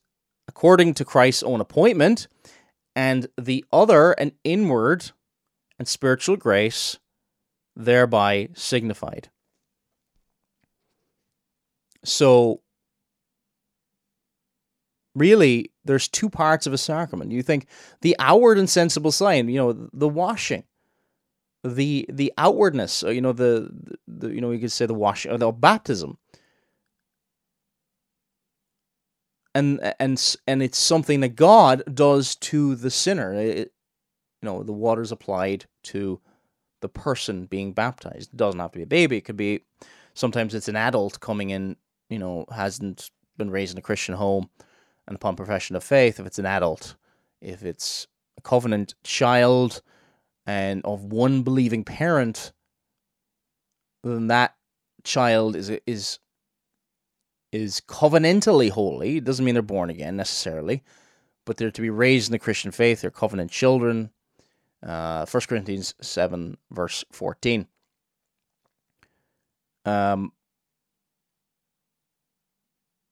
according 0.48 0.94
to 0.94 1.04
Christ's 1.04 1.42
own 1.42 1.60
appointment, 1.60 2.28
and 2.96 3.28
the 3.40 3.64
other 3.72 4.12
an 4.12 4.32
inward 4.44 5.10
and 5.78 5.88
spiritual 5.88 6.36
grace, 6.36 6.98
thereby 7.76 8.48
signified. 8.54 9.28
So, 12.04 12.60
really, 15.14 15.72
there's 15.84 16.08
two 16.08 16.28
parts 16.28 16.66
of 16.66 16.72
a 16.72 16.78
sacrament. 16.78 17.32
You 17.32 17.42
think 17.42 17.66
the 18.02 18.16
outward 18.18 18.58
and 18.58 18.68
sensible 18.68 19.12
sign, 19.12 19.48
you 19.48 19.56
know, 19.56 19.88
the 19.92 20.08
washing, 20.08 20.64
the 21.62 22.06
the 22.10 22.32
outwardness, 22.36 23.02
uh, 23.02 23.10
you 23.10 23.20
know, 23.20 23.32
the, 23.32 23.70
the 24.06 24.28
you 24.28 24.40
know, 24.40 24.50
you 24.50 24.58
could 24.58 24.72
say 24.72 24.86
the 24.86 24.94
washing, 24.94 25.30
or 25.30 25.34
uh, 25.34 25.38
the 25.38 25.52
baptism 25.52 26.18
and 29.54 29.94
and 30.00 30.36
and 30.46 30.62
it's 30.62 30.78
something 30.78 31.20
that 31.20 31.36
God 31.36 31.82
does 31.92 32.34
to 32.36 32.74
the 32.74 32.90
sinner. 32.90 33.32
It, 33.32 33.72
you 34.42 34.46
know, 34.48 34.62
the 34.62 34.72
water's 34.72 35.12
applied 35.12 35.66
to 35.84 36.20
the 36.84 36.88
person 36.90 37.46
being 37.46 37.72
baptized. 37.72 38.34
It 38.34 38.36
doesn't 38.36 38.60
have 38.60 38.72
to 38.72 38.78
be 38.78 38.82
a 38.82 38.86
baby. 38.86 39.16
It 39.16 39.24
could 39.24 39.38
be 39.38 39.62
Sometimes 40.14 40.54
it's 40.54 40.68
an 40.68 40.76
adult 40.76 41.18
coming 41.20 41.50
in, 41.50 41.76
you 42.08 42.18
know, 42.18 42.46
hasn't 42.54 43.10
been 43.36 43.50
raised 43.50 43.72
in 43.72 43.78
a 43.78 43.82
Christian 43.82 44.14
home 44.14 44.48
and 45.06 45.16
upon 45.16 45.36
profession 45.36 45.74
of 45.76 45.82
faith, 45.82 46.20
if 46.20 46.26
it's 46.26 46.38
an 46.38 46.46
adult, 46.46 46.94
if 47.40 47.64
it's 47.64 48.06
a 48.38 48.40
covenant 48.40 48.94
child 49.02 49.82
and 50.46 50.82
of 50.84 51.04
one 51.04 51.42
believing 51.42 51.84
parent, 51.84 52.52
then 54.04 54.28
that 54.28 54.54
child 55.02 55.56
is 55.56 55.70
is 55.86 56.20
is 57.50 57.80
covenantally 57.80 58.70
holy. 58.70 59.16
It 59.16 59.24
doesn't 59.24 59.44
mean 59.44 59.54
they're 59.54 59.62
born 59.62 59.90
again 59.90 60.16
necessarily, 60.16 60.82
but 61.44 61.56
they're 61.56 61.70
to 61.72 61.82
be 61.82 61.90
raised 61.90 62.28
in 62.28 62.32
the 62.32 62.38
Christian 62.38 62.70
faith. 62.70 63.00
They're 63.00 63.10
covenant 63.10 63.50
children. 63.50 64.10
Uh, 64.84 65.24
1 65.24 65.42
Corinthians 65.48 65.94
7, 66.00 66.58
verse 66.70 67.04
14. 67.12 67.66
Um, 69.86 70.32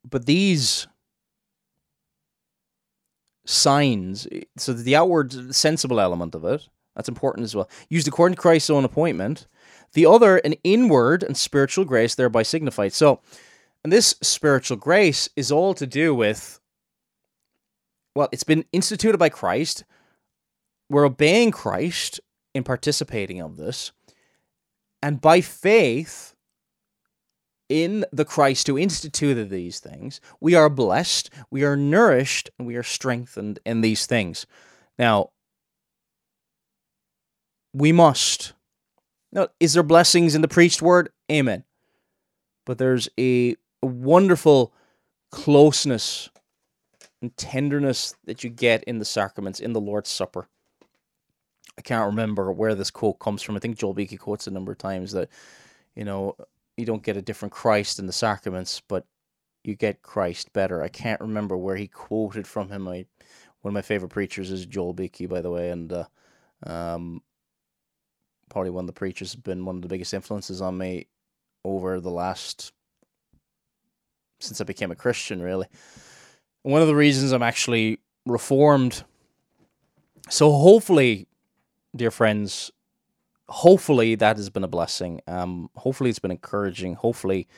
but 0.09 0.27
these 0.27 0.87
signs, 3.47 4.27
so 4.57 4.73
the 4.73 4.97
outward 4.97 5.55
sensible 5.55 6.01
element 6.01 6.35
of 6.35 6.45
it, 6.45 6.69
that's 6.95 7.09
important 7.09 7.45
as 7.45 7.55
well. 7.55 7.71
Used 7.89 8.09
according 8.09 8.37
to 8.37 8.41
Christ's 8.41 8.71
own 8.71 8.85
appointment. 8.85 9.47
The 9.95 10.07
other, 10.07 10.39
an 10.39 10.55
inward 10.65 11.23
and 11.23 11.37
spiritual 11.37 11.85
grace, 11.85 12.15
thereby 12.15 12.43
signified. 12.43 12.93
So, 12.93 13.21
and 13.83 13.93
this 13.93 14.15
spiritual 14.23 14.77
grace 14.77 15.29
is 15.37 15.51
all 15.51 15.75
to 15.75 15.87
do 15.87 16.15
with, 16.15 16.61
well, 18.15 18.29
it's 18.33 18.45
been 18.45 18.65
instituted 18.73 19.19
by 19.19 19.29
Christ. 19.29 19.85
We're 20.93 21.07
obeying 21.07 21.53
Christ 21.53 22.21
in 22.55 22.65
participating 22.65 23.41
of 23.41 23.57
this. 23.57 23.93
And 25.03 25.23
by 25.23 25.41
faith 25.41 26.35
in 27.71 28.05
the 28.13 28.27
Christ 28.27 28.67
who 28.67 28.77
instituted 28.77 29.49
these 29.49 29.81
things, 29.81 30.21
we 30.39 30.55
are 30.55 30.69
blessed, 30.69 31.31
we 31.51 31.65
are 31.65 31.77
nourished, 31.77 32.51
and 32.59 32.69
we 32.69 32.77
are 32.77 32.83
strengthened 32.83 33.59
in 33.65 33.81
these 33.81 34.05
things. 34.05 34.47
Now, 34.99 35.31
we 37.73 37.91
must. 37.91 38.53
Now, 39.33 39.49
is 39.59 39.73
there 39.73 39.83
blessings 39.83 40.35
in 40.35 40.43
the 40.43 40.47
preached 40.47 40.83
word? 40.83 41.09
Amen. 41.31 41.65
But 42.67 42.77
there's 42.77 43.09
a 43.19 43.57
a 43.83 43.87
wonderful 43.87 44.75
closeness 45.31 46.29
and 47.23 47.35
tenderness 47.37 48.15
that 48.25 48.45
you 48.45 48.51
get 48.51 48.85
in 48.85 48.99
the 48.99 49.07
sacraments, 49.07 49.59
in 49.59 49.73
the 49.73 49.81
Lord's 49.81 50.11
Supper. 50.11 50.49
I 51.79 51.83
can't 51.83 52.07
remember 52.07 52.53
where 52.53 52.75
this 52.75 52.91
quote 52.91 53.19
comes 53.19 53.43
from. 53.43 53.57
I 53.57 53.59
think 53.59 53.79
Joel 53.79 53.95
Beeke 53.95 54.19
quotes 54.19 54.47
a 54.47 54.51
number 54.51 54.73
of 54.73 54.79
times 54.79 55.13
that, 55.13 55.29
you 55.95 56.05
know, 56.05 56.37
you 56.77 56.85
don't 56.85 57.03
get 57.03 57.17
a 57.17 57.23
different 57.23 57.53
Christ 57.53 57.99
in 57.99 58.07
the 58.07 58.13
sacraments, 58.13 58.81
but 58.87 59.07
you 59.65 59.75
get 59.75 60.03
Christ 60.03 60.53
better. 60.53 60.83
I 60.83 60.89
can't 60.89 61.21
remember 61.21 61.57
where 61.57 61.77
he 61.77 61.89
quoted 61.89 62.47
from 62.47 62.69
him. 62.69 62.89
I, 62.89 63.07
one 63.63 63.71
of 63.71 63.75
my 63.75 63.83
favorite 63.83 64.11
preachers 64.11 64.51
is 64.51 64.67
Joel 64.67 64.93
Beeke, 64.93 65.29
by 65.29 65.41
the 65.41 65.51
way, 65.51 65.71
and 65.71 65.93
uh, 65.93 66.05
um, 66.67 67.23
probably 68.51 68.71
one 68.71 68.85
of 68.85 68.89
the 68.89 68.93
preachers 68.93 69.33
has 69.33 69.41
been 69.41 69.65
one 69.65 69.77
of 69.77 69.83
the 69.83 69.89
biggest 69.89 70.13
influences 70.13 70.61
on 70.61 70.77
me 70.77 71.07
over 71.65 72.01
the 72.01 72.11
last 72.11 72.73
since 74.41 74.61
I 74.61 74.65
became 74.65 74.91
a 74.91 74.97
Christian, 74.97 75.41
really. 75.41 75.69
One 76.63 76.83
of 76.83 76.89
the 76.89 76.97
reasons 76.97 77.33
I'm 77.33 77.43
actually 77.43 78.01
reformed. 78.27 79.05
So 80.29 80.51
hopefully, 80.53 81.29
dear 81.95 82.11
friends, 82.11 82.71
hopefully 83.49 84.15
that 84.17 84.37
has 84.37 84.51
been 84.51 84.65
a 84.65 84.69
blessing. 84.69 85.21
Um, 85.27 85.71
hopefully 85.77 86.11
it's 86.11 86.19
been 86.19 86.31
encouraging. 86.31 86.95
Hopefully 86.95 87.49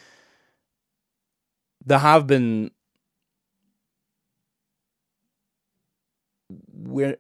there 1.85 1.99
have 1.99 2.27
been 2.27 2.71
we're 6.73 7.17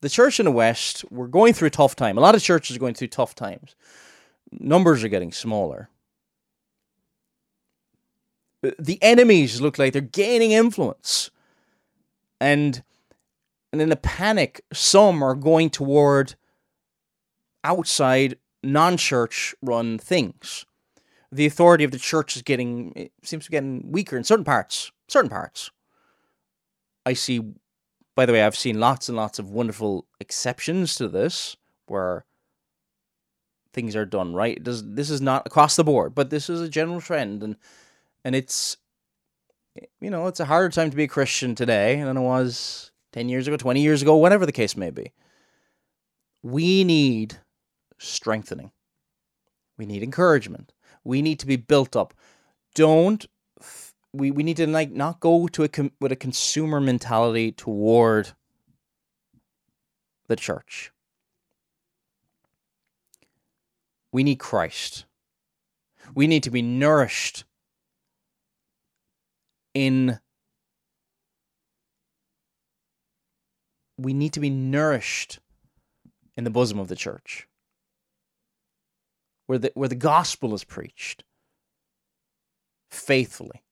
the 0.00 0.08
church 0.08 0.38
in 0.38 0.44
the 0.44 0.52
West, 0.52 1.04
we're 1.10 1.26
going 1.26 1.54
through 1.54 1.68
a 1.68 1.70
tough 1.70 1.96
time. 1.96 2.18
A 2.18 2.20
lot 2.20 2.34
of 2.34 2.42
churches 2.42 2.76
are 2.76 2.80
going 2.80 2.94
through 2.94 3.08
tough 3.08 3.34
times. 3.34 3.74
Numbers 4.52 5.02
are 5.02 5.08
getting 5.08 5.32
smaller 5.32 5.88
the 8.78 9.02
enemies 9.02 9.60
look 9.60 9.78
like 9.78 9.92
they're 9.92 10.02
gaining 10.02 10.52
influence. 10.52 11.30
And 12.40 12.82
and 13.72 13.82
in 13.82 13.90
a 13.90 13.96
panic, 13.96 14.62
some 14.72 15.22
are 15.22 15.34
going 15.34 15.70
toward 15.70 16.36
outside 17.64 18.36
non-church 18.62 19.54
run 19.62 19.98
things. 19.98 20.64
The 21.32 21.46
authority 21.46 21.82
of 21.84 21.90
the 21.90 21.98
church 21.98 22.36
is 22.36 22.42
getting 22.42 22.92
it 22.94 23.12
seems 23.22 23.44
to 23.44 23.50
be 23.50 23.56
getting 23.56 23.90
weaker 23.90 24.16
in 24.16 24.24
certain 24.24 24.44
parts. 24.44 24.92
Certain 25.08 25.30
parts. 25.30 25.70
I 27.04 27.14
see 27.14 27.54
by 28.14 28.26
the 28.26 28.32
way, 28.32 28.42
I've 28.42 28.56
seen 28.56 28.78
lots 28.78 29.08
and 29.08 29.16
lots 29.16 29.38
of 29.38 29.50
wonderful 29.50 30.06
exceptions 30.20 30.94
to 30.96 31.08
this 31.08 31.56
where 31.86 32.24
things 33.72 33.96
are 33.96 34.06
done 34.06 34.34
right. 34.34 34.62
Does 34.62 34.94
this 34.94 35.10
is 35.10 35.20
not 35.20 35.46
across 35.46 35.76
the 35.76 35.84
board, 35.84 36.14
but 36.14 36.30
this 36.30 36.48
is 36.48 36.60
a 36.60 36.68
general 36.68 37.00
trend 37.00 37.42
and 37.42 37.56
and 38.24 38.34
it's 38.34 38.76
you 40.00 40.10
know 40.10 40.28
it's 40.28 40.40
a 40.40 40.44
harder 40.44 40.68
time 40.68 40.90
to 40.90 40.96
be 40.96 41.04
a 41.04 41.08
Christian 41.08 41.54
today 41.54 42.02
than 42.02 42.16
it 42.16 42.20
was 42.20 42.92
ten 43.12 43.28
years 43.28 43.48
ago, 43.48 43.56
twenty 43.56 43.82
years 43.82 44.00
ago, 44.00 44.16
whatever 44.16 44.46
the 44.46 44.52
case 44.52 44.76
may 44.76 44.90
be. 44.90 45.12
We 46.42 46.84
need 46.84 47.38
strengthening. 48.04 48.70
We 49.76 49.86
need 49.86 50.02
encouragement. 50.02 50.72
We 51.02 51.22
need 51.22 51.38
to 51.40 51.46
be 51.46 51.56
built 51.56 51.96
up. 51.96 52.14
Don't 52.74 53.26
we, 54.12 54.30
we 54.30 54.44
need 54.44 54.56
to 54.58 54.66
like 54.66 54.92
not 54.92 55.20
go 55.20 55.48
to 55.48 55.64
a 55.64 55.90
with 56.00 56.12
a 56.12 56.16
consumer 56.16 56.80
mentality 56.80 57.50
toward 57.50 58.30
the 60.28 60.36
church. 60.36 60.92
We 64.12 64.22
need 64.22 64.38
Christ. 64.38 65.06
We 66.14 66.28
need 66.28 66.44
to 66.44 66.50
be 66.50 66.62
nourished 66.62 67.44
in 69.74 70.20
we 73.98 74.14
need 74.14 74.32
to 74.32 74.40
be 74.40 74.50
nourished 74.50 75.40
in 76.36 76.44
the 76.44 76.50
bosom 76.50 76.78
of 76.78 76.88
the 76.88 76.96
church 76.96 77.48
where 79.46 79.58
the 79.58 79.70
where 79.74 79.88
the 79.88 79.94
gospel 79.94 80.54
is 80.54 80.64
preached 80.64 81.24
faithfully 82.90 83.62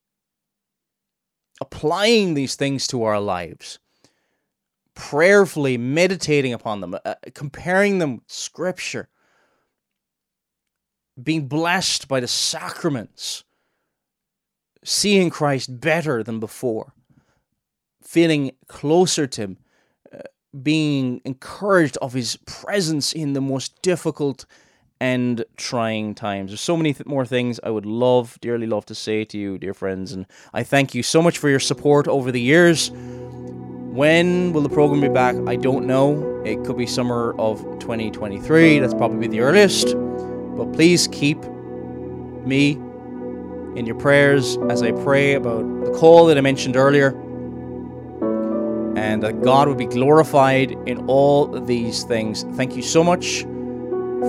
applying 1.60 2.34
these 2.34 2.54
things 2.54 2.86
to 2.86 3.02
our 3.02 3.20
lives 3.20 3.78
prayerfully 4.94 5.78
meditating 5.78 6.52
upon 6.52 6.80
them 6.80 6.96
uh, 7.04 7.14
comparing 7.34 7.98
them 7.98 8.16
with 8.16 8.24
scripture 8.26 9.08
being 11.22 11.46
blessed 11.46 12.08
by 12.08 12.20
the 12.20 12.28
sacraments 12.28 13.44
seeing 14.84 15.30
Christ 15.30 15.80
better 15.80 16.22
than 16.22 16.40
before, 16.40 16.92
feeling 18.02 18.52
closer 18.66 19.26
to 19.26 19.40
Him, 19.42 19.58
uh, 20.12 20.20
being 20.62 21.20
encouraged 21.24 21.96
of 21.98 22.12
His 22.12 22.36
presence 22.46 23.12
in 23.12 23.32
the 23.32 23.40
most 23.40 23.80
difficult 23.82 24.44
and 25.02 25.44
trying 25.56 26.14
times. 26.14 26.52
There's 26.52 26.60
so 26.60 26.76
many 26.76 26.94
th- 26.94 27.06
more 27.06 27.26
things 27.26 27.58
I 27.64 27.70
would 27.70 27.84
love, 27.84 28.38
dearly 28.40 28.68
love 28.68 28.86
to 28.86 28.94
say 28.94 29.24
to 29.24 29.36
you, 29.36 29.58
dear 29.58 29.74
friends, 29.74 30.12
and 30.12 30.26
I 30.54 30.62
thank 30.62 30.94
you 30.94 31.02
so 31.02 31.20
much 31.20 31.38
for 31.38 31.48
your 31.48 31.58
support 31.58 32.06
over 32.06 32.30
the 32.30 32.40
years. 32.40 32.92
When 32.92 34.52
will 34.52 34.62
the 34.62 34.68
program 34.68 35.00
be 35.00 35.08
back? 35.08 35.34
I 35.48 35.56
don't 35.56 35.88
know. 35.88 36.40
It 36.44 36.64
could 36.64 36.76
be 36.76 36.86
summer 36.86 37.34
of 37.36 37.58
2023. 37.80 38.78
That's 38.78 38.94
probably 38.94 39.26
the 39.26 39.40
earliest. 39.40 39.96
But 40.56 40.72
please 40.72 41.08
keep 41.08 41.42
me 42.46 42.70
in 43.74 43.84
your 43.84 43.96
prayers 43.96 44.56
as 44.70 44.84
I 44.84 44.92
pray 44.92 45.34
about 45.34 45.64
the 45.84 45.90
call 45.98 46.26
that 46.26 46.38
I 46.38 46.42
mentioned 46.42 46.76
earlier, 46.76 47.08
and 48.96 49.20
that 49.24 49.42
God 49.42 49.66
would 49.66 49.78
be 49.78 49.86
glorified 49.86 50.70
in 50.86 51.06
all 51.08 51.48
these 51.48 52.04
things. 52.04 52.44
Thank 52.54 52.76
you 52.76 52.82
so 52.82 53.02
much 53.02 53.44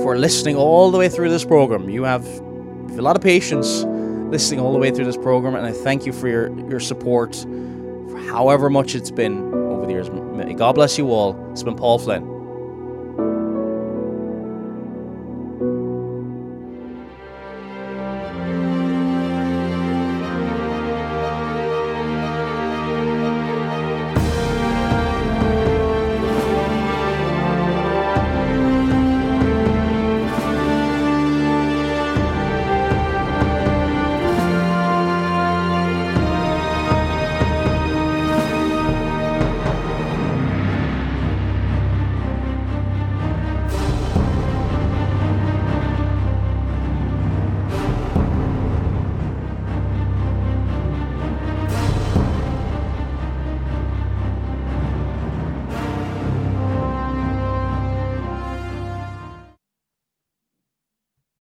for 0.01 0.17
listening 0.17 0.55
all 0.55 0.91
the 0.91 0.97
way 0.97 1.09
through 1.09 1.29
this 1.29 1.45
program. 1.45 1.89
You 1.89 2.03
have, 2.03 2.25
a 2.25 3.01
lot 3.01 3.15
of 3.15 3.21
patience 3.21 3.83
listening 4.31 4.59
all 4.59 4.73
the 4.73 4.79
way 4.79 4.91
through 4.91 5.05
this 5.05 5.17
program, 5.17 5.55
and 5.55 5.65
I 5.65 5.71
thank 5.71 6.05
you 6.05 6.13
for 6.13 6.27
your, 6.27 6.55
your 6.69 6.79
support 6.79 7.35
for 7.35 8.17
however 8.27 8.69
much 8.69 8.95
it's 8.95 9.11
been 9.11 9.53
over 9.53 9.85
the 9.85 9.91
years. 9.91 10.09
God 10.57 10.73
bless 10.73 10.97
you 10.97 11.11
all. 11.11 11.51
It's 11.51 11.63
been 11.63 11.75
Paul 11.75 11.99
Flynn. 11.99 12.32